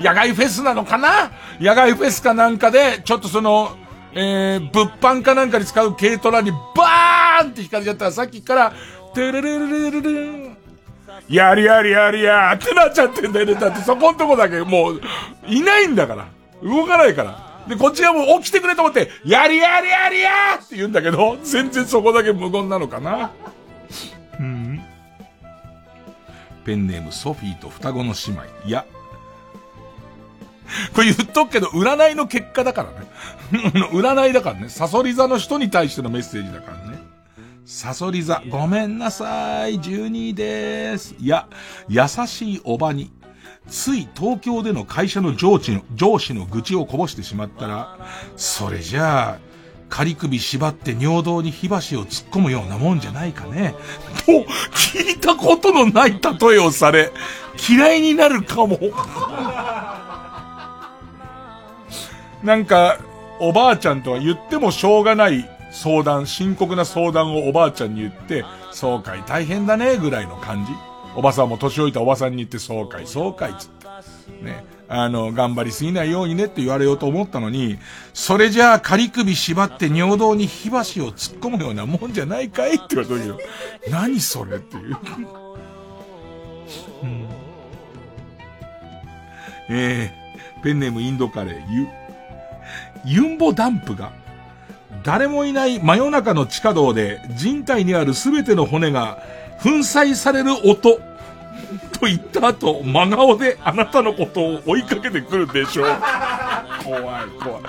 [0.00, 1.30] 野外フェスなのかな？
[1.60, 3.76] 野外フェスかなんかで、ちょっとその、
[4.12, 8.72] えー、物販かなんかに使う軽トラにバーンって引かれちゃったらさっきから、
[9.14, 10.10] てるるるるるる
[10.48, 10.56] ん。
[11.28, 13.54] やりやりやりやーってなっちゃってんだよね。
[13.54, 15.00] だってそこんとこだけもう、
[15.46, 16.28] いないんだから。
[16.62, 17.64] 動かないから。
[17.68, 23.32] で、こっちはもう起きてくれと思って、やりやりやりやーって言うんだけど、全然そこだけ無言なのかな。
[24.40, 24.80] うん。
[26.64, 28.44] ペンネームソフィーと双子の姉妹。
[28.66, 28.86] いや。
[30.94, 32.84] これ言っとくけど、占いの結果だか
[33.52, 33.70] らね。
[33.92, 34.68] 占いだからね。
[34.68, 36.98] サソリ座の人に対してのメッセージだからね。
[37.64, 41.14] サソリ座、ごめんなさい、12位です。
[41.20, 41.46] いや、
[41.88, 43.12] 優しいおばに、
[43.68, 47.96] つい東京での会社の上司の、上司の愚痴をこぼしてしまったら、
[48.36, 49.50] それじゃあ、
[49.88, 53.74] 仮首縛って尿道に火箸を突っ込むようなもんじゃないかね。
[54.24, 54.32] と、
[54.72, 57.12] 聞いたことのない例えをされ、
[57.68, 58.78] 嫌いになるかも。
[62.42, 62.98] なんか、
[63.38, 70.72] おばあちゃんとは言ってもしょうがない相談、深刻な相談をおばあちゃんに言って、そうかい大変だね、ぐらいの感じ。
[71.16, 74.44] おばさんも年老いたおばさんに言って、そうかい、そうかい、つって。
[74.44, 74.64] ね。
[74.88, 77.78] あの、頑張りすぎないようにねって言われようと思ったのに、
[78.12, 84.56] それじゃあ仮首縛って尿道に火箸を突っ込むようなもんじゃないかいって言われたけ、何それ？
[84.56, 84.96] っていう。
[87.02, 87.26] うん
[89.68, 91.86] えー、ペンネームインドカレー、ゆ、
[93.04, 94.12] ユンボダンプが、
[95.02, 99.18] 誰もいない真夜中の地下道で人体にあるすべての骨が
[99.62, 101.00] 粉砕される音
[101.98, 105.86] と言った後、真顔であなたのことを追いかけてくるでしょう。
[106.84, 107.02] 怖い
[107.42, 107.62] 怖い。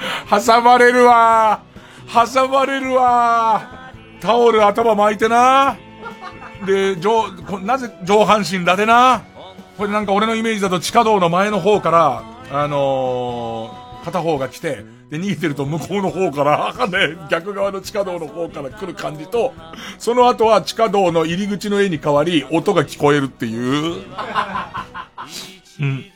[0.46, 1.62] 挟まれるわ
[2.08, 5.78] 挟まれるわタオル頭巻いてな
[6.66, 9.24] で、上、こなぜ上半身だでな
[9.78, 19.54] これなんか俺のイメージだと地下道の前の方から、あのー、片方が来て、で、逃げてると向こうの方から、 ね、逆側の地下道の方から来る感じと、
[19.98, 24.04] その後は地下道の入り口の絵に変わり、音が聞こえるっていう。
[25.80, 26.06] うん。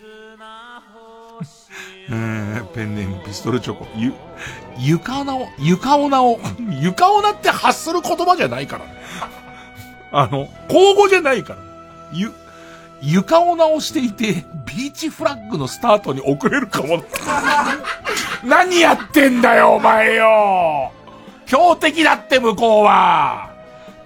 [2.08, 3.88] えー、ペンネームピストルチョコ。
[3.96, 4.14] ゆ、
[4.78, 6.40] 床なお、床おなお、
[6.82, 8.94] 床おなって発する言葉じゃないからね。
[10.12, 11.60] あの、口語じゃないから。
[12.14, 12.32] ゆ、
[13.06, 17.04] 床を直していて、ビーチフラッグのスタートに遅れるかも。
[18.44, 20.92] 何やってんだよ、お前よ
[21.46, 23.50] 強敵だって、向こうは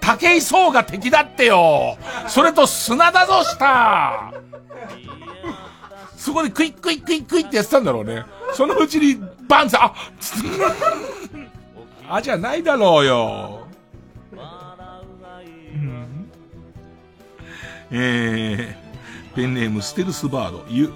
[0.00, 1.96] 武井壮が敵だってよ
[2.26, 4.32] それと砂だぞした
[6.16, 8.24] そこでクイックイックイックイってやってたんだろうね。
[8.52, 9.18] そのうちに、
[9.48, 9.94] バンって、あ
[12.16, 13.66] あ、じゃないだろうよ。
[15.72, 16.30] うん
[17.90, 18.89] えー、
[19.34, 20.92] ペンネームステルスバード、ゆ、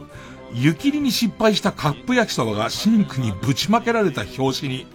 [0.52, 4.86] 湯切りに失敗したカップ焼きそばがシンクにぶちまけられた表紙に、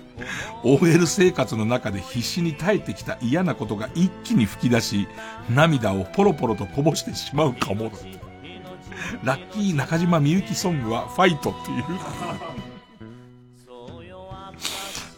[0.64, 5.08] OL 生活の中で必死に耐えてきた嫌なことが一気に吹き出し、
[5.50, 7.92] 涙をポロポロとこぼしてしまうかも。
[9.24, 11.84] ラッキー中島みゆきソングはファイトっていう。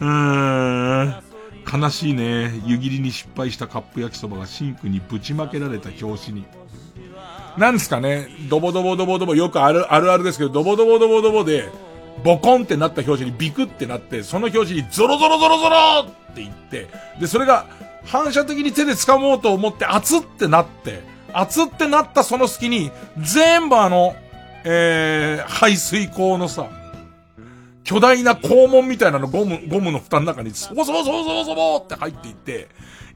[0.00, 1.22] うーん。
[1.72, 2.52] 悲しいね。
[2.66, 6.46] 湯切りに失敗したカップ焼きそばがシンクにぶちまけられた表紙に。
[7.56, 11.70] なんですかね、ドボドボドボドボ、よくある、あるあるですけど、ドボドボドボドボで、
[12.24, 16.88] ボコンってなった表示にビクってなって、その表示にゾロゾロゾロゾロって言って、
[17.20, 17.66] で、それが
[18.04, 21.02] 反射的に手で掴もうと思って熱ってなって、
[21.32, 24.14] 熱ってなったその隙に、全部あの、
[24.64, 26.68] えー、排水口のさ、
[27.84, 32.68] 巨大な肛門みたいなのゴム、ゴムの蓋の中にそぼそぼそぼそぼそぼって入っていって、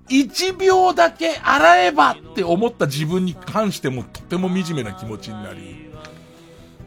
[0.08, 5.90] 1秒だけ洗えばって思った自分に関してもとても惨めな気持ちになり、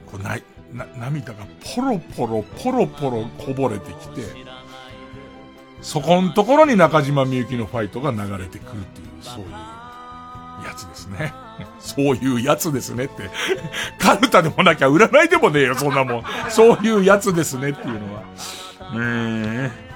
[0.06, 0.44] こうない、
[0.74, 4.22] な、涙がポロポロポロポロこぼれてきて、
[5.82, 11.34] そこのところに中島みゆきのファイトが流れてくるっていう、そういうやつですね。
[11.80, 13.30] そういうやつですねって。
[14.00, 16.24] カルタでもなきゃ占いでもねえよ、そんなもん。
[16.50, 18.24] そういうやつですねっていうのは。
[18.96, 19.89] え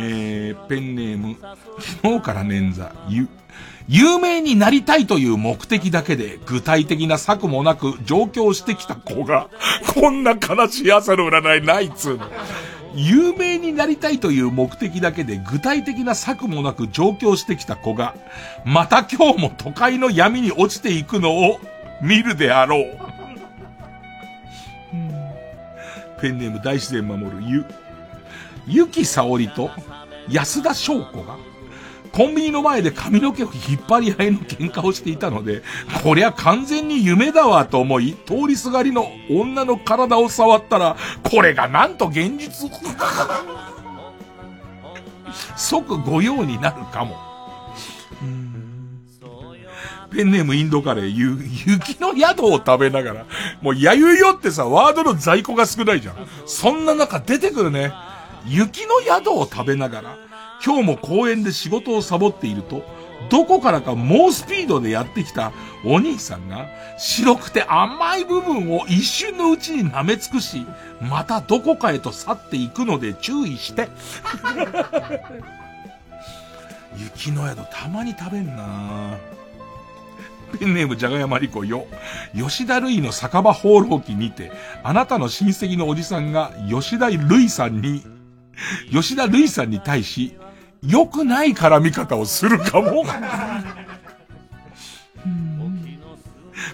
[0.00, 1.36] えー、ペンネーム、
[2.02, 3.28] 昨日から捻挫、ゆ、
[3.88, 9.48] 有名になりたいという目的だけで具体的な策もなく上京してきた子が、
[9.94, 12.26] こんな悲しい朝の占いないっつうの。
[12.94, 18.14] 有名になりたいという目的だけで具体的な策もなく上京してきた子が、
[18.64, 21.58] また今日も都会の闇に落ちていくのを
[22.00, 22.98] 見るであろう。
[26.20, 27.64] ペンネーム大自然守るゆ、
[28.68, 29.70] ゆきさおりと
[30.28, 31.36] 安田翔子が、
[32.12, 35.62] コンビニの前で髪の毛を引っ張り合いの喧嘩をしていたので、
[36.02, 42.70] こりゃ完全に夢だわと思い、通りすがりの女の体を触ったら、これがなんと現実。
[45.56, 47.28] 即御用になるかも。
[50.10, 53.26] ペンネームインドカレー、ゆ、雪の宿を食べながら、
[53.60, 56.14] もう、やゆよってさ、ワードの在庫が少ないじゃん。
[56.46, 57.92] そんな中出てくるね。
[58.48, 60.18] 雪の宿を食べながら、
[60.64, 62.82] 今日も公園で仕事をサボっていると、
[63.30, 65.52] どこからか猛スピードでやってきた
[65.84, 66.66] お兄さんが、
[66.98, 70.64] 白くて甘い部分を一瞬のうちに舐め尽くし、
[71.00, 73.88] またどこかへと去っていくので注意して。
[76.96, 79.16] 雪の宿たまに食べんな
[80.58, 81.86] ペンネームじゃがやまりこよ。
[82.34, 84.50] 吉田類の酒場放浪記にて、
[84.82, 88.04] あなたの親戚のおじさんが吉田類さんに、
[88.90, 90.36] 吉田類さんに対し、
[90.82, 93.04] 良くない絡み方をするかも。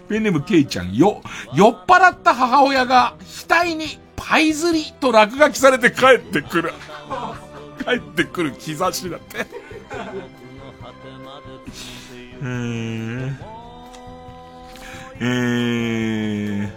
[0.09, 1.23] ペンネームケイちゃんよ。
[1.55, 3.17] 酔っ払った母親が
[3.49, 6.73] 額にパイズリと落書きされて帰ってくる。
[7.85, 9.47] 帰ってくる兆しだって。
[12.41, 13.35] えー、
[15.21, 16.71] えー、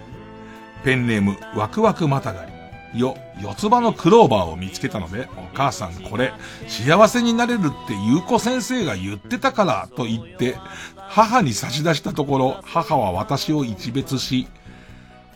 [0.84, 2.57] ペンネームワクワクまたがり。
[2.94, 6.34] よ、四つ葉のクローバーを見つけたので、お母さんこれ、
[6.68, 10.56] 幸せになれるってゆうこ先生が言ってたから、と言って、
[10.96, 14.48] 母に差し出したところ、母は私を一別し、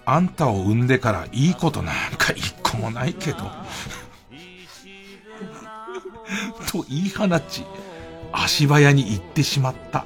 [0.06, 3.40] あんたを産んでからいいことなんか一個もないけど、
[6.72, 7.65] と言い放ち、
[8.32, 10.06] 足早に行ってしまった。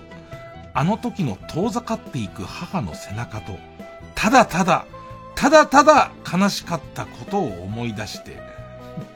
[0.73, 3.57] あの時の遠ざかっていく母の背中と、
[4.13, 4.85] ただただ、
[5.35, 8.39] ただただ悲しかったことを思い出して、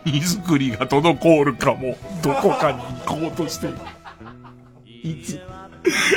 [0.06, 3.78] 荷造りが滞るかも、どこかに行こうとしている。
[5.04, 5.40] いつ、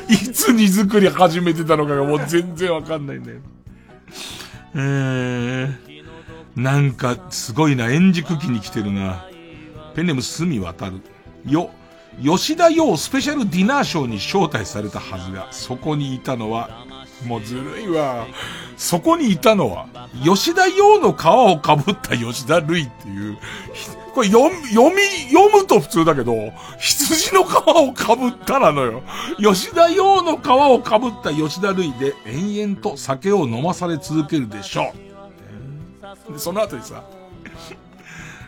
[0.08, 3.38] いつ荷造り始めてたのかがもう全然わかんないんだよ。
[4.74, 5.70] えー、
[6.56, 9.24] なんかすごいな、円熟期に来てるな。
[9.94, 11.00] ペンネムすみ渡る。
[11.46, 11.70] よ、
[12.20, 16.84] 吉田洋スペシャルディナーショーに招待されたはずが、そこにいたのは、
[17.26, 18.26] もうずるいわ。
[18.76, 19.86] そこにいたのは、
[20.24, 23.38] 吉田洋の皮をかぶった吉田類っていう、
[24.14, 29.02] これ読み、読み、読むと普通だけど、羊の皮をかぶったなのよ。
[29.38, 34.92] 吉田洋の皮をかぶった吉田類で延々と酒を飲まされ続けるでしょ
[36.28, 36.32] う。
[36.32, 37.04] で、その後にさ、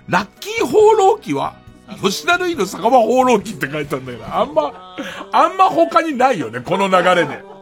[0.08, 1.56] ラッキー放浪記は、
[2.02, 4.96] 吉田類の酒場放浪記って書いたんだけど、あんま、
[5.32, 7.53] あんま他にないよね、この流れで。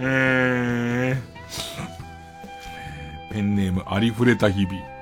[0.00, 4.92] えー、ペンネームありふれた日々。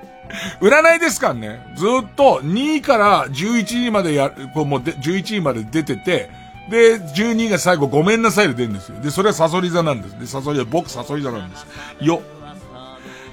[0.60, 1.60] 占いですからね。
[1.76, 6.30] ずっと2位から11時までやる、こうもうで11時まで出てて、
[6.70, 9.00] で、12位が最後ごめんなさいで出るんですよ。
[9.00, 10.18] で、それはサソリ座なんです。
[10.18, 11.66] で、サソリ座、僕サソリ座なんです。
[12.00, 12.22] よ。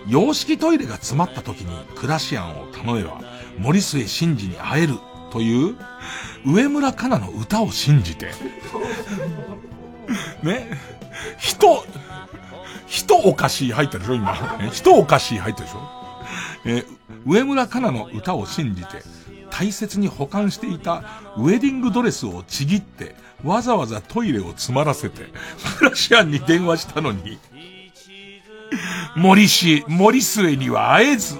[0.07, 3.21] 洋式トイレが詰まった時にクラシアンを頼めば、
[3.59, 4.95] 森末慎二に会える
[5.31, 5.75] という、
[6.45, 8.27] 上村かなの歌を信じて、
[10.41, 10.69] ね、
[11.38, 11.85] 人、
[12.88, 14.35] 人おかしい入ったでしょ今。
[14.72, 15.98] 人おかしい入ったでしょ
[16.65, 16.85] えー、
[17.26, 19.03] 上村かなの歌を信じて、
[19.49, 21.03] 大切に保管していた
[21.38, 25.23] ウェディングドレスをちぎって、わざわざトイレを詰まらせて、
[25.77, 27.39] フラシアンに電話したのに、
[29.15, 31.39] 森氏、森末には会えず、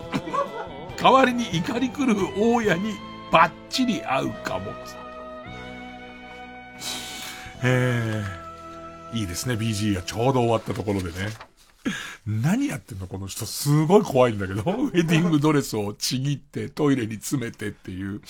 [1.02, 2.94] 代わりに怒り狂う大家に
[3.32, 4.72] バッチリ会うかも。
[7.64, 8.36] えー、
[9.14, 11.30] いいですね、BG がちょうど終わったところでね。
[12.26, 13.45] 何やってんのこの人。
[13.45, 14.61] すごい怖いんだけど。
[14.65, 18.22] ウェディングドレスをちぎってトイレに詰めてっていう。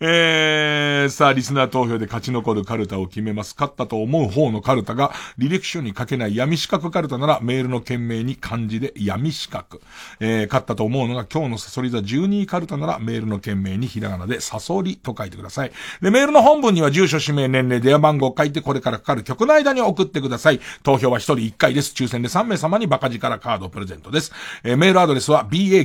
[0.00, 3.54] えー、さあ、リスナー投票で勝ち残るカルタを決めます。
[3.58, 9.80] 勝ったと思う方のカルタが、履歴書に書けない闇四角カルタなら、メールの件名に漢字で闇四角。
[10.20, 15.72] えー、勝ったと思うのが今日のサソリ座12位カルタなら、メールの件名にひらがなでサソリと書いてください。
[16.02, 20.60] で、メールの本文には住所、氏名、年齢、電話番号を書いて、これからかかる曲の間に送ってください。
[20.82, 21.92] 投票は1人1回です。
[21.94, 24.32] 抽選で3名様にバカ力カードプレゼントです。
[24.64, 25.84] えー、メールアドレスは baka.tbs.co.jp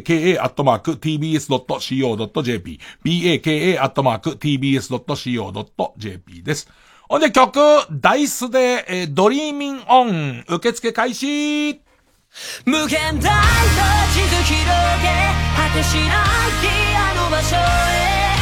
[3.06, 3.64] baka.tbs.co.jp
[6.44, 6.68] です。
[7.08, 7.60] ほんで曲、
[7.92, 11.82] Da-iCE で、えー、 DREAMIN' ON、受付開始
[12.66, 15.06] 無限大の地図広げ
[15.56, 16.08] 果てしない
[16.96, 18.33] あの場所へ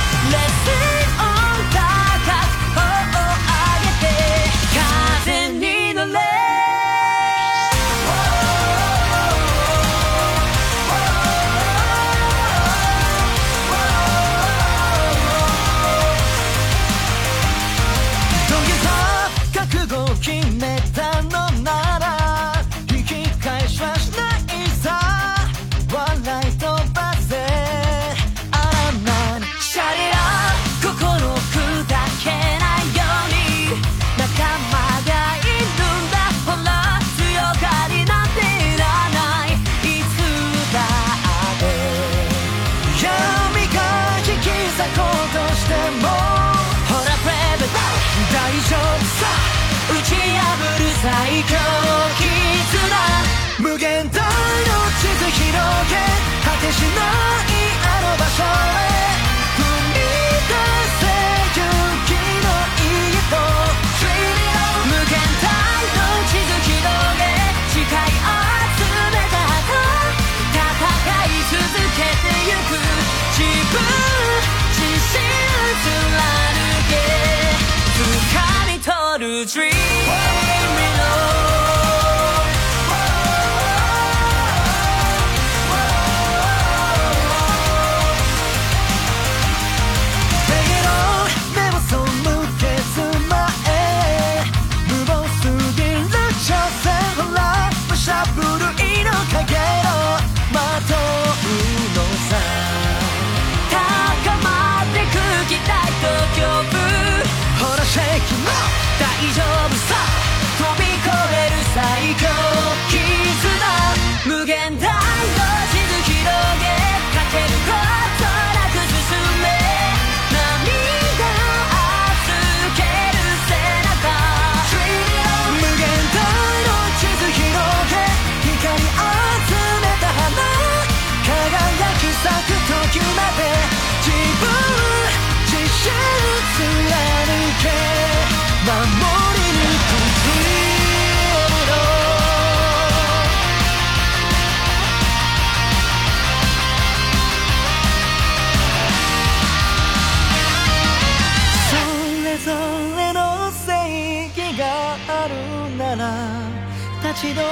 [157.13, 157.43] ち止ま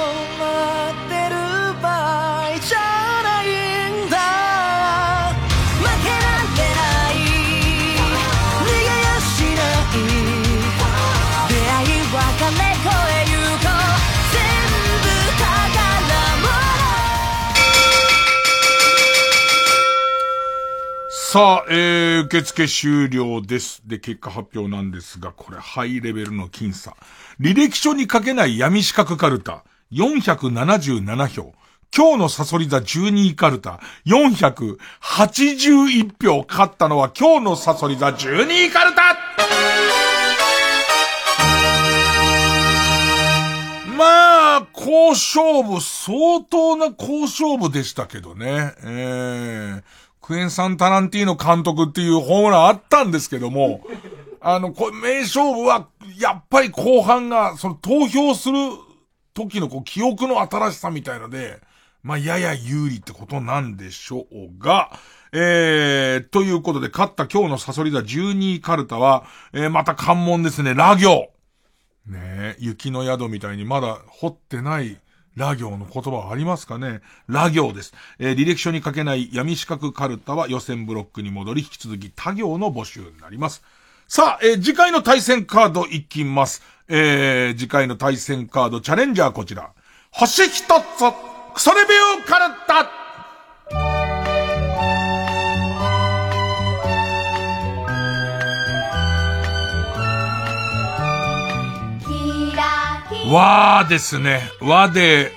[0.90, 1.36] ってる
[1.82, 1.88] 場
[2.40, 2.78] 合じゃ
[3.22, 3.46] ない
[3.90, 4.16] んだ
[5.78, 7.14] 負けなんてない
[8.56, 10.00] 逃げやしない
[11.48, 13.76] 出会い別れ越えゆこう
[14.32, 14.40] 全
[15.02, 15.44] 部宝
[16.40, 16.48] 物
[21.32, 23.82] さあ、えー、受付終了です。
[23.86, 26.96] で、結果発表なんですが、これハイレベルの僅差。
[27.40, 31.54] 履歴書に書けない闇四角カルタ、477票。
[31.96, 36.44] 今日のサソリ座12位カルタ、481票。
[36.46, 39.16] 勝ったのは今日のサソリ座12位カルタ
[43.96, 48.74] まあ、好勝負、相当な好勝負でしたけどね。
[48.84, 49.82] えー、
[50.20, 53.80] クエンサン・タランティーノ監督っていうホームランあったんですけども、
[54.42, 55.88] あの、これ、名勝負は、
[56.20, 58.58] やっぱり後半が、その投票する
[59.32, 61.60] 時のこう記憶の新しさみたいので、
[62.02, 64.90] まあ、やや有利ってことなんでしょうが、
[65.32, 71.30] えー、ということで、勝った今日のサソリ座12位カルタは、えー、また関門ですね、ラ行。
[72.06, 74.98] ねえ、雪の宿みたいにまだ掘ってない、
[75.36, 77.94] ラ行の言葉はありますかねラ行です。
[78.18, 83.62] えー、履歴書に書けない闇四角カルタは予選ブロックに戻り、引き続き他行の募集になります。
[84.12, 86.62] さあ、えー、次回の対戦カードいきます。
[86.88, 89.70] えー、次回の対戦カードチャレンジャーこちら。
[90.10, 90.64] 星一つ、
[91.54, 92.90] クソレビューカルタ
[103.32, 104.42] 和ですね。
[104.60, 105.30] 和で、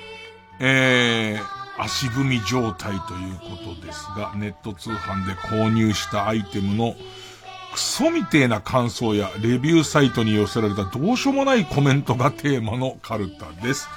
[0.59, 6.95] えー、足踏み状態ということですが、ネット通販で購入したアイテムの
[7.73, 13.87] クソみてえな感想やレビューサイトに寄せられたどうしようもないコメントがテーマのカルタです。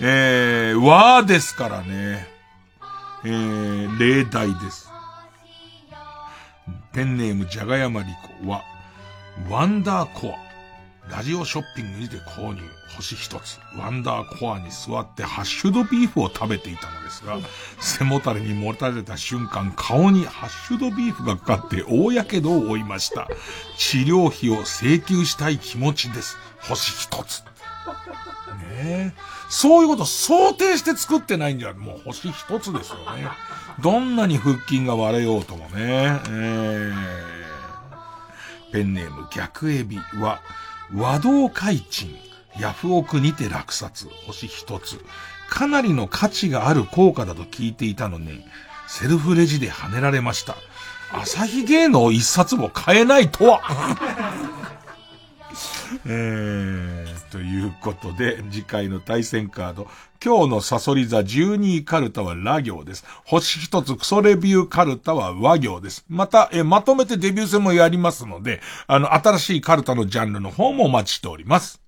[0.00, 2.28] えー、和ですからね。
[3.24, 4.90] えー、例題です。
[6.92, 8.08] ペンネームじゃがやまり
[8.42, 8.62] こは、
[9.48, 10.52] ワンダーコア。
[11.10, 12.60] ラジオショッピングにて購入。
[13.02, 13.58] 星一つ。
[13.76, 17.38] ワンダーコアに座ってハッシュドビーフを食べていたのですが、
[17.80, 23.28] 背もたれにもたれた瞬間、顔にハッシュドビーフがかかって大やけどを負いました。
[23.76, 26.36] 治療費を請求したい気持ちです。
[26.60, 27.40] 星一つ。
[27.40, 27.44] ね
[28.74, 29.12] え。
[29.50, 33.28] そういうこと想定して作ってないんじゃ、もう星一つですよね。
[33.80, 36.20] どんなに腹筋が割れようともね。
[36.30, 36.94] えー、
[38.72, 40.40] ペンネーム逆エビは、
[40.94, 42.14] 和道開鎮、
[42.58, 44.98] ヤフオクにて落札、星一つ。
[45.48, 48.44] かなりの価値がある効果だと聞いていたのに、
[48.88, 50.56] セルフレジで跳ねられました。
[51.12, 53.60] 朝日芸能一冊も買えないとは
[56.06, 59.88] えー、ということで、次回の対戦カード、
[60.24, 63.04] 今日のサソリ座12位カルタはラ行です。
[63.24, 66.06] 星一つクソレビューカルタは和行です。
[66.08, 71.81] また、え、まとめてデビュー戦もやりますので、あの、新しいカルタのジャンルの方もお待ちしております。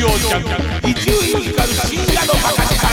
[0.00, 0.42] 曜ジャン
[0.82, 2.86] ク、一流ミュージカル深夜のバカ力。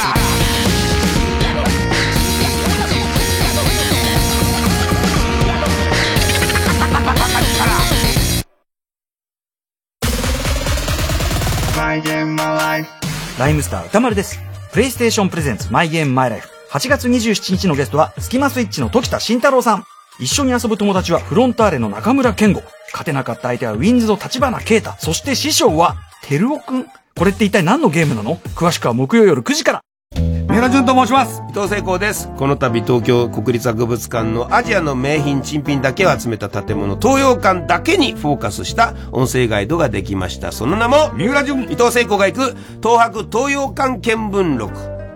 [13.37, 14.39] ライムスター歌丸です。
[14.71, 16.49] プレイステーションプレゼンツマイゲームマイライフ。
[16.71, 19.83] 8月27日のゲストは、スキマスイッチの時田慎太郎さん。
[20.19, 22.63] 一緒に遊ぶ友達はフロンターレの中村健吾。
[22.91, 24.95] 勝てなかった相手はウィンズの立花啓太。
[24.99, 26.85] そして師匠は、テルオくん？
[27.17, 28.37] これって一体何のゲームなの？
[28.55, 29.81] 詳しくは木曜夜9時から。
[30.15, 31.41] 三浦淳と申します。
[31.49, 32.29] 伊藤聖光です。
[32.37, 40.53] この度東京国立博物館のアジアの名品珍品だけを集めた建物東洋館だけにフォーカスした音声ガイドができました。
[40.53, 41.63] その名も三浦淳。
[41.63, 44.73] 伊藤聖光が行く東博東洋館見聞録。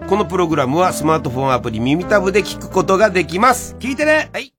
[0.09, 3.77] このプログラムはスマートフォンアプリ耳タブで聞くことができます。
[3.79, 4.29] 聞いてね。
[4.33, 4.53] はい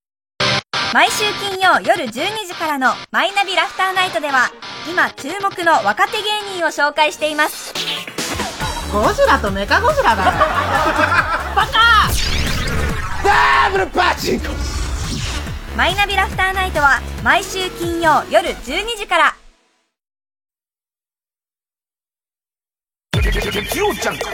[0.94, 2.10] 毎週金曜夜12
[2.46, 4.50] 時からのマイナビラフターナイトでは
[4.90, 6.22] 今注目の若手芸
[6.56, 7.74] 人を紹介しています。
[8.90, 10.24] ゴジラとメカゴジラだ。
[11.54, 12.08] バカ！
[13.22, 14.46] ダブルパチンコ。
[15.76, 19.36] マイナビラフターナイトは毎週金曜夜12時から。
[23.12, 24.24] 月曜ジャンク。
[24.24, 24.30] ジ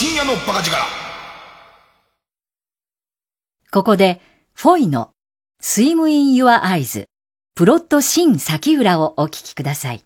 [0.00, 0.78] 深夜のバカ力
[3.70, 4.22] ここで、
[4.54, 5.10] フォイの
[5.62, 7.04] Swim in Your Eyes
[7.54, 10.02] プロットシン先浦をお聞きください。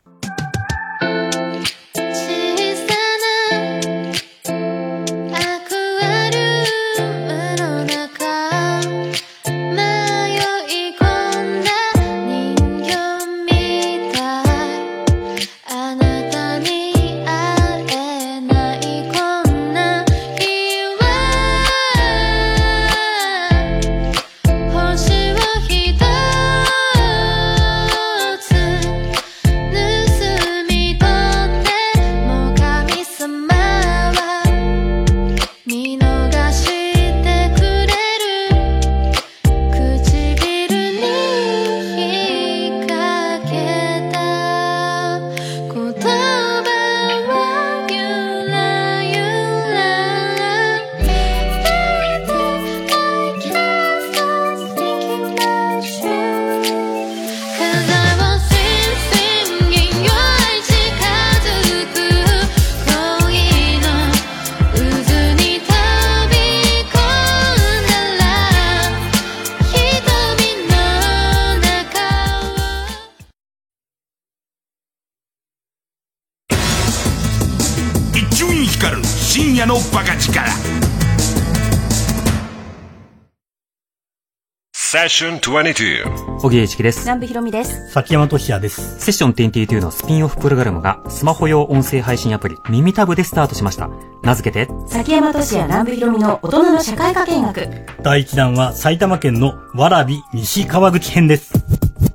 [85.06, 87.00] ッション22小木栄一です。
[87.00, 87.90] 南部ひろみです。
[87.90, 88.98] 崎山俊也です。
[89.00, 93.88] セッション22のスピンオフプログラムがスマホ用音声配信アプリ耳タブでスタートしました。
[94.22, 97.68] 名付けて、崎山俊也南部ひろみの大人の社会科見学。
[98.02, 101.52] 第1弾は埼玉県の蕨西川口編です。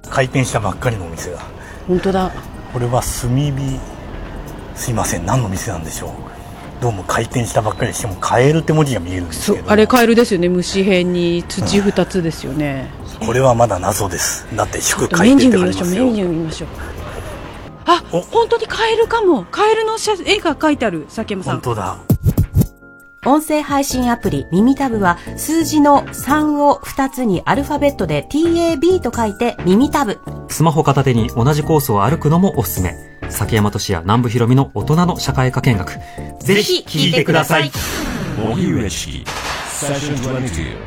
[0.10, 1.40] 開店したばっかりのお店が。
[1.88, 2.32] 本当だ。
[2.74, 3.80] これは炭火、
[4.76, 6.29] すいません、何の店なんでしょう。
[6.82, 10.48] どうも開店したばっかりで、しかもカエルって文字が見えるんですけど、あれカエルですよね。
[10.48, 12.90] 虫辺に土二つですよね。
[13.26, 14.48] これはまだ謎です。
[14.56, 15.58] だって祝メ開店って。
[15.58, 16.06] 書いてますよ。
[16.06, 16.70] メニュー見ましょう。
[17.86, 19.46] あ、本当にカエルかも。
[19.52, 21.06] カエルの写絵が描いてある。
[21.10, 21.54] 崎山さん。
[21.56, 21.98] 本当だ。
[23.26, 30.20] 音声配信アプリ耳タブは数字の3を2つにアルファベットで TAB と書いて耳タブ。
[30.48, 32.96] スマホ片手に同じコースを歩くのもおすすめ。
[33.30, 36.00] 崎山俊也南部ひろみの大人の社会科見学。
[36.40, 37.72] ぜひ聞いてください。
[38.38, 39.32] 荻上チキ
[39.68, 40.78] Session 22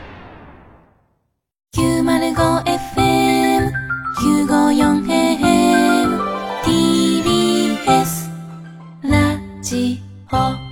[1.76, 3.72] 905FM
[4.18, 6.20] 954AM
[6.64, 8.30] TBS
[9.02, 10.00] ラジ
[10.32, 10.71] オ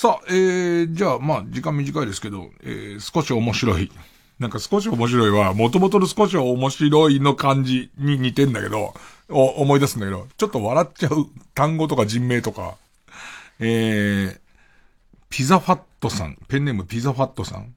[0.00, 3.92] さあ、えー、じゃあ、まあ、時間短いですけど、えー、少し面白い。
[4.38, 8.94] なんか少し面白いは、元々の少し面白いの感じに似てんだけど、
[9.28, 12.76] お思い出すんだけど、ちょっと笑っちゃう単語とか人名とか、
[13.58, 14.40] えー、
[15.28, 17.74] ピザファットさん、ペンネームピザファットさん、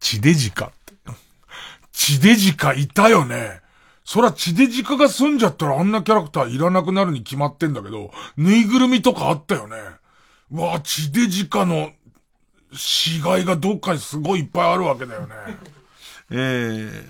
[0.00, 0.94] チデジカって。
[1.92, 3.60] チデジカいたよね。
[4.06, 9.76] そらチデジカが住んじゃったらあんなキャラクターいらなくなるに決まってんだけど、ぬいぐるみとかあったよね。
[10.52, 11.92] うわ、地デジカの
[12.74, 15.34] 死骸がどっかにすごいいっぱいあるわけだよね。
[16.30, 17.04] えー、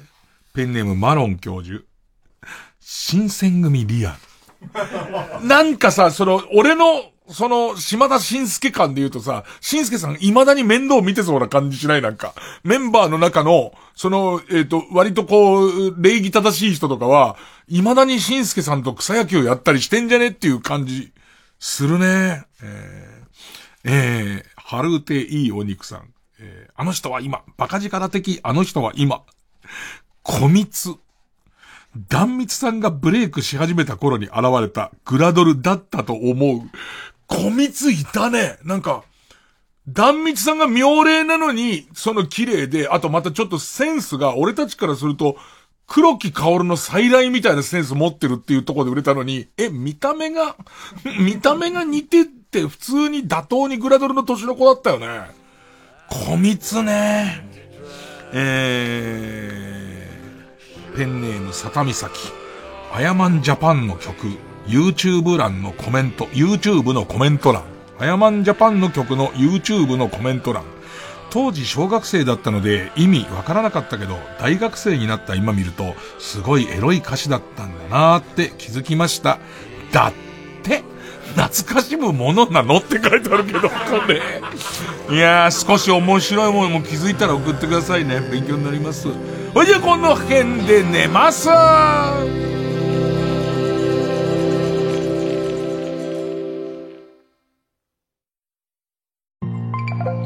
[0.55, 1.85] ペンネームマロン教授。
[2.81, 4.16] 新選組リア
[5.43, 5.43] ル。
[5.47, 6.85] なんかさ、その、俺の、
[7.28, 12.02] その、島田紳介感で言うとさ、紳介さん未だに面倒見てそうな感じしない？
[12.02, 12.35] なんか。
[12.62, 17.36] メンバーの中の、その、えっ、と、割とこう、礼儀正しい人とかは、
[17.69, 20.28] 未だに紳介さんと草野球やったりしてんじゃね？
[20.28, 21.12] っていう感じ、
[21.59, 22.44] するね。
[22.62, 23.12] えー
[23.85, 26.13] えー、ハルーテいいお肉さん。
[26.39, 29.23] えー、あの人は今、バカ力的あの人は今、
[30.23, 30.95] 小蜜。
[32.09, 36.61] 断蜜さんがブレイクし始めた頃に現れたグラドルだったと思う。
[37.27, 38.59] 小蜜いたね。
[38.65, 39.05] なんか、
[39.89, 45.37] 断蜜さんが妙齢なのに、その綺麗で、あとまたちょっとセンスが、俺たちからすると、
[45.87, 50.57] 黒木薫の再来みたいなセンス持ってるっていうところで売れたのに、え、見た目が、
[51.21, 55.31] 見た目が似てって普通に妥当にグラドルの年の子だったよね。
[56.11, 57.49] 小蜜ね。
[58.35, 62.11] えー、ペンネーム佐田岬。
[62.93, 64.27] アヤマンジャパンの曲、
[64.66, 67.62] YouTube 欄のコメント、YouTube のコメント欄。
[67.99, 70.65] アヤマンジャパンの曲の YouTube のコメント欄。
[71.31, 79.39] 当時小学生だったので意味わからなかったけど、大学生になった今見ると、すごいエロい歌詞だったんだなーって気づきました。
[79.91, 80.12] だっ
[80.62, 80.91] て、
[81.33, 83.75] 懐かしむものなのって書いてあるけど、こ
[84.09, 84.21] れ。
[85.15, 88.21] いやー、少し面白いものも気づいたら送ってくださいね。
[88.21, 89.09] 勉強になります。
[89.55, 91.51] ほいじゃこの辺で寝ます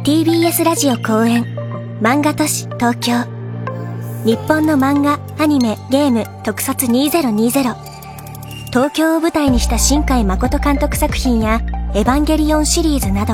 [0.05, 1.43] TBS ラジオ公演
[2.01, 3.25] 漫画都市東京
[4.25, 7.96] 日本の漫画、アニメ、ゲーム特撮2020
[8.77, 11.63] 東京を舞台にした新海誠監督作品や
[11.95, 13.33] エヴァンゲリオンシリーズなど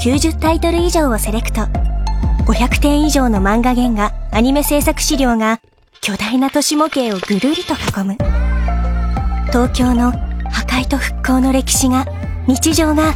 [0.00, 1.60] 90タイトル以上をセレクト。
[2.44, 5.60] 500点以上の漫画原画、アニメ制作資料が
[6.00, 8.14] 巨大な都市模型をぐるりと囲む。
[9.52, 12.04] 東京の破壊と復興の歴史が
[12.48, 13.14] 日常が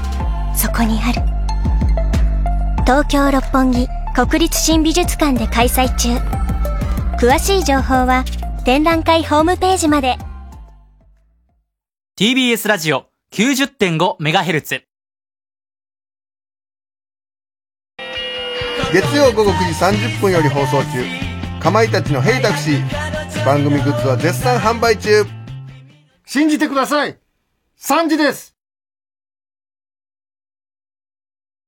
[0.54, 1.22] そこにある。
[2.84, 6.10] 東京六本木国立新美術館で開催中。
[7.18, 8.24] 詳しい情報は
[8.64, 10.18] 展覧会ホームページまで。
[12.16, 14.82] TBS ラジオ 90.5MHz
[18.92, 21.04] 月曜午後9時30分より放送中。
[21.60, 22.84] かまいたちの「ヘイタクシー」
[23.44, 25.24] 番組グッズは絶賛販売中。
[26.24, 27.18] 信じてください。
[27.80, 28.53] 3時です